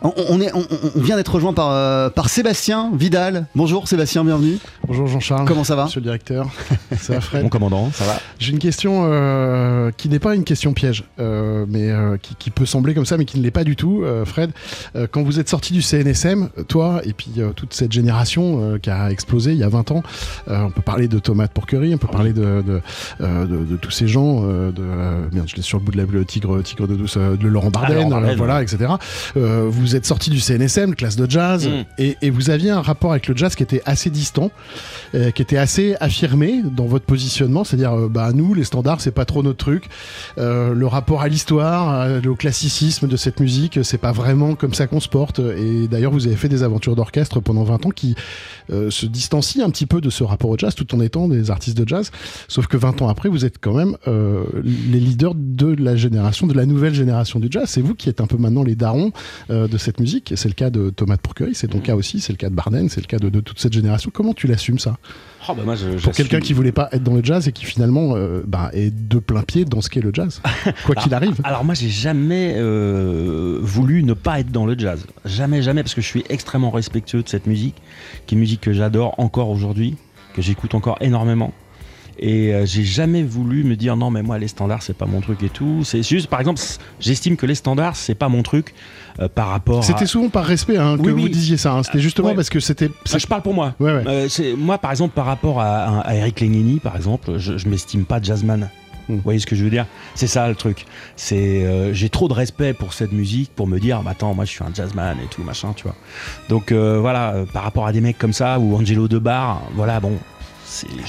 On, 0.00 0.12
on 0.30 0.40
est, 0.40 0.52
on, 0.54 0.64
on 0.96 1.00
vient 1.00 1.16
d'être 1.16 1.34
rejoint 1.34 1.52
par, 1.52 1.70
euh, 1.70 2.08
par 2.08 2.30
Sébastien 2.30 2.90
Vidal. 2.94 3.46
Bonjour 3.54 3.88
Sébastien, 3.88 4.24
bienvenue. 4.24 4.58
Bonjour 4.86 5.06
Jean-Charles. 5.06 5.46
Comment 5.46 5.64
ça 5.64 5.76
va 5.76 5.84
Monsieur 5.84 6.00
le 6.00 6.04
directeur. 6.04 6.48
ça 6.98 7.14
va 7.14 7.20
Fred 7.20 7.42
Mon 7.42 7.50
commandant, 7.50 7.90
ça 7.92 8.04
va 8.04 8.18
J'ai 8.38 8.52
une 8.52 8.58
question 8.58 9.02
euh, 9.04 9.90
qui 9.96 10.08
n'est 10.08 10.18
pas 10.18 10.34
une 10.34 10.44
question 10.44 10.72
piège, 10.72 11.04
euh, 11.18 11.66
mais 11.68 11.90
euh, 11.90 12.16
qui, 12.16 12.36
qui 12.36 12.50
peut 12.50 12.66
sembler 12.66 12.94
comme 12.94 13.06
ça, 13.06 13.18
mais 13.18 13.26
qui 13.26 13.38
ne 13.38 13.42
l'est 13.42 13.50
pas 13.50 13.64
du 13.64 13.76
tout. 13.76 14.02
Euh, 14.02 14.24
Fred, 14.24 14.50
euh, 14.96 15.06
quand 15.10 15.22
vous 15.22 15.38
êtes 15.38 15.48
sorti 15.48 15.74
du 15.74 15.82
CNSM, 15.82 16.48
toi 16.68 17.02
et 17.04 17.12
puis 17.12 17.32
euh, 17.36 17.52
toute 17.52 17.74
cette 17.74 17.92
génération 17.92 18.11
euh, 18.16 18.78
qui 18.78 18.90
a 18.90 19.10
explosé 19.10 19.52
il 19.52 19.58
y 19.58 19.62
a 19.64 19.68
20 19.68 19.90
ans, 19.92 20.02
euh, 20.48 20.62
on 20.64 20.70
peut 20.70 20.82
parler 20.82 21.08
de 21.08 21.18
Tomate 21.18 21.52
Porquerie, 21.52 21.94
on 21.94 21.98
peut 21.98 22.06
parler 22.08 22.32
de, 22.32 22.62
de, 22.62 22.80
euh, 23.20 23.46
de- 23.46 23.64
de 23.64 23.76
tous 23.76 23.90
ces 23.90 24.08
gens, 24.08 24.42
de 24.42 24.82
merde, 25.32 25.48
je 25.48 25.56
l'ai 25.56 25.62
sur 25.62 25.78
le 25.78 25.84
bout 25.84 25.92
de 25.92 25.96
la 25.96 26.04
le 26.04 26.24
tigre, 26.24 26.60
tigre 26.62 26.86
de 26.86 26.94
douce, 26.96 27.16
de 27.16 27.48
Laurent 27.48 27.70
Barden, 27.70 28.10
Laurent 28.10 28.36
Barden, 28.36 28.62
etc. 28.62 28.92
Vous 29.34 29.96
êtes 29.96 30.04
sorti 30.06 30.30
du 30.30 30.40
CNSM, 30.40 30.94
classe 30.94 31.16
de 31.16 31.30
jazz, 31.30 31.66
Mm. 31.68 31.84
et, 31.98 32.16
et 32.22 32.30
vous 32.30 32.50
aviez 32.50 32.70
un 32.70 32.82
rapport 32.82 33.12
avec 33.12 33.28
le 33.28 33.36
jazz 33.36 33.54
qui 33.54 33.62
était 33.62 33.82
assez 33.86 34.10
distant, 34.10 34.50
qui 35.12 35.42
était 35.42 35.56
assez 35.56 35.94
affirmé 36.00 36.62
dans 36.64 36.86
votre 36.86 37.04
positionnement, 37.04 37.64
c'est-à-dire 37.64 38.08
bah 38.10 38.32
nous 38.32 38.54
les 38.54 38.64
standards 38.64 39.00
c'est 39.00 39.10
pas 39.10 39.24
trop 39.24 39.42
notre 39.42 39.58
truc, 39.58 39.84
le 40.36 40.84
rapport 40.86 41.22
à 41.22 41.28
l'histoire, 41.28 42.08
au 42.26 42.34
classicisme 42.34 43.06
de 43.08 43.16
cette 43.16 43.40
musique, 43.40 43.80
c'est 43.82 43.98
pas 43.98 44.12
vraiment 44.12 44.54
comme 44.54 44.74
ça 44.74 44.86
qu'on 44.86 45.00
se 45.00 45.08
porte. 45.08 45.38
Et 45.40 45.88
d'ailleurs 45.88 46.12
vous 46.12 46.26
avez 46.26 46.36
fait 46.36 46.48
des 46.48 46.62
aventures 46.62 46.96
d'orchestre 46.96 47.40
pendant 47.40 47.62
20 47.64 47.86
ans 47.86 47.90
qui 47.90 48.01
euh, 48.70 48.90
se 48.90 49.06
distancient 49.06 49.64
un 49.64 49.70
petit 49.70 49.86
peu 49.86 50.00
de 50.00 50.10
ce 50.10 50.24
rapport 50.24 50.50
au 50.50 50.58
jazz 50.58 50.74
tout 50.74 50.94
en 50.94 51.00
étant 51.00 51.28
des 51.28 51.50
artistes 51.50 51.76
de 51.76 51.88
jazz. 51.88 52.10
Sauf 52.48 52.66
que 52.66 52.76
20 52.76 53.02
ans 53.02 53.08
après 53.08 53.28
vous 53.28 53.44
êtes 53.44 53.58
quand 53.60 53.74
même 53.74 53.96
euh, 54.08 54.44
les 54.64 55.00
leaders 55.00 55.34
de 55.34 55.74
la 55.74 55.96
génération, 55.96 56.46
de 56.46 56.54
la 56.54 56.66
nouvelle 56.66 56.94
génération 56.94 57.40
du 57.40 57.48
jazz. 57.50 57.68
C'est 57.68 57.82
vous 57.82 57.94
qui 57.94 58.08
êtes 58.08 58.20
un 58.20 58.26
peu 58.26 58.36
maintenant 58.36 58.62
les 58.62 58.74
darons 58.74 59.12
euh, 59.50 59.68
de 59.68 59.78
cette 59.78 60.00
musique. 60.00 60.32
C'est 60.36 60.48
le 60.48 60.54
cas 60.54 60.70
de 60.70 60.90
Thomas 60.90 61.16
de 61.16 61.20
Pourquerie, 61.20 61.54
c'est 61.54 61.68
ton 61.68 61.80
cas 61.80 61.96
aussi, 61.96 62.20
c'est 62.20 62.32
le 62.32 62.38
cas 62.38 62.50
de 62.50 62.54
Barden, 62.54 62.88
c'est 62.88 63.00
le 63.00 63.06
cas 63.06 63.18
de, 63.18 63.28
de 63.28 63.40
toute 63.40 63.58
cette 63.58 63.72
génération. 63.72 64.10
Comment 64.12 64.34
tu 64.34 64.46
l'assumes 64.46 64.78
ça? 64.78 64.98
Oh, 65.48 65.54
bah, 65.54 65.62
moi, 65.64 65.74
je- 65.74 65.98
Pour 66.02 66.12
quelqu'un 66.12 66.40
qui 66.40 66.52
voulait 66.52 66.72
pas 66.72 66.88
être 66.92 67.02
dans 67.02 67.14
le 67.14 67.24
jazz 67.24 67.48
et 67.48 67.52
qui 67.52 67.64
finalement 67.64 68.14
euh, 68.16 68.42
bah, 68.46 68.70
est 68.72 68.90
de 68.94 69.18
plein 69.18 69.42
pied 69.42 69.64
dans 69.64 69.80
ce 69.80 69.88
qu'est 69.90 70.00
le 70.00 70.10
jazz, 70.14 70.40
quoi 70.86 70.94
qu'il 70.94 71.12
arrive. 71.14 71.34
Alors 71.44 71.64
moi 71.64 71.74
j'ai 71.74 71.88
jamais 71.88 72.54
euh, 72.56 73.58
voulu 73.60 74.02
ne 74.04 74.14
pas 74.14 74.40
être 74.40 74.50
dans 74.52 74.66
le 74.66 74.78
jazz. 74.78 75.04
Jamais, 75.24 75.60
jamais, 75.62 75.82
parce 75.82 75.94
que 75.94 76.00
je 76.00 76.06
suis 76.06 76.24
extrêmement 76.28 76.70
respectueux 76.70 77.22
de 77.22 77.28
cette 77.28 77.46
musique, 77.46 77.76
qui 78.26 78.34
est 78.34 78.36
une 78.36 78.40
musique 78.40 78.60
que 78.60 78.72
j'adore 78.72 79.14
encore 79.18 79.48
aujourd'hui, 79.50 79.96
que 80.34 80.42
j'écoute 80.42 80.74
encore 80.74 80.96
énormément. 81.00 81.52
Et 82.18 82.52
euh, 82.54 82.66
j'ai 82.66 82.84
jamais 82.84 83.22
voulu 83.22 83.64
me 83.64 83.74
dire 83.76 83.96
non 83.96 84.10
mais 84.10 84.22
moi 84.22 84.38
les 84.38 84.48
standards 84.48 84.82
c'est 84.82 84.96
pas 84.96 85.06
mon 85.06 85.20
truc 85.20 85.42
et 85.42 85.48
tout. 85.48 85.82
C'est 85.84 86.02
juste 86.02 86.28
par 86.28 86.40
exemple 86.40 86.60
j'estime 87.00 87.36
que 87.36 87.46
les 87.46 87.54
standards 87.54 87.96
c'est 87.96 88.14
pas 88.14 88.28
mon 88.28 88.42
truc 88.42 88.74
euh, 89.20 89.28
par 89.28 89.48
rapport. 89.48 89.80
à... 89.80 89.82
C'était 89.82 90.06
souvent 90.06 90.28
par 90.28 90.44
respect 90.44 90.76
hein, 90.76 90.96
que 90.96 91.10
Oui, 91.10 91.22
vous 91.22 91.28
disiez 91.28 91.56
ça. 91.56 91.72
hein. 91.72 91.82
C'était 91.82 92.00
justement 92.00 92.28
Ouais. 92.28 92.34
parce 92.34 92.50
que 92.50 92.60
c'était. 92.60 92.90
Ah, 93.12 93.18
je 93.18 93.26
parle 93.26 93.42
pour 93.42 93.54
moi. 93.54 93.74
Ouais, 93.80 93.92
ouais. 93.92 94.04
Euh, 94.06 94.28
moi, 94.56 94.78
par 94.78 94.90
exemple, 94.90 95.14
par 95.14 95.26
rapport 95.26 95.60
à, 95.60 96.04
Eric 96.14 96.40
Lenini, 96.40 96.78
par 96.80 96.96
exemple, 96.96 97.38
je, 97.38 97.58
je 97.58 97.68
m'estime 97.68 98.04
pas 98.04 98.20
jazzman. 98.22 98.70
Hmm. 99.08 99.16
Vous 99.16 99.20
voyez 99.22 99.40
ce 99.40 99.46
que 99.46 99.56
je 99.56 99.64
veux 99.64 99.70
dire? 99.70 99.86
C'est 100.14 100.28
ça 100.28 100.48
le 100.48 100.54
truc. 100.54 100.86
C'est 101.16 101.64
euh, 101.64 101.92
j'ai 101.92 102.08
trop 102.08 102.28
de 102.28 102.32
respect 102.34 102.72
pour 102.72 102.92
cette 102.92 103.12
musique 103.12 103.50
pour 103.54 103.66
me 103.66 103.80
dire, 103.80 104.00
bah, 104.02 104.12
attends, 104.12 104.32
moi 104.32 104.44
je 104.44 104.50
suis 104.50 104.62
un 104.62 104.72
jazzman 104.72 105.16
et 105.18 105.26
tout 105.26 105.42
machin, 105.42 105.72
tu 105.74 105.82
vois. 105.82 105.96
Donc 106.48 106.70
euh, 106.70 106.98
voilà, 107.00 107.32
euh, 107.34 107.44
par 107.44 107.64
rapport 107.64 107.86
à 107.86 107.92
des 107.92 108.00
mecs 108.00 108.18
comme 108.18 108.32
ça 108.32 108.60
ou 108.60 108.76
Angelo 108.76 109.08
Debar, 109.08 109.60
voilà, 109.74 109.98
bon, 109.98 110.12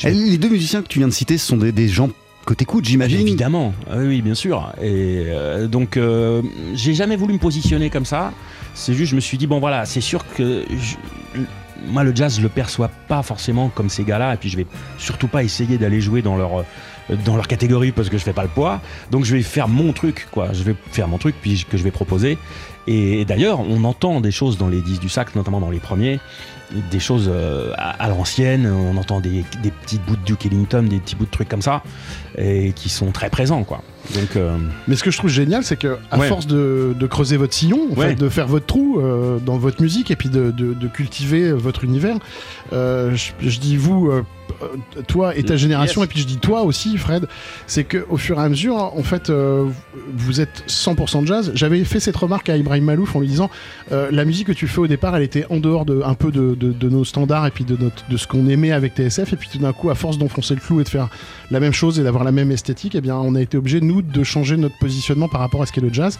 Les 0.04 0.38
deux 0.38 0.49
musiciens 0.49 0.82
que 0.82 0.88
tu 0.88 0.99
viens 0.99 1.08
de 1.08 1.13
citer, 1.13 1.38
sont 1.38 1.58
des, 1.58 1.71
des 1.71 1.88
gens 1.88 2.10
que 2.45 2.54
t'écoutes, 2.54 2.86
j'imagine. 2.86 3.21
Évidemment, 3.21 3.73
Ah 3.89 3.95
oui, 3.97 4.08
oui, 4.08 4.21
bien 4.21 4.34
sûr. 4.36 4.71
Et 4.82 5.26
euh, 5.28 5.67
donc, 5.67 5.95
euh, 5.97 6.41
j'ai 6.73 6.93
jamais 6.93 7.15
voulu 7.15 7.34
me 7.34 7.39
positionner 7.39 7.89
comme 7.89 8.06
ça. 8.06 8.34
C'est 8.73 8.93
juste, 8.93 9.12
je 9.12 9.15
me 9.15 9.21
suis 9.21 9.38
dit, 9.38 9.47
bon 9.47 9.60
voilà, 9.60 9.86
c'est 9.86 10.02
sûr 10.02 10.26
que 10.36 10.63
je- 10.69 11.39
moi, 11.88 12.04
le 12.04 12.15
jazz, 12.15 12.38
je 12.38 12.41
le 12.41 12.49
perçois 12.49 12.89
pas 13.08 13.23
forcément 13.23 13.69
comme 13.69 13.89
ces 13.89 14.04
gars-là. 14.04 14.34
Et 14.34 14.38
puis, 14.38 14.49
je 14.49 14.58
vais 14.58 14.65
surtout 14.97 15.28
pas 15.28 15.43
essayer 15.43 15.78
d'aller 15.78 16.02
jouer 16.02 16.21
dans 16.21 16.36
leur, 16.38 16.65
dans 17.26 17.36
leur 17.36 17.48
catégorie 17.48 17.92
parce 17.92 18.10
que 18.10 18.18
je 18.18 18.24
fais 18.24 18.34
pas 18.34 18.44
le 18.44 18.50
poids. 18.50 18.82
Donc, 19.12 19.26
je 19.26 19.36
vais 19.36 19.42
faire 19.42 19.68
mon 19.68 19.94
truc, 19.94 20.28
quoi. 20.32 20.54
Je 20.54 20.63
vais 20.63 20.76
faire 20.92 21.08
mon 21.08 21.18
truc, 21.18 21.36
puis 21.42 21.66
que 21.70 21.78
je 21.78 21.84
vais 21.84 21.92
proposer. 21.92 22.38
Et, 22.88 23.26
d'ailleurs, 23.26 23.60
on 23.60 23.84
entend 23.84 24.22
des 24.22 24.32
choses 24.32 24.58
dans 24.58 24.68
les 24.68 24.82
disques 24.82 25.02
du 25.02 25.10
sax, 25.10 25.36
notamment 25.36 25.60
dans 25.60 25.70
les 25.70 25.80
premiers, 25.80 26.20
des 26.92 27.00
choses 27.00 27.30
euh, 27.32 27.72
à, 27.78 28.04
à 28.04 28.10
l'ancienne. 28.10 28.66
On 28.66 28.98
entend 28.98 29.20
des, 29.20 29.44
des 29.62 29.72
petits 29.72 30.00
bouts 30.00 30.16
de 30.16 30.24
Duke 30.24 30.46
Ellington, 30.46 30.84
des 30.84 31.00
petits 31.00 31.16
bouts 31.16 31.26
de 31.26 31.32
trucs 31.32 31.50
comme 31.50 31.62
ça, 31.62 31.84
et 32.38 32.74
qui 32.74 32.89
sont 32.89 33.12
très 33.12 33.30
présents, 33.30 33.63
quoi. 33.63 33.82
Donc, 34.16 34.36
euh, 34.36 34.58
Mais 34.88 34.96
ce 34.96 35.04
que 35.04 35.12
je 35.12 35.18
trouve 35.18 35.30
génial, 35.30 35.63
c'est 35.63 35.78
que 35.78 35.98
à 36.12 36.18
Ouais. 36.20 36.28
force 36.28 36.46
de, 36.46 36.94
de 37.00 37.08
creuser 37.08 37.38
votre 37.38 37.54
sillon, 37.54 37.88
en 37.92 37.96
Ouais. 37.96 38.10
fait, 38.10 38.16
de 38.16 38.28
faire 38.30 38.48
votre 38.48 38.66
trou 38.66 39.00
euh, 39.00 39.38
dans 39.39 39.58
votre 39.58 39.82
musique 39.82 40.12
et 40.12 40.16
puis 40.16 40.30
de, 40.30 40.52
de- 40.52 40.74
de 40.74 40.88
cultiver 40.88 41.52
votre 41.54 41.84
univers, 41.86 42.18
euh, 42.74 43.16
je, 43.16 43.32
je 43.48 43.60
dis 43.60 43.78
vous, 43.78 44.12
toi 45.08 45.36
et 45.36 45.44
ta 45.44 45.54
Yes. 45.54 45.62
génération, 45.62 46.04
et 46.04 46.08
puis 46.08 46.20
je 46.20 46.26
dis 46.28 46.38
toi 46.38 46.63
aussi, 46.63 46.98
Fred, 46.98 47.28
c'est 47.68 47.84
que 47.86 48.06
au 48.10 48.18
fur 48.18 48.39
et 48.39 48.44
à 48.44 48.50
mesure, 48.50 48.76
en 48.76 49.04
fait, 49.04 49.32
vous 49.32 50.42
êtes 50.42 50.63
100% 50.68 51.26
jazz. 51.26 51.52
J'avais 51.56 51.84
fait 51.86 52.00
cette 52.00 52.16
remarque 52.18 52.50
à 52.50 52.58
Ibrahim 52.58 52.84
Malouf 52.86 53.16
en 53.16 53.20
lui 53.22 53.28
disant, 53.28 53.50
la 53.92 54.26
musique 54.26 54.48
que 54.48 54.52
tu 54.54 54.68
fais 54.68 54.80
au 54.80 54.88
départ, 54.88 55.16
elle 55.16 55.24
était 55.24 55.46
en 55.50 55.58
dehors 55.58 55.86
de 55.86 56.02
un 56.04 56.13
peu 56.13 56.32
de, 56.32 56.56
de- 56.56 56.72
de 56.72 56.89
nos 56.89 57.06
standards 57.06 57.48
et 57.48 57.52
puis 57.52 57.63
de 57.63 57.78
notre, 57.82 58.08
de 58.10 58.18
ce 58.18 58.28
qu'on 58.28 58.48
aimait 58.48 58.72
avec 58.72 58.96
TSF, 58.96 59.32
et 59.34 59.36
puis 59.38 59.50
tout 59.52 59.60
d'un 59.60 59.74
coup, 59.74 59.89
à 59.89 59.96
force 59.96 60.18
d'enfoncer 60.18 60.56
le 60.56 60.60
clou 60.62 60.82
et 60.82 60.84
de 60.84 60.89
faire 60.89 61.10
la 61.52 61.60
même 61.60 61.74
chose 61.74 62.00
et 62.00 62.04
d'avoir 62.04 62.24
la 62.24 62.32
même 62.32 62.52
esthétique, 62.52 62.96
eh 62.96 63.02
bien, 63.02 63.16
on 63.16 63.36
a 63.36 63.42
été 63.42 63.58
obligé 63.58 63.80
nous 63.82 63.92
de 64.01 64.23
changer 64.23 64.58
notre 64.58 64.77
positionnement 64.79 65.27
par 65.27 65.41
rapport 65.41 65.62
à 65.62 65.65
ce 65.65 65.71
qu'est 65.71 65.82
le 65.82 65.93
jazz. 65.93 66.17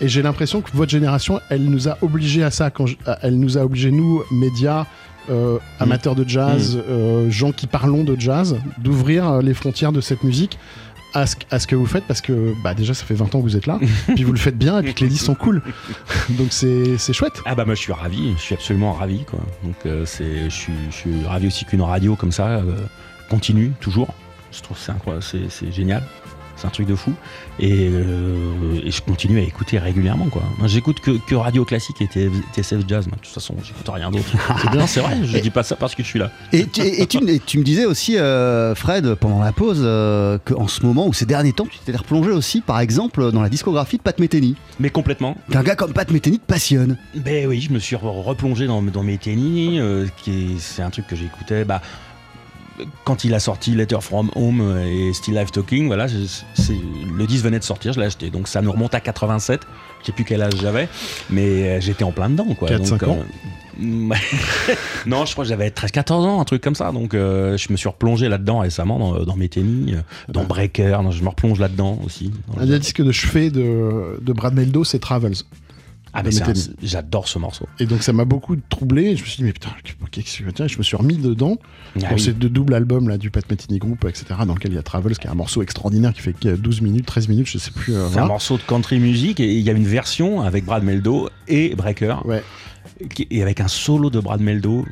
Et 0.00 0.08
j'ai 0.08 0.22
l'impression 0.22 0.60
que 0.60 0.70
votre 0.74 0.90
génération, 0.90 1.40
elle 1.50 1.64
nous 1.64 1.88
a 1.88 1.96
obligés 2.02 2.42
à 2.44 2.50
ça. 2.50 2.70
Quand 2.70 2.86
je- 2.86 2.96
elle 3.22 3.38
nous 3.38 3.56
a 3.58 3.62
obligés 3.64 3.90
nous, 3.90 4.22
médias. 4.30 4.86
euh, 5.28 5.58
amateurs 5.80 6.14
de 6.14 6.22
jazz, 6.28 6.78
euh, 6.88 7.28
gens 7.30 7.50
qui 7.50 7.66
parlons 7.66 8.04
de 8.04 8.14
jazz, 8.16 8.58
d'ouvrir 8.78 9.28
euh, 9.28 9.42
les 9.42 9.54
frontières 9.54 9.90
de 9.90 10.00
cette 10.00 10.22
musique 10.22 10.56
à 11.14 11.26
ce, 11.26 11.34
à 11.50 11.58
ce 11.58 11.66
que 11.66 11.74
vous 11.74 11.84
faites 11.86 12.04
parce 12.04 12.20
que 12.20 12.54
bah, 12.62 12.74
déjà 12.74 12.94
ça 12.94 13.04
fait 13.04 13.14
20 13.14 13.34
ans 13.34 13.38
que 13.38 13.42
vous 13.42 13.56
êtes 13.56 13.66
là, 13.66 13.80
puis 14.14 14.22
vous 14.22 14.30
le 14.30 14.38
faites 14.38 14.56
bien 14.56 14.78
et 14.78 14.82
puis 14.84 14.94
que 14.94 15.00
les 15.00 15.08
listes 15.10 15.24
sont 15.24 15.34
cool. 15.34 15.62
Donc 16.38 16.48
c'est 16.52 16.96
chouette. 17.12 17.42
ah 17.44 17.56
bah 17.56 17.64
moi 17.64 17.74
je 17.74 17.80
suis 17.80 17.92
ravi, 17.92 18.34
je 18.36 18.40
suis 18.40 18.54
absolument 18.54 18.92
ravi, 18.92 19.24
quoi. 19.24 19.40
Donc, 19.64 19.74
euh, 19.86 20.04
c'est, 20.06 20.44
je 20.44 20.54
suis, 20.54 20.72
je 20.92 20.94
suis 20.94 21.24
ravi 21.26 21.48
aussi 21.48 21.64
qu'une 21.64 21.82
radio 21.82 22.14
comme 22.14 22.30
ça 22.30 22.60
continue 23.28 23.72
toujours. 23.80 24.14
Je 24.52 24.62
trouve 24.62 24.78
c'est, 25.22 25.50
c'est 25.50 25.72
génial. 25.72 26.04
C'est 26.56 26.66
un 26.66 26.70
truc 26.70 26.86
de 26.86 26.94
fou. 26.94 27.12
Et, 27.60 27.88
euh, 27.92 28.80
et 28.82 28.90
je 28.90 29.02
continue 29.02 29.38
à 29.38 29.42
écouter 29.42 29.78
régulièrement. 29.78 30.26
Quoi. 30.26 30.42
J'écoute 30.66 31.00
que, 31.00 31.12
que 31.26 31.34
radio 31.34 31.64
classique 31.64 32.00
et 32.00 32.06
TSF 32.54 32.80
Jazz. 32.88 33.06
moi. 33.06 33.16
De 33.16 33.22
toute 33.22 33.32
façon, 33.34 33.54
j'écoute 33.62 33.88
rien 33.88 34.10
d'autre. 34.10 34.24
c'est 34.62 34.70
bien, 34.70 34.86
c'est 34.86 35.00
vrai. 35.00 35.18
Je 35.24 35.38
dis 35.38 35.50
pas 35.50 35.62
ça 35.62 35.76
parce 35.76 35.94
que 35.94 36.02
je 36.02 36.08
suis 36.08 36.18
là. 36.18 36.30
Et, 36.52 36.66
tu, 36.66 36.80
et 36.80 37.06
tu- 37.06 37.28
et 37.30 37.38
tu 37.40 37.58
me 37.58 37.62
disais 37.64 37.84
aussi, 37.84 38.16
euh, 38.18 38.74
Fred, 38.74 39.14
pendant 39.16 39.40
la 39.40 39.52
pause, 39.52 39.80
euh, 39.82 40.38
qu'en 40.44 40.66
ce 40.68 40.84
moment 40.84 41.06
ou 41.06 41.12
ces 41.12 41.26
derniers 41.26 41.52
temps, 41.52 41.66
tu 41.70 41.78
t'es 41.84 41.96
replongé 41.96 42.30
aussi, 42.30 42.60
par 42.62 42.80
exemple, 42.80 43.32
dans 43.32 43.42
la 43.42 43.48
discographie 43.48 43.98
de 43.98 44.02
Pat 44.02 44.18
Metheny. 44.18 44.56
Mais 44.80 44.90
complètement. 44.90 45.36
Qu'un 45.50 45.62
gars 45.62 45.76
comme 45.76 45.92
Pat 45.92 46.10
Metheny 46.10 46.38
te 46.38 46.46
passionne. 46.46 46.96
Ben 47.14 47.46
oui, 47.46 47.60
je 47.60 47.72
me 47.72 47.78
suis 47.78 47.96
re- 47.96 48.22
replongé 48.22 48.66
dans, 48.66 48.82
dans 48.82 49.02
qui 50.22 50.30
est- 50.30 50.58
c'est 50.58 50.82
un 50.82 50.90
truc 50.90 51.06
que 51.06 51.16
j'écoutais. 51.16 51.64
Bah, 51.64 51.80
quand 53.04 53.24
il 53.24 53.34
a 53.34 53.40
sorti 53.40 53.72
Letter 53.74 53.98
from 54.00 54.30
Home 54.34 54.60
euh, 54.60 54.84
et 55.08 55.12
Still 55.12 55.34
Life 55.34 55.52
Talking, 55.52 55.86
voilà, 55.86 56.06
c'est- 56.08 56.72
le 57.16 57.26
disque 57.26 57.44
venait 57.44 57.58
de 57.58 57.64
sortir, 57.64 57.92
je 57.92 58.00
l'ai 58.00 58.06
acheté. 58.06 58.30
Donc 58.30 58.48
ça 58.48 58.60
nous 58.62 58.72
remonte 58.72 58.94
à 58.94 59.00
87. 59.00 59.60
Je 60.02 60.06
sais 60.06 60.12
plus 60.12 60.24
quel 60.24 60.42
âge 60.42 60.52
j'avais, 60.60 60.88
mais 61.30 61.42
euh, 61.42 61.80
j'étais 61.80 62.04
en 62.04 62.12
plein 62.12 62.28
dedans, 62.30 62.54
quoi. 62.58 62.68
4-5 62.68 62.98
Donc, 63.00 63.02
ans. 63.04 63.18
Ouais. 63.80 64.16
non, 65.06 65.24
je 65.26 65.32
crois 65.32 65.44
que 65.44 65.48
j'avais 65.48 65.68
13-14 65.70 66.12
ans, 66.26 66.40
un 66.40 66.44
truc 66.44 66.62
comme 66.62 66.74
ça. 66.74 66.92
Donc, 66.92 67.12
euh, 67.14 67.56
je 67.56 67.70
me 67.72 67.76
suis 67.76 67.88
replongé 67.88 68.28
là-dedans 68.28 68.60
récemment 68.60 68.98
dans, 68.98 69.24
dans 69.24 69.36
Metheny, 69.36 69.94
euh, 69.94 70.00
dans 70.28 70.44
Breaker. 70.44 70.98
je 71.10 71.22
me 71.22 71.28
replonge 71.28 71.58
là-dedans 71.60 71.98
aussi. 72.04 72.30
Dans 72.54 72.62
Un 72.62 72.66
des 72.66 72.78
disques 72.78 73.02
de 73.02 73.12
chevet 73.12 73.50
de, 73.50 74.18
de 74.20 74.32
Brad 74.32 74.54
Meldo, 74.54 74.84
c'est 74.84 74.98
Travels. 74.98 75.34
Ah, 76.18 76.22
mais 76.24 76.30
j'adore 76.82 77.28
ce 77.28 77.38
morceau. 77.38 77.66
Et 77.78 77.84
donc 77.84 78.02
ça 78.02 78.12
m'a 78.14 78.24
beaucoup 78.24 78.56
troublé. 78.70 79.16
Je 79.16 79.22
me 79.22 79.26
suis 79.26 79.36
dit, 79.36 79.44
mais 79.44 79.52
putain, 79.52 79.68
qu'est-ce 80.10 80.42
que 80.42 80.50
tiens, 80.50 80.66
je 80.66 80.78
me 80.78 80.82
suis 80.82 80.96
remis 80.96 81.18
dedans. 81.18 81.58
Ah 81.96 81.98
dans 82.08 82.14
oui. 82.14 82.20
ces 82.20 82.32
deux 82.32 82.48
doubles 82.48 82.72
albums 82.72 83.08
là, 83.08 83.18
du 83.18 83.30
Pat 83.30 83.48
Metheny 83.50 83.78
Group, 83.78 84.04
etc., 84.08 84.24
dans 84.46 84.54
lequel 84.54 84.72
il 84.72 84.76
y 84.76 84.78
a 84.78 84.82
Travels, 84.82 85.18
qui 85.18 85.26
est 85.26 85.30
un 85.30 85.34
morceau 85.34 85.60
extraordinaire 85.62 86.14
qui 86.14 86.22
fait 86.22 86.32
que 86.32 86.56
12 86.56 86.80
minutes, 86.80 87.04
13 87.04 87.28
minutes, 87.28 87.48
je 87.48 87.58
sais 87.58 87.70
plus. 87.70 87.92
euh, 87.94 88.06
C'est 88.06 88.12
voilà. 88.12 88.24
un 88.24 88.28
morceau 88.28 88.56
de 88.56 88.62
country 88.62 88.98
music 88.98 89.40
et 89.40 89.52
il 89.54 89.60
y 89.62 89.68
a 89.68 89.72
une 89.74 89.86
version 89.86 90.40
avec 90.40 90.64
Brad 90.64 90.82
Meldo 90.82 91.28
et 91.48 91.74
Breaker 91.74 92.16
Ouais. 92.24 92.42
et 93.30 93.42
avec 93.42 93.60
un 93.60 93.68
solo 93.68 94.08
de 94.08 94.18
Brad 94.20 94.40
Meldo 94.40 94.86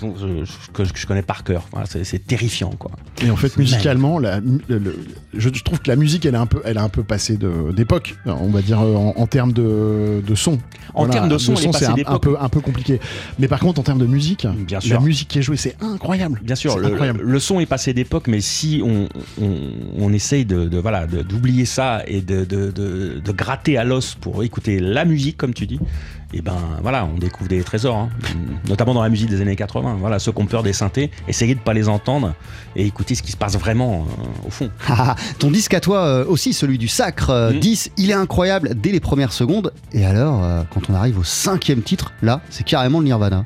dont 0.00 0.14
je- 0.16 0.44
je- 0.44 0.70
que 0.72 0.84
je, 0.84 1.06
connais 1.06 1.22
par 1.22 1.44
cœur. 1.44 1.66
Voilà, 1.72 1.86
c'est 1.86 2.26
terrifiant 2.26 2.70
quoi. 2.78 2.90
Et 3.24 3.30
en 3.30 3.36
fait, 3.36 3.56
musicalement, 3.56 4.18
la, 4.18 4.40
le- 4.40 4.78
le- 4.78 4.98
je, 5.34 5.48
je 5.52 5.62
trouve 5.62 5.80
que 5.80 5.88
la 5.88 5.96
musique, 5.96 6.26
elle 6.26 6.34
est 6.34 6.38
un 6.38 6.46
peu, 6.46 6.60
elle 6.64 6.78
a 6.78 6.82
un 6.82 6.88
peu 6.88 7.02
passé 7.02 7.38
d'époque, 7.74 8.16
on 8.26 8.48
va 8.50 8.62
dire 8.62 8.80
euh, 8.80 8.94
en, 8.94 9.14
en 9.16 9.26
termes 9.26 9.52
de, 9.52 10.22
de 10.26 10.34
son. 10.34 10.58
En 10.94 11.06
termes 11.08 11.28
de 11.28 11.38
son, 11.38 11.56
c'est 11.56 11.68
un, 12.06 12.18
peu, 12.18 12.36
un 12.40 12.48
peu 12.48 12.60
compliqué. 12.60 13.00
Mais 13.38 13.48
par 13.48 13.60
contre, 13.60 13.80
en 13.80 13.82
termes 13.82 13.98
de 13.98 14.06
musique, 14.06 14.46
Bien 14.66 14.76
la 14.78 14.80
sûr. 14.80 15.00
musique 15.00 15.28
qui 15.28 15.38
est 15.38 15.42
jouée, 15.42 15.56
c'est 15.56 15.76
incroyable. 15.82 16.40
Bien 16.42 16.54
sûr, 16.56 16.78
le, 16.78 16.86
incroyable. 16.86 17.20
le 17.22 17.38
son 17.40 17.60
est 17.60 17.66
passé 17.66 17.92
d'époque, 17.92 18.26
mais 18.28 18.40
si 18.40 18.80
on, 18.84 19.08
on, 19.40 19.50
on 19.98 20.12
essaye 20.12 20.44
de, 20.44 20.64
de- 20.64 20.78
voilà 20.78 21.06
d'oublier 21.06 21.64
ça 21.64 22.02
et 22.06 22.20
de, 22.20 22.44
de, 22.44 22.70
de- 22.70 23.20
de 23.24 23.32
gratter 23.32 23.76
à 23.76 23.84
l'os 23.84 24.14
pour 24.14 24.42
écouter 24.42 24.80
la 24.80 25.04
musique, 25.04 25.36
comme 25.36 25.54
tu 25.54 25.66
dis, 25.66 25.78
et 26.34 26.42
ben 26.42 26.56
voilà, 26.82 27.04
on 27.06 27.18
découvre 27.18 27.48
des 27.48 27.62
trésors, 27.62 27.96
hein. 27.96 28.08
notamment 28.68 28.94
dans 28.94 29.02
la 29.02 29.08
musique 29.08 29.30
des 29.30 29.40
années 29.40 29.54
80. 29.56 29.96
Voilà, 30.00 30.18
ceux 30.18 30.32
qui 30.32 30.42
ont 30.42 30.46
peur 30.46 30.62
des 30.62 30.72
synthés, 30.72 31.10
essayez 31.28 31.54
de 31.54 31.60
pas 31.60 31.72
les 31.72 31.88
entendre 31.88 32.34
et 32.74 32.84
écouter 32.84 33.14
ce 33.14 33.22
qui 33.22 33.30
se 33.32 33.36
passe 33.36 33.56
vraiment 33.56 34.06
euh, 34.08 34.46
au 34.48 34.50
fond. 34.50 34.70
Ah, 34.88 35.14
Ton 35.38 35.50
disque 35.50 35.74
à 35.74 35.80
toi 35.80 35.98
euh, 36.04 36.24
aussi, 36.26 36.52
celui 36.52 36.78
du 36.78 36.88
Sacre 36.88 37.30
euh, 37.30 37.52
Mhm. 37.52 37.60
10, 37.60 37.90
il 37.96 38.10
est 38.10 38.14
incroyable 38.14 38.70
dès 38.74 38.90
les 38.90 39.00
premières 39.00 39.32
secondes. 39.32 39.72
Et 39.92 40.04
alors, 40.04 40.42
euh, 40.42 40.62
quand 40.72 40.90
on 40.90 40.94
arrive 40.94 41.18
au 41.18 41.24
cinquième 41.24 41.82
titre, 41.82 42.12
là, 42.22 42.40
c'est 42.50 42.64
carrément 42.64 42.98
le 42.98 43.04
Nirvana. 43.06 43.44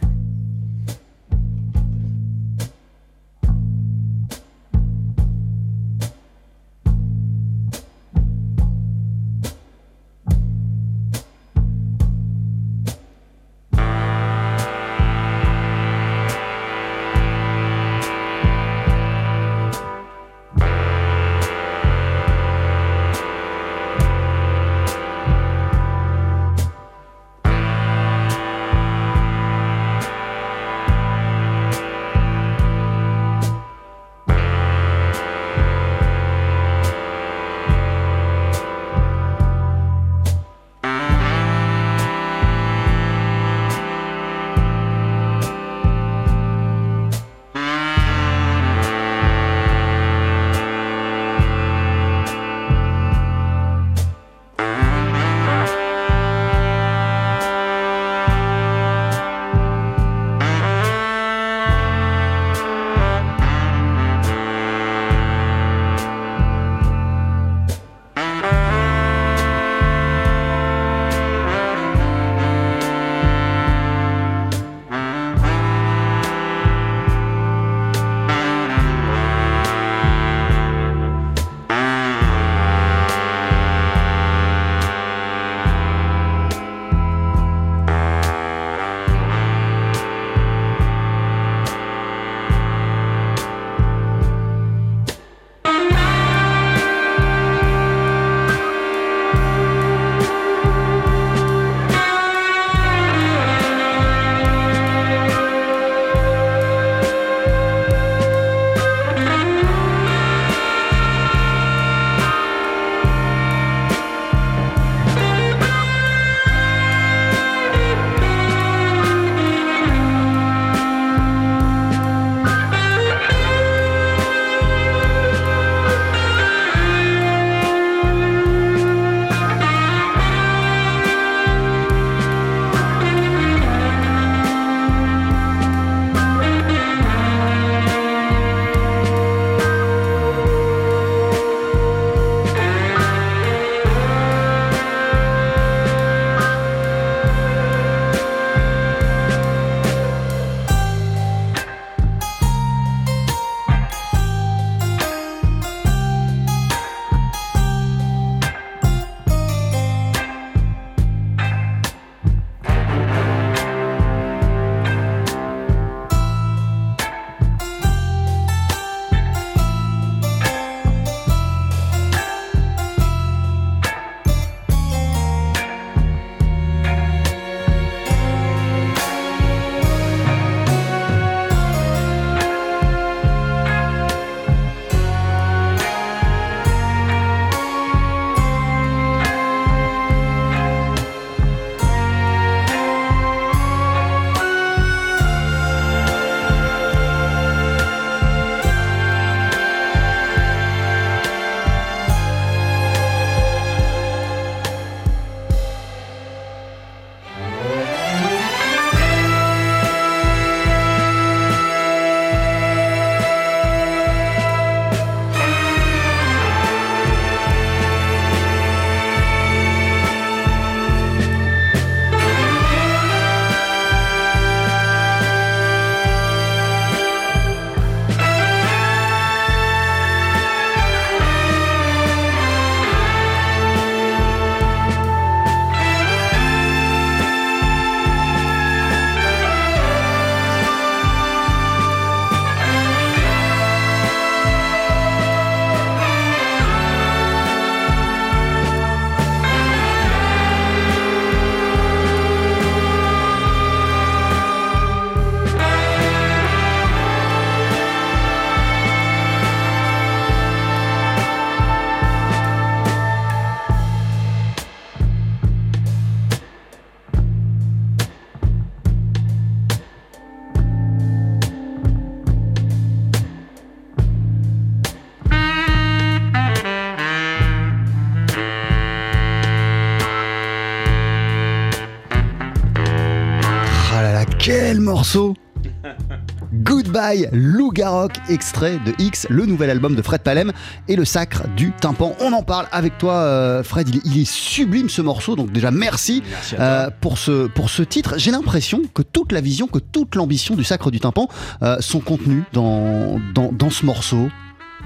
Quel 284.43 284.80
morceau 284.80 285.34
Goodbye 286.55 287.28
Lou 287.30 287.70
Garrock, 287.72 288.12
extrait 288.30 288.78
de 288.86 288.95
X, 288.99 289.26
le 289.28 289.45
nouvel 289.45 289.68
album 289.68 289.95
de 289.95 290.01
Fred 290.01 290.22
Palem 290.22 290.53
et 290.88 290.97
le 290.97 291.05
sacre 291.05 291.47
du 291.57 291.72
tympan. 291.72 292.16
On 292.20 292.32
en 292.32 292.43
parle 292.43 292.66
avec 292.72 292.97
toi, 292.97 293.16
euh, 293.16 293.62
Fred. 293.62 293.91
Il 293.91 293.97
est, 293.97 294.01
il 294.07 294.18
est 294.18 294.30
sublime 294.30 294.88
ce 294.88 295.03
morceau, 295.03 295.36
donc 295.36 295.53
déjà 295.53 295.70
merci, 295.70 296.22
euh, 296.59 296.88
pour, 297.03 297.18
ce, 297.18 297.49
pour 297.49 297.68
ce 297.68 297.82
titre. 297.82 298.14
J'ai 298.16 298.30
l'impression 298.30 298.80
que 298.95 299.03
toute 299.03 299.32
la 299.32 299.43
vision, 299.43 299.66
que 299.66 299.78
toute 299.78 300.14
l'ambition 300.14 300.57
du 300.57 300.64
sacre 300.64 300.91
du 300.91 301.01
tympan 301.01 301.28
euh, 301.62 301.76
sont 301.80 302.01
contenues 302.01 302.45
dans, 302.55 303.20
dans, 303.34 303.53
dans 303.53 303.70
ce 303.70 303.84
morceau. 303.84 304.30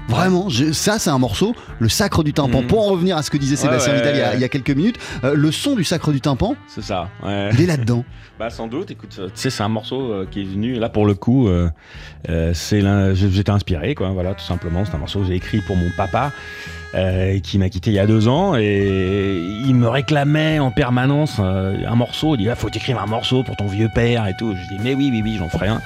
Vraiment, 0.07 0.49
je- 0.49 0.71
ça 0.71 0.99
c'est 0.99 1.09
un 1.09 1.17
morceau, 1.17 1.55
le 1.79 1.89
sacre 1.89 2.23
du 2.23 2.31
tympan. 2.33 2.61
Mhm. 2.61 2.67
Pour 2.67 2.87
en 2.87 2.91
revenir 2.91 3.17
à 3.17 3.23
ce 3.23 3.31
que 3.31 3.37
disait 3.37 3.55
Sébastien 3.55 3.93
ouais, 3.93 3.99
Vidal 3.99 4.15
il 4.15 4.19
y 4.19 4.21
a- 4.21 4.29
ouais. 4.29 4.35
il 4.35 4.41
y, 4.41 4.43
a 4.43 4.49
quelques 4.49 4.69
minutes, 4.71 4.97
euh, 5.23 5.33
le 5.35 5.51
son 5.51 5.75
du 5.75 5.83
sacre 5.83 6.11
du 6.11 6.21
tympan, 6.21 6.55
C'est 6.67 6.83
ça. 6.83 7.09
Ouais. 7.23 7.49
il 7.53 7.61
est 7.61 7.65
là-dedans. 7.65 8.03
Bah 8.37 8.49
sans 8.49 8.67
doute, 8.67 8.91
écoute, 8.91 9.15
euh, 9.17 9.27
tu 9.27 9.31
sais, 9.35 9.49
c'est 9.49 9.63
un 9.63 9.69
morceau 9.69 10.11
euh, 10.11 10.27
qui 10.29 10.41
est 10.41 10.43
venu, 10.43 10.73
là 10.73 10.89
pour 10.89 11.05
le 11.05 11.13
coup, 11.13 11.47
euh, 11.47 11.69
euh, 12.27 12.51
c'est 12.53 12.81
j'étais 13.15 13.49
inspiré, 13.49 13.95
quoi, 13.95 14.09
voilà, 14.09 14.33
tout 14.33 14.43
simplement. 14.43 14.83
C'est 14.83 14.93
un 14.93 14.97
morceau 14.97 15.21
que 15.21 15.27
j'ai 15.27 15.35
écrit 15.35 15.61
pour 15.61 15.77
mon 15.77 15.89
papa, 15.95 16.33
euh, 16.95 17.39
qui 17.39 17.57
m'a 17.57 17.69
quitté 17.69 17.91
il 17.91 17.93
y 17.93 17.99
a 17.99 18.07
deux 18.07 18.27
ans, 18.27 18.55
et 18.55 19.37
il 19.65 19.75
me 19.75 19.87
réclamait 19.87 20.59
en 20.59 20.71
permanence 20.71 21.37
euh, 21.39 21.75
un 21.87 21.95
morceau. 21.95 22.35
Il 22.35 22.39
dit, 22.39 22.49
ah, 22.49 22.55
faut 22.55 22.69
t'écrire 22.69 23.01
un 23.01 23.05
morceau 23.05 23.43
pour 23.43 23.55
ton 23.55 23.67
vieux 23.67 23.89
père 23.89 24.25
et 24.27 24.33
tout. 24.37 24.55
Je 24.55 24.75
dis, 24.75 24.81
mais 24.83 24.93
oui, 24.93 25.09
oui, 25.11 25.21
oui, 25.23 25.35
j'en 25.37 25.49
ferai 25.49 25.67
un. 25.67 25.81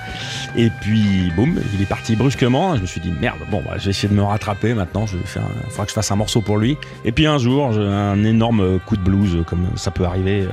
Et 0.56 0.70
puis, 0.82 1.32
boum, 1.36 1.60
il 1.74 1.82
est 1.82 1.90
parti 1.90 2.16
brusquement. 2.16 2.76
Je 2.76 2.82
me 2.82 2.86
suis 2.86 3.02
dit, 3.02 3.12
merde, 3.20 3.40
bon, 3.50 3.62
bah, 3.66 3.76
je 3.78 3.86
vais 3.86 3.92
essayer 3.92 4.10
de 4.10 4.14
me 4.14 4.24
rattraper 4.24 4.74
maintenant. 4.74 5.06
Je 5.06 5.18
vais 5.18 5.26
faire, 5.26 5.44
il 5.66 5.70
faudra 5.72 5.86
que 5.86 5.92
je 5.92 5.96
fasse 5.96 6.12
un 6.12 6.16
morceau 6.16 6.42
pour 6.42 6.58
lui. 6.58 6.78
Et 7.06 7.12
puis 7.12 7.26
un 7.26 7.38
jour, 7.38 7.72
j'ai 7.72 7.82
un 7.82 8.24
énorme 8.24 8.80
coup 8.80 8.98
de 8.98 9.02
blues, 9.02 9.44
comme 9.48 9.68
ça 9.76 9.92
peut 9.92 10.06
arriver 10.06 10.42
euh, 10.42 10.50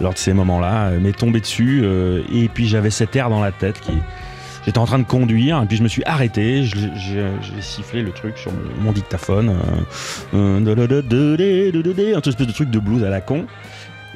lors 0.00 0.12
de 0.12 0.18
ces 0.18 0.32
moments-là, 0.32 0.90
m'est 1.00 1.16
tombé 1.16 1.40
dessus. 1.40 1.82
euh, 1.84 2.22
et 2.32 2.48
puis 2.48 2.66
j'avais 2.66 2.90
cet 2.90 3.14
air 3.16 3.30
dans 3.30 3.40
la 3.40 3.52
tête 3.52 3.80
qui. 3.80 3.92
J'étais 4.66 4.78
en 4.78 4.84
train 4.86 4.98
de 4.98 5.04
conduire, 5.04 5.62
et 5.62 5.66
puis 5.66 5.76
je 5.76 5.82
me 5.82 5.88
suis 5.88 6.02
arrêté, 6.04 6.64
je- 6.64 6.76
j'ai 6.96 7.62
sifflé 7.62 8.02
le 8.02 8.12
truc 8.12 8.36
sur 8.36 8.52
mon, 8.52 8.84
mon 8.84 8.92
dictaphone. 8.92 9.48
euh, 10.34 10.34
euh, 10.34 12.14
un 12.16 12.20
espèce 12.20 12.46
de 12.46 12.52
truc 12.52 12.70
de 12.70 12.78
blues 12.78 13.04
à 13.04 13.10
la 13.10 13.20
con. 13.20 13.46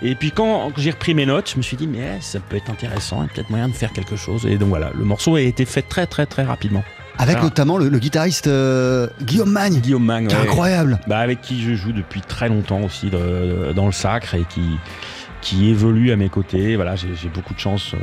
Et 0.02 0.14
puis 0.16 0.32
quand 0.32 0.70
j'ai 0.76 0.90
repris 0.90 1.14
mes 1.14 1.24
notes, 1.24 1.50
je 1.52 1.56
me 1.56 1.62
suis 1.62 1.76
dit, 1.76 1.86
mais 1.86 2.16
eh, 2.18 2.20
ça 2.20 2.40
peut 2.40 2.56
être 2.56 2.70
intéressant, 2.70 3.22
il 3.22 3.26
y 3.26 3.30
a 3.30 3.32
peut-être 3.34 3.50
moyen 3.50 3.68
de 3.68 3.72
faire 3.74 3.92
quelque 3.92 4.16
chose. 4.16 4.44
Et 4.44 4.56
donc 4.58 4.68
voilà, 4.68 4.90
le 4.96 5.04
morceau 5.04 5.36
a 5.36 5.40
été 5.40 5.64
fait 5.64 5.82
très 5.82 6.06
très 6.06 6.26
très 6.26 6.42
rapidement. 6.42 6.84
Avec 7.16 7.40
notamment 7.40 7.78
le, 7.78 7.88
le 7.88 7.98
guitariste 8.00 8.48
euh, 8.48 9.06
Guillaume 9.22 9.52
Magne, 9.52 9.78
Guillaume 9.80 10.04
est 10.10 10.34
ouais. 10.34 10.34
incroyable. 10.42 10.98
Bah, 11.06 11.18
avec 11.20 11.40
qui 11.40 11.62
je 11.62 11.74
joue 11.74 11.92
depuis 11.92 12.20
très 12.20 12.48
longtemps 12.48 12.80
aussi 12.82 13.08
de- 13.08 13.72
dans 13.72 13.86
le 13.86 13.92
sacre 13.92 14.34
et 14.34 14.42
qui, 14.50 14.62
qui 15.44 15.68
évolue 15.68 16.10
à 16.10 16.16
mes 16.16 16.28
côtés. 16.30 16.74
Voilà, 16.74 16.96
j'ai 16.96 17.28
beaucoup 17.28 17.52
de 17.54 17.58
chance 17.60 17.92
euh, 17.94 17.98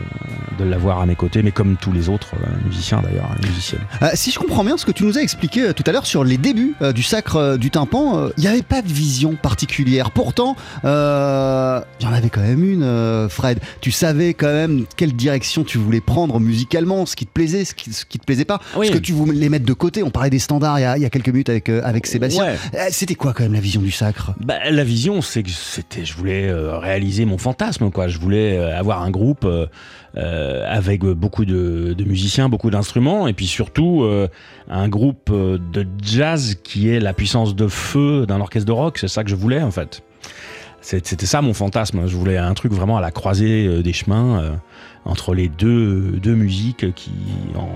de 0.63 0.69
l'avoir 0.69 1.01
à 1.01 1.05
mes 1.07 1.15
côtés, 1.15 1.41
mais 1.41 1.51
comme 1.51 1.75
tous 1.75 1.91
les 1.91 2.07
autres 2.07 2.35
euh, 2.35 2.47
musiciens 2.65 3.01
d'ailleurs, 3.01 3.29
et 3.43 3.47
musiciennes. 3.47 3.81
Euh, 4.03 4.09
si 4.13 4.31
je 4.31 4.37
comprends 4.39 4.63
bien 4.63 4.77
ce 4.77 4.85
que 4.85 4.91
tu 4.91 5.03
nous 5.03 5.17
as 5.17 5.21
expliqué 5.21 5.73
tout 5.73 5.83
à 5.87 5.91
l'heure 5.91 6.05
sur 6.05 6.23
les 6.23 6.37
débuts 6.37 6.75
euh, 6.83 6.93
du 6.93 7.01
sacre 7.03 7.35
euh, 7.37 7.57
du 7.57 7.71
tympan, 7.71 8.15
euh, 8.17 8.29
il 8.37 8.41
n'y 8.41 8.47
avait 8.47 8.61
pas 8.61 8.81
de 8.83 8.87
vision 8.87 9.35
particulière. 9.35 10.11
Pourtant, 10.11 10.55
euh, 10.85 11.81
il 11.99 12.05
y 12.05 12.07
en 12.09 12.13
avait 12.13 12.29
quand 12.29 12.41
même 12.41 12.63
une, 12.63 12.83
euh, 12.83 13.27
Fred. 13.27 13.59
Tu 13.81 13.91
savais 13.91 14.33
quand 14.33 14.51
même 14.53 14.85
quelle 14.95 15.13
direction 15.13 15.63
tu 15.63 15.77
voulais 15.79 16.01
prendre 16.01 16.39
musicalement, 16.39 17.05
ce 17.05 17.15
qui 17.15 17.25
te 17.25 17.31
plaisait, 17.31 17.65
ce 17.65 17.73
qui, 17.73 17.91
ce 17.91 18.05
qui 18.05 18.19
te 18.19 18.25
plaisait 18.25 18.45
pas, 18.45 18.59
Oui. 18.77 18.87
ce 18.87 18.91
que 18.91 18.97
tu 18.99 19.13
voulais 19.13 19.49
mettre 19.49 19.65
de 19.65 19.73
côté. 19.73 20.03
On 20.03 20.11
parlait 20.11 20.29
des 20.29 20.39
standards 20.39 20.79
il 20.79 20.83
y 20.83 20.85
a, 20.85 20.97
il 20.97 21.01
y 21.03 21.05
a 21.05 21.09
quelques 21.09 21.29
minutes 21.29 21.49
avec, 21.49 21.69
euh, 21.69 21.81
avec 21.83 22.05
Sébastien. 22.05 22.43
Ouais. 22.45 22.55
Euh, 22.75 22.87
C'était 22.91 23.15
quoi 23.15 23.33
quand 23.33 23.43
même 23.43 23.53
la 23.53 23.59
vision 23.59 23.81
du 23.81 23.91
sacre? 23.91 24.33
Bah, 24.39 24.55
la 24.69 24.83
vision, 24.83 25.21
c'est 25.21 25.41
que 25.43 25.49
c'était, 25.49 26.05
je 26.05 26.13
voulais 26.15 26.47
euh, 26.49 26.77
réaliser 26.77 27.25
mon 27.25 27.30
fantasme, 27.37 27.91
quoi. 27.91 28.07
Je 28.07 28.19
voulais 28.19 28.57
euh, 28.57 28.77
avoir 28.77 29.01
un 29.01 29.11
groupe 29.11 29.45
euh, 29.45 29.65
euh, 30.17 30.65
avec 30.67 31.01
beaucoup 31.01 31.45
de, 31.45 31.95
musiciens, 32.05 32.49
beaucoup 32.49 32.69
d'instruments, 32.69 33.27
et 33.27 33.33
puis 33.33 33.47
surtout 33.47 34.05
un 34.69 34.89
groupe 34.89 35.31
de 35.31 35.87
jazz 36.01 36.55
qui 36.63 36.89
est 36.89 36.99
la 36.99 37.13
puissance 37.13 37.55
de 37.55 37.67
feu 37.67 38.25
d'un 38.25 38.41
orchestre 38.41 38.67
de 38.67 38.73
rock. 38.73 38.97
C'est 38.97 39.07
ça 39.07 39.23
que 39.23 39.29
je 39.29 39.35
voulais, 39.35 39.61
en 39.61 39.71
fait. 39.71 40.03
C'était 40.81 41.25
ça 41.25 41.41
mon 41.41 41.53
fantasme. 41.53 42.07
Je 42.07 42.15
voulais 42.15 42.37
un 42.37 42.53
truc 42.53 42.73
vraiment 42.73 42.97
à 42.97 43.01
la 43.01 43.11
croisée 43.11 43.83
des 43.83 43.93
chemins. 43.93 44.59
Euh, 45.05 45.09
entre 45.09 45.33
les 45.33 45.47
deux, 45.49 46.11
deux 46.21 46.35
musiques 46.35 46.93
qui, 46.95 47.11
en- 47.55 47.69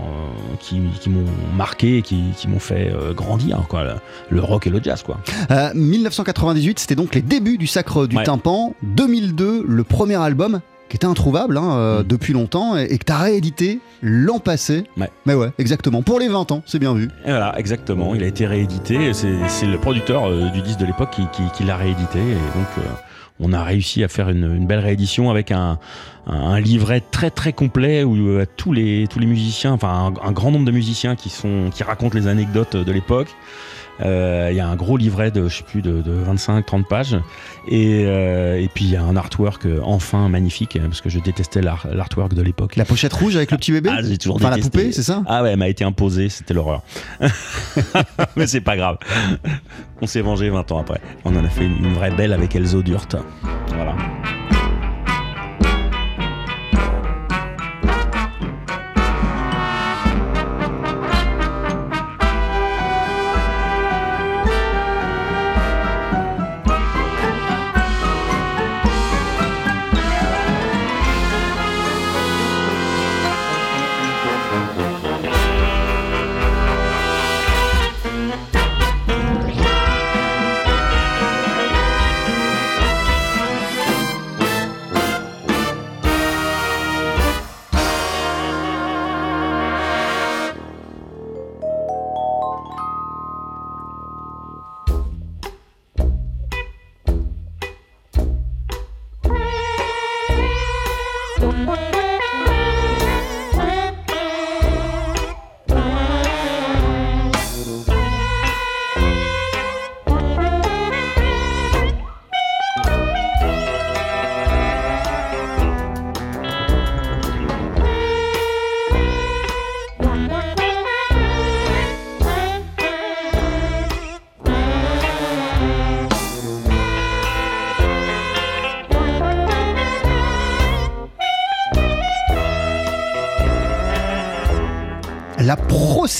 qui, 0.59 0.79
qui 0.99 1.09
m'ont 1.09 1.25
marqué, 1.55 1.97
et 1.97 2.01
qui, 2.01 2.21
qui 2.37 2.47
m'ont 2.47 2.59
fait 2.59 2.91
euh, 2.91 3.13
grandir, 3.13 3.63
quoi, 3.69 3.83
le, 3.83 3.93
le 4.29 4.41
rock 4.41 4.67
et 4.67 4.69
le 4.69 4.79
jazz, 4.81 5.03
quoi. 5.03 5.17
Euh, 5.51 5.69
1998, 5.73 6.79
c'était 6.79 6.95
donc 6.95 7.15
les 7.15 7.21
débuts 7.21 7.57
du 7.57 7.67
sacre 7.67 8.07
du 8.07 8.15
Ouais. 8.17 8.23
tympan. 8.23 8.73
2002, 8.83 9.65
le 9.67 9.83
premier 9.83 10.15
album 10.15 10.61
qui 10.87 10.97
était 10.97 11.07
introuvable 11.07 11.57
hein, 11.57 11.73
euh, 11.77 12.03
Mm. 12.03 12.07
depuis 12.07 12.33
longtemps 12.33 12.77
et, 12.77 12.83
et 12.83 12.97
que 12.99 13.05
tu 13.05 13.11
as 13.11 13.17
réédité 13.17 13.79
l'an 14.03 14.37
passé. 14.37 14.83
Ouais. 14.97 15.09
Mais 15.25 15.33
ouais, 15.33 15.49
exactement. 15.57 16.03
Pour 16.03 16.19
les 16.19 16.27
20 16.27 16.51
ans, 16.51 16.61
c'est 16.67 16.77
bien 16.77 16.93
vu. 16.93 17.05
Et 17.25 17.29
voilà, 17.31 17.57
exactement. 17.57 18.13
Il 18.13 18.21
a 18.23 18.27
été 18.27 18.45
réédité. 18.45 19.11
C'est 19.13 19.33
c'est 19.47 19.65
le 19.65 19.79
producteur 19.79 20.25
euh, 20.29 20.49
du 20.51 20.61
disque 20.61 20.79
de 20.79 20.85
l'époque 20.85 21.09
qui, 21.11 21.23
qui- 21.33 21.49
qui 21.55 21.63
l'a 21.63 21.75
réédité. 21.75 22.19
Et 22.19 22.57
donc, 22.57 22.67
euh, 22.77 22.81
on 23.39 23.53
a 23.53 23.63
réussi 23.63 24.03
à 24.03 24.07
faire 24.07 24.29
une, 24.29 24.65
belle 24.65 24.79
réédition 24.79 25.29
avec 25.29 25.51
un 25.51 25.79
livret 26.59 27.01
très 27.11 27.29
très 27.29 27.53
complet 27.53 28.03
où 28.03 28.15
euh, 28.15 28.45
tous 28.57 28.73
les 28.73 29.07
tous 29.07 29.19
les 29.19 29.27
musiciens, 29.27 29.73
enfin 29.73 30.13
un, 30.23 30.27
un 30.27 30.31
grand 30.31 30.51
nombre 30.51 30.65
de 30.65 30.71
musiciens 30.71 31.15
qui 31.15 31.29
sont 31.29 31.69
qui 31.73 31.83
racontent 31.83 32.17
les 32.17 32.27
anecdotes 32.27 32.75
de 32.75 32.91
l'époque. 32.91 33.29
Euh, 34.01 34.49
Il 34.51 34.57
y 34.57 34.59
a 34.59 34.67
un 34.67 34.75
gros 34.75 34.97
livret 34.97 35.31
de 35.31 35.47
je 35.47 35.57
sais 35.57 35.63
plus 35.63 35.81
de, 35.81 36.03
25-30 36.29 36.83
pages 36.85 37.17
et, 37.67 38.03
euh, 38.05 38.59
et 38.59 38.67
puis 38.67 38.85
il 38.85 38.91
y 38.91 38.95
a 38.95 39.03
un 39.03 39.15
artwork 39.15 39.65
euh, 39.65 39.79
enfin 39.83 40.27
magnifique 40.29 40.77
parce 40.81 41.01
que 41.01 41.09
je 41.09 41.19
détestais 41.19 41.61
l'art- 41.61 41.87
l'artwork 41.91 42.33
de 42.33 42.41
l'époque. 42.41 42.75
La 42.75 42.85
pochette 42.85 43.13
rouge 43.13 43.35
avec 43.37 43.51
le 43.51 43.57
petit 43.57 43.71
bébé 43.71 43.89
Ah, 43.93 44.01
j'ai 44.03 44.17
toujours 44.17 44.35
Enfin, 44.35 44.49
la 44.49 44.55
détesté. 44.57 44.77
poupée, 44.79 44.91
c'est 44.91 45.03
ça 45.03 45.23
Ah 45.27 45.43
ouais, 45.43 45.51
elle 45.51 45.59
m'a 45.59 45.69
été 45.69 45.83
imposée, 45.85 46.29
c'était 46.29 46.53
l'horreur. 46.53 46.83
Mais 48.35 48.47
c'est 48.47 48.61
pas 48.61 48.75
grave. 48.77 48.97
On 50.01 50.07
s'est 50.07 50.21
vengé 50.21 50.49
20 50.49 50.71
ans 50.71 50.79
après. 50.79 50.99
On 51.23 51.35
en 51.35 51.43
a 51.45 51.49
fait 51.49 51.65
une, 51.65 51.77
une 51.85 51.93
vraie 51.93 52.11
belle 52.11 52.33
avec 52.33 52.55
Elzo 52.55 52.81
Durt. 52.81 53.15
Voilà. 53.75 53.95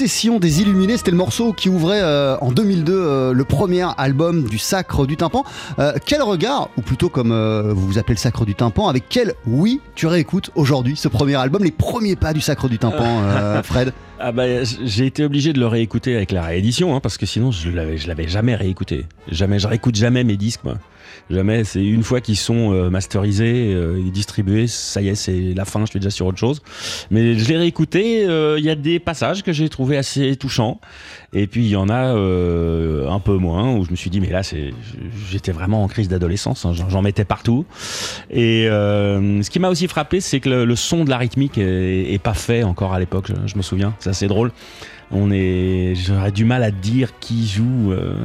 Procession 0.05 0.37
des 0.37 0.61
illuminés, 0.61 0.97
c'était 0.97 1.09
le 1.09 1.17
morceau 1.17 1.51
qui 1.51 1.67
ouvrait 1.67 1.99
euh, 1.99 2.37
en 2.37 2.51
2002 2.51 2.93
euh, 2.93 3.33
le 3.33 3.43
premier 3.43 3.87
album 3.97 4.43
du 4.43 4.59
Sacre 4.59 5.07
du 5.07 5.17
Tympan. 5.17 5.43
Euh, 5.79 5.93
quel 6.05 6.21
regard, 6.21 6.69
ou 6.77 6.83
plutôt 6.83 7.09
comme 7.09 7.33
vous 7.71 7.87
vous 7.87 7.97
appelez 7.97 8.13
le 8.13 8.19
Sacre 8.19 8.45
du 8.45 8.53
Tympan, 8.53 8.87
avec 8.87 9.05
quel 9.09 9.33
oui 9.47 9.81
tu 9.95 10.05
réécoutes 10.05 10.51
aujourd'hui 10.53 10.95
ce 10.95 11.07
premier 11.07 11.33
album, 11.33 11.63
les 11.63 11.71
premiers 11.71 12.15
pas 12.15 12.33
du 12.33 12.41
Sacre 12.41 12.69
du 12.69 12.77
Tympan, 12.77 13.61
Fred? 13.63 13.93
Ah 14.19 14.31
bah, 14.31 14.63
j'ai 14.63 15.07
été 15.07 15.25
obligé 15.25 15.53
de 15.53 15.59
le 15.59 15.65
réécouter 15.65 16.15
avec 16.15 16.31
la 16.31 16.43
réédition, 16.43 16.95
hein, 16.95 16.99
parce 16.99 17.17
que 17.17 17.25
sinon 17.25 17.49
je 17.49 17.71
l'avais, 17.71 17.97
je 17.97 18.07
l'avais 18.07 18.27
jamais 18.27 18.53
réécouté. 18.53 19.07
Jamais, 19.31 19.57
je 19.57 19.67
réécoute 19.67 19.95
jamais 19.95 20.23
mes 20.23 20.37
disques, 20.37 20.63
moi. 20.63 20.75
Jamais. 21.29 21.63
C'est 21.63 21.83
une 21.83 22.03
fois 22.03 22.21
qu'ils 22.21 22.37
sont 22.37 22.73
euh, 22.73 22.89
masterisés 22.89 23.73
euh, 23.73 23.97
et 24.05 24.11
distribués, 24.11 24.67
ça 24.67 25.01
y 25.01 25.09
est, 25.09 25.15
c'est 25.15 25.53
la 25.55 25.65
fin. 25.65 25.81
Je 25.85 25.91
suis 25.91 25.99
déjà 25.99 26.09
sur 26.11 26.25
autre 26.27 26.37
chose. 26.37 26.61
Mais 27.11 27.37
je 27.37 27.47
l'ai 27.49 27.57
réécouté. 27.57 28.25
euh, 28.27 28.57
Il 28.59 28.65
y 28.65 28.69
a 28.69 28.75
des 28.75 28.99
passages 28.99 29.41
que 29.43 29.51
j'ai 29.51 29.69
trouvé 29.69 29.97
assez 29.97 30.35
touchants, 30.35 30.79
et 31.33 31.47
puis 31.47 31.63
il 31.65 31.69
y 31.69 31.75
en 31.75 31.89
a 31.89 32.15
euh, 32.15 33.09
un 33.09 33.19
peu 33.19 33.37
moins 33.37 33.73
où 33.75 33.85
je 33.85 33.91
me 33.91 33.95
suis 33.95 34.09
dit 34.09 34.19
mais 34.21 34.29
là 34.29 34.43
c'est, 34.43 34.71
j'étais 35.29 35.51
vraiment 35.51 35.83
en 35.83 35.87
crise 35.87 36.07
d'adolescence. 36.07 36.65
hein, 36.65 36.73
j'en, 36.73 37.01
mettais 37.01 37.25
partout. 37.25 37.65
Et 38.29 38.67
ce 38.67 39.49
qui 39.49 39.59
m'a 39.59 39.69
aussi 39.69 39.87
frappé, 39.87 40.21
c'est 40.21 40.39
que 40.39 40.49
le, 40.49 40.65
le 40.65 40.75
son 40.75 41.05
de 41.05 41.09
la 41.09 41.17
rythmique 41.17 41.57
est, 41.57 42.13
est 42.13 42.19
pas 42.21 42.33
fait 42.33 42.63
encore 42.63 42.93
à 42.93 42.99
l'époque. 42.99 43.25
Je, 43.29 43.33
je 43.47 43.57
me 43.57 43.61
souviens. 43.61 43.93
C'est 43.99 44.09
assez 44.09 44.27
drôle. 44.27 44.51
On 45.11 45.31
est, 45.31 45.93
j'aurais 45.95 46.31
du 46.31 46.45
mal 46.45 46.63
à 46.63 46.71
dire 46.71 47.19
qui 47.19 47.47
joue. 47.47 47.91
euh, 47.91 48.15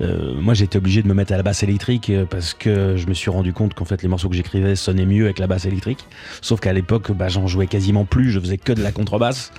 euh, 0.00 0.34
moi, 0.34 0.54
été 0.58 0.78
obligé 0.78 1.02
de 1.02 1.08
me 1.08 1.14
mettre 1.14 1.32
à 1.32 1.36
la 1.36 1.42
basse 1.42 1.62
électrique 1.62 2.10
euh, 2.10 2.24
parce 2.24 2.54
que 2.54 2.96
je 2.96 3.06
me 3.06 3.14
suis 3.14 3.30
rendu 3.30 3.52
compte 3.52 3.74
qu'en 3.74 3.84
fait, 3.84 4.02
les 4.02 4.08
morceaux 4.08 4.28
que 4.28 4.36
j'écrivais 4.36 4.76
sonnaient 4.76 5.06
mieux 5.06 5.24
avec 5.24 5.38
la 5.38 5.46
basse 5.46 5.66
électrique. 5.66 6.06
Sauf 6.40 6.60
qu'à 6.60 6.72
l'époque, 6.72 7.12
bah, 7.12 7.28
j'en 7.28 7.46
jouais 7.46 7.66
quasiment 7.66 8.04
plus. 8.04 8.30
Je 8.30 8.40
faisais 8.40 8.58
que 8.58 8.72
de 8.72 8.82
la 8.82 8.92
contrebasse. 8.92 9.52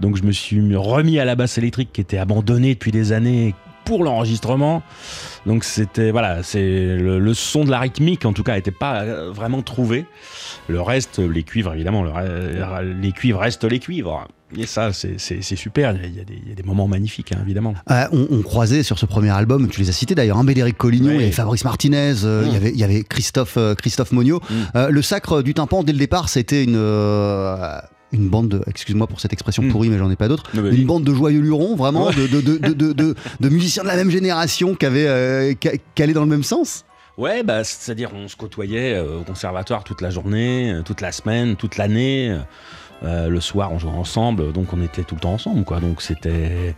Donc, 0.00 0.16
je 0.16 0.22
me 0.22 0.32
suis 0.32 0.74
remis 0.76 1.18
à 1.18 1.24
la 1.24 1.34
basse 1.34 1.58
électrique 1.58 1.90
qui 1.92 2.00
était 2.00 2.18
abandonnée 2.18 2.74
depuis 2.74 2.92
des 2.92 3.12
années 3.12 3.54
pour 3.84 4.04
l'enregistrement. 4.04 4.82
Donc, 5.46 5.64
c'était 5.64 6.10
voilà, 6.10 6.42
c'est 6.42 6.60
le, 6.96 7.18
le 7.18 7.34
son 7.34 7.64
de 7.64 7.70
la 7.70 7.78
rythmique 7.78 8.26
en 8.26 8.32
tout 8.32 8.42
cas 8.42 8.54
n'était 8.54 8.70
pas 8.70 9.02
euh, 9.02 9.30
vraiment 9.32 9.62
trouvé. 9.62 10.04
Le 10.68 10.80
reste, 10.80 11.18
les 11.18 11.42
cuivres 11.42 11.72
évidemment, 11.72 12.04
les 12.84 13.12
cuivres 13.12 13.40
restent 13.40 13.64
les 13.64 13.78
cuivres. 13.78 14.28
Et 14.56 14.66
ça, 14.66 14.92
c'est 14.94 15.42
super. 15.56 15.94
Il 16.02 16.16
y, 16.16 16.20
a, 16.20 16.24
des- 16.24 16.40
il 16.42 16.48
y 16.48 16.52
a 16.52 16.54
des 16.54 16.62
moments 16.62 16.88
magnifiques, 16.88 17.32
hein, 17.32 17.38
évidemment. 17.44 17.74
Euh, 17.90 18.04
on, 18.12 18.26
on 18.30 18.42
croisait 18.42 18.82
sur 18.82 18.98
ce 18.98 19.04
premier 19.04 19.28
album, 19.30 19.68
tu 19.68 19.80
les 19.80 19.90
as 19.90 19.92
cités 19.92 20.14
d'ailleurs, 20.14 20.38
hein, 20.38 20.44
Bédéric 20.44 20.78
Collignon, 20.78 21.12
y 21.12 21.16
avait 21.16 21.32
Fabrice 21.32 21.64
Martinez, 21.64 22.14
euh, 22.24 22.44
il 22.46 22.48
y 22.48 22.52
Mm. 22.52 22.56
avait- 22.56 22.70
il 22.70 22.78
y 22.78 22.84
avait 22.84 23.02
Christophe, 23.04 23.58
euh, 23.58 23.74
Christophe 23.74 24.10
Monio. 24.12 24.40
Mm. 24.48 24.54
Euh, 24.76 24.88
le 24.88 25.02
sacre 25.02 25.42
du 25.42 25.52
tympan, 25.52 25.82
dès 25.82 25.92
le 25.92 25.98
départ, 25.98 26.30
c'était 26.30 26.64
une, 26.64 26.76
une 28.12 28.28
bande, 28.30 28.48
de, 28.48 28.62
excuse-moi 28.66 29.06
pour 29.06 29.20
cette 29.20 29.34
expression 29.34 29.62
Mm. 29.62 29.68
pourrie, 29.70 29.90
mais 29.90 29.98
j'en 29.98 30.10
ai 30.10 30.16
pas 30.16 30.28
d'autre, 30.28 30.44
Mais 30.54 30.62
vas-y. 30.62 30.76
une 30.80 30.86
bande 30.86 31.04
de 31.04 31.12
joyeux 31.12 31.40
lurons, 31.40 31.76
vraiment, 31.76 32.06
Ouais. 32.06 32.14
de, 32.14 33.48
musiciens 33.50 33.82
de 33.82 33.88
la 33.88 33.96
même 33.96 34.10
génération 34.10 34.74
qui 34.74 34.86
avaient 34.86 35.06
euh, 35.08 35.52
qui- 35.54 35.68
qui 35.94 36.02
allaient 36.02 36.14
dans 36.14 36.22
le 36.24 36.30
même 36.30 36.42
sens. 36.42 36.84
Ouais, 37.18 37.42
bah, 37.42 37.64
c'est-à-dire 37.64 38.10
on 38.14 38.28
se 38.28 38.36
côtoyait 38.36 38.98
au 39.00 39.24
conservatoire 39.24 39.82
toute 39.84 40.00
la 40.00 40.08
journée, 40.10 40.72
toute 40.84 41.00
la 41.00 41.10
semaine, 41.12 41.56
toute 41.56 41.76
l'année. 41.76 42.34
Euh, 43.04 43.28
le 43.28 43.40
soir, 43.40 43.72
on 43.72 43.78
jouait 43.78 43.90
ensemble, 43.90 44.52
donc 44.52 44.72
on 44.72 44.82
était 44.82 45.04
tout 45.04 45.14
le 45.14 45.20
temps 45.20 45.34
ensemble, 45.34 45.64
quoi. 45.64 45.80
Donc 45.80 46.02
c'était, 46.02 46.74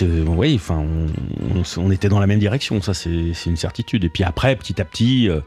oui, 0.00 0.54
enfin, 0.54 0.84
on, 1.76 1.90
était 1.90 2.08
dans 2.08 2.20
la 2.20 2.26
même 2.26 2.38
direction, 2.38 2.80
ça 2.80 2.94
c'est 2.94 3.32
c'est 3.34 3.50
une 3.50 3.56
certitude. 3.56 4.04
Et 4.04 4.08
puis 4.08 4.24
après, 4.24 4.56
petit 4.56 4.80
à 4.80 4.84
petit. 4.84 5.28
euh, 5.28 5.40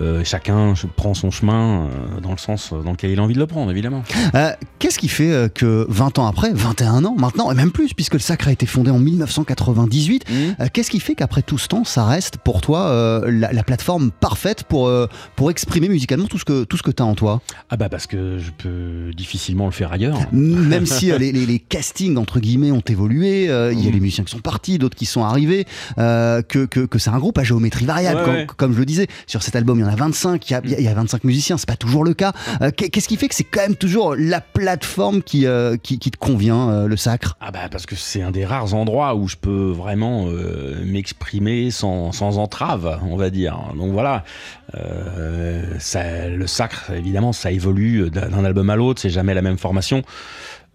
euh, 0.00 0.22
chacun 0.24 0.74
prend 0.96 1.14
son 1.14 1.30
chemin 1.30 1.82
euh, 2.16 2.20
dans 2.20 2.30
le 2.32 2.38
sens 2.38 2.72
dans 2.72 2.92
lequel 2.92 3.10
il 3.10 3.18
a 3.18 3.22
envie 3.22 3.34
de 3.34 3.38
le 3.38 3.46
prendre, 3.46 3.70
évidemment. 3.70 4.02
Euh, 4.34 4.50
Qu'est-ce 4.78 4.98
qui 4.98 5.08
fait 5.08 5.30
euh, 5.30 5.48
que 5.48 5.86
20 5.88 6.18
ans 6.18 6.26
après, 6.26 6.50
21 6.52 7.04
ans 7.04 7.14
maintenant, 7.18 7.52
et 7.52 7.54
même 7.54 7.70
plus, 7.70 7.92
puisque 7.94 8.14
le 8.14 8.18
sacre 8.20 8.48
a 8.48 8.52
été 8.52 8.66
fondé 8.66 8.90
en 8.90 8.98
1998, 8.98 10.24
Euh, 10.60 10.66
Qu'est-ce 10.72 10.90
qui 10.90 11.00
fait 11.00 11.14
qu'après 11.14 11.42
tout 11.42 11.58
ce 11.58 11.68
temps, 11.68 11.84
ça 11.84 12.04
reste 12.04 12.38
pour 12.38 12.60
toi 12.60 12.86
euh, 12.88 13.30
la, 13.30 13.52
la 13.52 13.62
plateforme 13.62 14.10
parfaite 14.10 14.64
pour, 14.64 14.86
euh, 14.88 15.06
pour 15.36 15.50
exprimer 15.50 15.88
musicalement 15.88 16.26
tout 16.26 16.38
ce 16.38 16.44
que, 16.44 16.64
tout 16.64 16.76
ce 16.76 16.82
que 16.82 16.90
tu 16.90 17.02
as 17.02 17.06
en 17.06 17.14
toi? 17.14 17.40
Ah 17.70 17.76
bah 17.76 17.88
parce 17.88 18.06
que 18.06 18.38
je 18.38 18.50
peux 18.50 19.12
difficilement 19.14 19.66
le 19.66 19.72
faire 19.72 19.92
ailleurs. 19.92 20.18
Même 20.32 20.86
si 20.86 21.10
euh, 21.12 21.18
les, 21.22 21.32
les- 21.32 21.46
les 21.46 21.58
castings, 21.58 22.16
entre 22.16 22.40
guillemets, 22.40 22.70
ont 22.72 22.80
évolué, 22.86 23.50
euh, 23.50 23.72
il 23.72 23.80
y 23.80 23.86
a 23.86 23.90
Mm. 23.90 23.94
les 23.94 24.00
musiciens 24.00 24.24
qui 24.24 24.32
sont 24.32 24.40
partis, 24.40 24.78
d'autres 24.78 24.96
qui 24.96 25.06
sont 25.06 25.22
arrivés, 25.24 25.66
euh, 25.98 26.40
que, 26.42 26.64
que, 26.64 26.80
que 26.80 26.98
c'est 26.98 27.10
un 27.10 27.18
groupe 27.18 27.36
à 27.38 27.42
géométrie 27.44 27.84
variable, 27.84 28.18
Ouais, 28.20 28.24
comme, 28.24 28.34
ouais. 28.34 28.46
comme 28.56 28.72
je 28.72 28.78
le 28.78 28.86
disais. 28.86 29.06
Sur 29.26 29.42
cet 29.42 29.54
album, 29.56 29.81
y 29.82 29.88
en 29.88 29.92
a 29.92 29.96
25, 29.96 30.48
il 30.48 30.52
y 30.52 30.56
a, 30.56 30.60
il 30.64 30.70
y 30.70 30.74
a- 30.74 30.78
il 30.80 30.84
y 30.84 30.88
a 30.88 30.94
25 30.94 31.24
musiciens, 31.24 31.56
c'est 31.58 31.68
pas 31.68 31.76
toujours 31.76 32.04
le 32.04 32.14
cas. 32.14 32.32
Euh, 32.60 32.70
qu'est- 32.70 32.88
Qu'est-ce 32.90 33.08
qui 33.08 33.16
fait 33.16 33.28
que 33.28 33.34
c'est 33.34 33.44
quand 33.44 33.62
même 33.62 33.76
toujours 33.76 34.14
la 34.16 34.40
plateforme 34.40 35.22
qui, 35.22 35.46
euh, 35.46 35.76
qui, 35.76 35.98
qui 35.98 36.10
te 36.10 36.16
convient, 36.18 36.68
euh, 36.70 36.86
le 36.86 36.96
sacre? 36.96 37.36
Ah 37.40 37.50
bah 37.50 37.68
parce 37.70 37.86
que 37.86 37.96
c'est 37.96 38.22
un 38.22 38.30
des 38.30 38.44
rares 38.44 38.74
endroits 38.74 39.14
où 39.14 39.28
je 39.28 39.36
peux 39.36 39.70
vraiment 39.70 40.26
m'exprimer 40.84 41.70
sans, 41.70 42.12
sans 42.12 42.38
entrave, 42.38 42.98
on 43.08 43.16
va 43.16 43.30
dire. 43.30 43.58
Donc 43.76 43.92
voilà, 43.92 44.24
ça, 45.78 46.28
le 46.28 46.46
sacre, 46.46 46.90
évidemment, 46.92 47.32
ça 47.32 47.50
évolue 47.50 48.10
d'un 48.10 48.28
d'un 48.28 48.44
album 48.44 48.70
à 48.70 48.76
l'autre, 48.76 49.00
c'est 49.00 49.10
jamais 49.10 49.34
la 49.34 49.42
même 49.42 49.58
formation. 49.58 50.02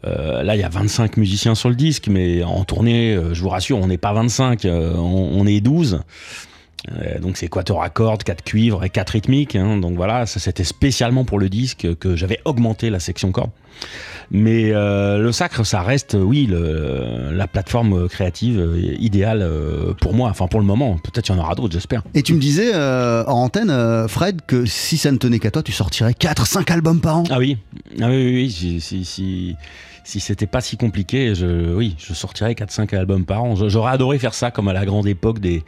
Euh, 0.05 0.43
là, 0.43 0.55
il 0.55 0.59
y 0.59 0.63
a 0.63 0.69
25 0.69 1.17
musiciens 1.17 1.55
sur 1.55 1.69
le 1.69 1.75
disque, 1.75 2.07
mais 2.07 2.43
en 2.43 2.63
tournée, 2.63 3.15
euh, 3.15 3.33
je 3.33 3.41
vous 3.41 3.49
rassure, 3.49 3.79
on 3.79 3.87
n'est 3.87 3.97
pas 3.97 4.13
25, 4.13 4.65
euh, 4.65 4.93
on, 4.95 5.31
on 5.41 5.47
est 5.47 5.59
12. 5.59 6.01
Euh, 6.91 7.19
donc 7.19 7.37
c'est 7.37 7.47
quatuor 7.47 7.81
à 7.83 7.89
cordes, 7.89 8.23
4 8.23 8.43
cuivres 8.43 8.83
et 8.83 8.89
4 8.89 9.09
rythmiques. 9.09 9.55
hein. 9.55 9.77
donc 9.77 9.95
voilà, 9.95 10.25
ça 10.25 10.39
c'était 10.39 10.63
spécialement 10.63 11.25
pour 11.25 11.39
le 11.39 11.49
disque 11.49 11.87
que 11.99 12.15
j'avais 12.15 12.39
augmenté 12.45 12.89
la 12.89 12.99
section 12.99 13.31
cordes. 13.31 13.49
Mais 14.31 14.71
euh, 14.73 15.17
le 15.19 15.31
sacre, 15.31 15.63
ça 15.65 15.81
reste, 15.81 16.15
oui, 16.19 16.45
le- 16.47 17.31
la 17.31 17.47
plateforme 17.47 18.07
créative 18.09 18.95
idéale 18.99 19.41
euh, 19.41 19.93
pour 20.01 20.13
moi, 20.13 20.29
enfin 20.29 20.47
pour 20.47 20.59
le 20.59 20.65
moment. 20.65 20.97
Peut-être 20.97 21.25
qu'il 21.25 21.35
y 21.35 21.37
en 21.37 21.41
aura 21.41 21.55
d'autres, 21.55 21.73
j'espère. 21.73 22.03
Et 22.13 22.21
tu 22.23 22.33
me 22.33 22.39
disais 22.39 22.71
euh, 22.73 23.23
en 23.25 23.43
antenne, 23.43 24.07
Fred, 24.07 24.41
que 24.45 24.65
si 24.65 24.97
ça 24.97 25.11
ne 25.11 25.17
tenait 25.17 25.39
qu'à 25.39 25.51
toi, 25.51 25.63
tu 25.63 25.71
sortirais 25.71 26.11
4-5 26.11 26.71
albums 26.71 27.01
par 27.01 27.17
an. 27.17 27.23
Ah 27.29 27.37
oui, 27.39 27.57
ah 28.01 28.07
oui, 28.09 28.15
oui, 28.17 28.33
oui, 28.35 28.51
si, 28.51 28.81
si, 28.81 29.05
si, 29.05 29.55
si 30.03 30.19
c'était 30.19 30.47
pas 30.47 30.61
si 30.61 30.75
compliqué, 30.77 31.33
je, 31.35 31.73
oui, 31.73 31.95
je 31.97 32.13
sortirais 32.13 32.53
4-5 32.53 32.95
albums 32.95 33.25
par 33.25 33.43
an. 33.43 33.55
J'aurais 33.55 33.91
adoré 33.91 34.19
faire 34.19 34.33
ça 34.33 34.51
comme 34.51 34.67
à 34.67 34.73
la 34.73 34.85
grande 34.85 35.07
époque 35.07 35.39
des, 35.39 35.63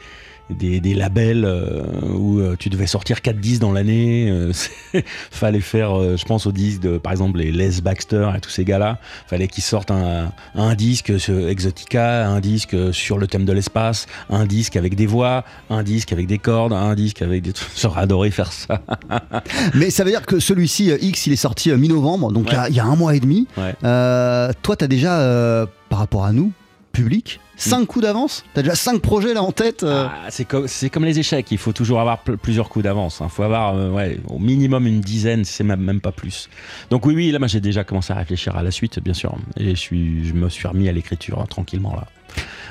des, 0.50 0.80
des 0.80 0.93
labels 0.93 1.45
euh, 1.45 1.84
où 2.14 2.39
euh, 2.39 2.56
tu 2.58 2.70
devais 2.70 2.88
sortir 2.88 3.22
4 3.22 3.39
disques 3.39 3.62
dans 3.62 3.72
l'année. 3.72 4.28
euh, 4.30 4.52
fallait 5.32 5.60
faire, 5.60 6.18
je 6.18 6.24
pense 6.26 6.45
aux 6.47 6.52
disques 6.52 6.82
de, 6.82 6.97
par 6.97 7.12
exemple, 7.12 7.39
les 7.39 7.52
Les 7.52 7.82
Baxter 7.82 8.30
et 8.36 8.39
tous 8.39 8.50
ces 8.50 8.66
gars-là. 8.66 8.97
Fallait 9.28 9.47
qu'ils 9.47 9.64
sortent 9.64 9.91
un, 9.91 10.32
un 10.56 10.76
disque 10.76 11.20
sur 11.20 11.47
Exotica, 11.47 12.28
un 12.28 12.39
disque 12.39 12.76
sur 12.93 13.18
le 13.18 13.28
thème 13.28 13.45
de 13.45 13.54
l'espace, 13.54 14.08
un 14.30 14.45
disque 14.45 14.76
avec 14.76 14.95
des 14.95 15.06
voix, 15.06 15.43
un 15.70 15.84
disque 15.84 16.12
avec 16.14 16.28
des 16.28 16.38
cordes, 16.39 16.74
un 16.74 16.95
disque 16.95 17.22
avec 17.22 17.41
des 17.43 17.54
trucs. 17.54 17.70
J'aurais 17.80 18.02
adoré 18.02 18.32
faire 18.32 18.52
ça. 18.52 18.82
Mais 19.76 19.89
ça 19.89 20.04
veut 20.04 20.12
dire 20.12 20.26
que 20.26 20.39
celui-ci, 20.39 20.91
X, 21.02 21.28
il 21.28 21.34
est 21.34 21.38
sorti 21.38 21.72
mi-novembre, 21.72 22.32
donc 22.32 22.47
il 22.50 22.54
y 22.54 22.58
a- 22.58 22.70
il 22.70 22.76
y, 22.76 22.80
a 22.80 22.86
un 22.86 22.95
mois 22.95 23.16
et 23.16 23.20
demi. 23.20 23.47
Ouais. 23.58 23.74
Euh, 23.84 24.52
toi, 24.62 24.76
tu 24.76 24.84
as 24.86 24.88
déjà, 24.88 25.20
euh, 25.20 25.66
par 25.89 26.00
rapport 26.00 26.26
à 26.26 26.32
nous, 26.34 26.52
public, 26.92 27.40
5 27.58 27.86
coups 27.86 28.04
d'avance 28.04 28.44
Tu 28.54 28.60
as 28.60 28.64
déjà 28.64 28.76
5 28.76 29.02
projets 29.02 29.34
là 29.34 29.42
en 29.44 29.52
tête 29.52 29.84
euh 29.84 30.08
Ah, 30.10 30.30
c'est 30.30 30.46
comme, 30.90 31.06
les 31.06 31.20
échecs, 31.20 31.48
il 31.52 31.58
faut 31.58 31.74
toujours 31.74 32.00
avoir 32.00 32.20
pl- 32.20 32.38
plusieurs 32.38 32.70
coups 32.70 32.84
d'avance. 32.84 33.22
Il 33.24 33.30
faut 33.30 33.44
avoir 33.44 33.76
euh, 33.76 33.92
ouais, 33.92 34.18
au 34.30 34.40
minimum 34.40 34.88
une 34.88 35.02
dizaine, 35.02 35.46
c'est 35.46 35.64
même, 35.64 35.82
même 35.82 36.02
pas 36.02 36.12
plus. 36.12 36.50
Donc 36.90 37.06
oui, 37.06 37.16
oui, 37.16 37.32
là, 37.32 37.40
j'ai 37.48 37.60
déjà 37.60 37.84
commencé 37.84 38.14
à 38.14 38.16
réfléchir 38.16 38.56
à 38.56 38.64
la 38.64 38.72
suite, 38.72 39.00
bien 39.00 39.14
sûr. 39.14 39.36
Et 39.58 39.72
je, 39.72 39.76
suis, 39.76 40.26
je 40.26 40.34
me 40.34 40.50
suis 40.50 40.68
remis 40.68 40.88
à 40.90 40.92
l'écriture 40.92 41.40
euh, 41.42 41.46
tranquillement 41.46 41.96
là. 41.96 42.06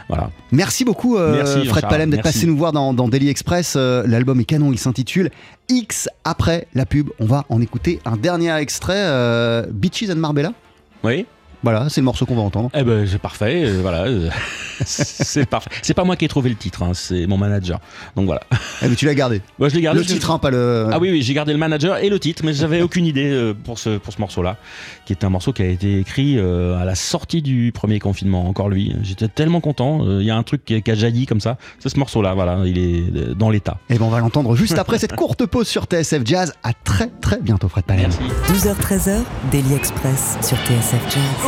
Voilà. 0.09 0.31
Merci 0.53 0.85
beaucoup, 0.85 1.19
euh, 1.19 1.35
Merci, 1.37 1.67
Fred 1.67 1.87
Palem, 1.89 2.11
d'être 2.11 2.23
passé 2.23 2.47
nous 2.47 2.57
voir 2.57 2.73
dans, 2.73 2.95
dans 2.95 3.09
Daily 3.09 3.29
Express. 3.29 3.77
L'album 3.77 4.41
est 4.41 4.45
canon, 4.45 4.73
il 4.73 4.79
s'intitule 4.79 5.31
X 5.69 6.09
après 6.25 6.67
la 6.75 6.87
pub. 6.87 7.11
On 7.21 7.27
va 7.27 7.45
en 7.51 7.61
écouter 7.61 8.01
un 8.07 8.17
dernier 8.17 8.55
extrait, 8.57 9.67
Beaches 9.71 10.09
and 10.11 10.17
Marbella. 10.17 10.53
Oui 11.05 11.27
Voilà, 11.63 11.89
c'est 11.89 12.01
le 12.01 12.05
morceau 12.05 12.25
qu'on 12.27 12.37
va 12.37 12.43
entendre. 12.43 12.71
Eh 12.75 12.83
ben, 12.85 13.07
c'est 13.07 13.19
parfait, 13.19 13.65
euh, 13.67 13.79
voilà. 13.83 14.05
euh, 14.05 14.31
c'est 14.85 15.45
parfait. 15.49 15.71
C'est 15.83 15.95
pas 15.95 16.05
moi 16.05 16.17
qui 16.17 16.25
ai 16.25 16.29
trouvé 16.29 16.51
le 16.51 16.57
titre, 16.57 16.83
hein, 16.83 16.93
c'est 16.95 17.27
mon 17.27 17.37
manager. 17.37 17.81
Donc 18.17 18.27
voilà. 18.27 18.43
Eh, 18.83 18.89
mais 18.89 18.95
tu 18.95 19.07
l'as 19.07 19.15
gardé. 19.15 19.43
Moi, 19.59 19.69
je 19.69 19.75
l'ai 19.75 19.81
gardé. 19.81 20.01
le 20.01 20.07
je- 20.07 20.13
titre, 20.13 20.31
hein, 20.31 20.39
pas 20.39 20.51
le. 20.51 20.87
Ah 20.93 20.99
oui, 21.01 21.11
oui, 21.11 21.23
j'ai 21.23 21.35
gardé 21.35 21.53
le 21.53 21.59
manager 21.59 21.99
et 21.99 22.09
le 22.09 22.21
titre, 22.21 22.43
mais 22.45 22.53
j'avais 22.53 22.81
aucune 22.83 23.07
idée 23.07 23.29
euh, 23.31 23.55
pour 23.55 23.79
ce, 23.79 23.99
pour 23.99 24.13
ce 24.13 24.21
morceau-là, 24.21 24.57
qui 25.05 25.13
est 25.13 25.25
un 25.25 25.31
morceau 25.31 25.53
qui 25.53 25.63
a 25.63 25.67
été 25.67 25.99
écrit 25.99 26.39
euh, 26.39 26.79
à 26.81 26.85
la 26.85 26.95
sortie 26.95 27.43
du 27.43 27.73
premier 27.73 27.99
confinement, 27.99 28.49
encore 28.49 28.69
lui. 28.69 28.95
J'étais 29.03 29.29
tellement 29.29 29.61
content, 29.61 30.05
euh, 30.07 30.21
il 30.21 30.27
y 30.27 30.31
a 30.31 30.37
un 30.37 30.43
truc 30.45 30.65
qui, 30.65 30.81
qui 30.81 30.91
a 30.91 30.95
jailli 30.95 31.27
comme 31.27 31.41
ça, 31.41 31.57
c'est 31.81 31.89
ce 31.89 31.99
morceau-là, 31.99 32.35
voilà, 32.35 32.61
il 32.67 32.79
est 32.79 33.35
dans 33.35 33.51
l'état. 33.51 33.79
Et 33.91 33.99
ben 33.99 34.05
on 34.05 34.11
va 34.11 34.21
l'entendre 34.21 34.55
juste 34.55 34.79
après 34.79 34.99
cette 34.99 35.17
courte 35.17 35.45
pause 35.47 35.67
sur 35.67 35.85
TSF 35.87 36.23
Jazz. 36.25 36.53
À 36.63 36.73
très 36.73 37.09
très 37.21 37.41
bientôt, 37.41 37.69
Fred. 37.69 37.85
Merci. 37.89 38.19
12h-13h, 38.53 39.23
Daily 39.51 39.75
Express 39.75 40.39
sur 40.43 40.57
TSF 40.59 41.03
Jazz. 41.11 41.48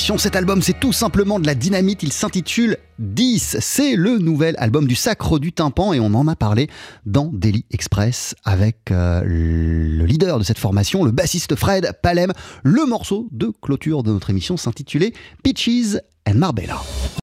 Cet 0.00 0.34
album 0.34 0.60
c'est 0.60 0.80
tout 0.80 0.92
simplement 0.92 1.38
de 1.38 1.46
la 1.46 1.54
dynamite, 1.54 2.02
il 2.02 2.12
s'intitule 2.12 2.78
10, 2.98 3.58
c'est 3.60 3.94
le 3.94 4.18
nouvel 4.18 4.56
album 4.58 4.86
du 4.86 4.94
Sacre 4.94 5.38
du 5.38 5.52
Tympan 5.52 5.92
et 5.92 6.00
on 6.00 6.14
en 6.14 6.26
a 6.26 6.34
parlé 6.34 6.68
dans 7.06 7.30
Daily 7.32 7.64
Express 7.70 8.34
avec 8.44 8.90
euh, 8.90 9.22
le 9.24 10.04
leader 10.04 10.38
de 10.38 10.44
cette 10.44 10.58
formation, 10.58 11.04
le 11.04 11.12
bassiste 11.12 11.54
Fred 11.54 11.92
Palem. 12.02 12.32
Le 12.64 12.86
morceau 12.86 13.28
de 13.30 13.52
clôture 13.62 14.02
de 14.02 14.10
notre 14.10 14.30
émission 14.30 14.56
s'intitulait 14.56 15.12
Peaches 15.44 15.96
and 16.26 16.34
Marbella. 16.34 16.80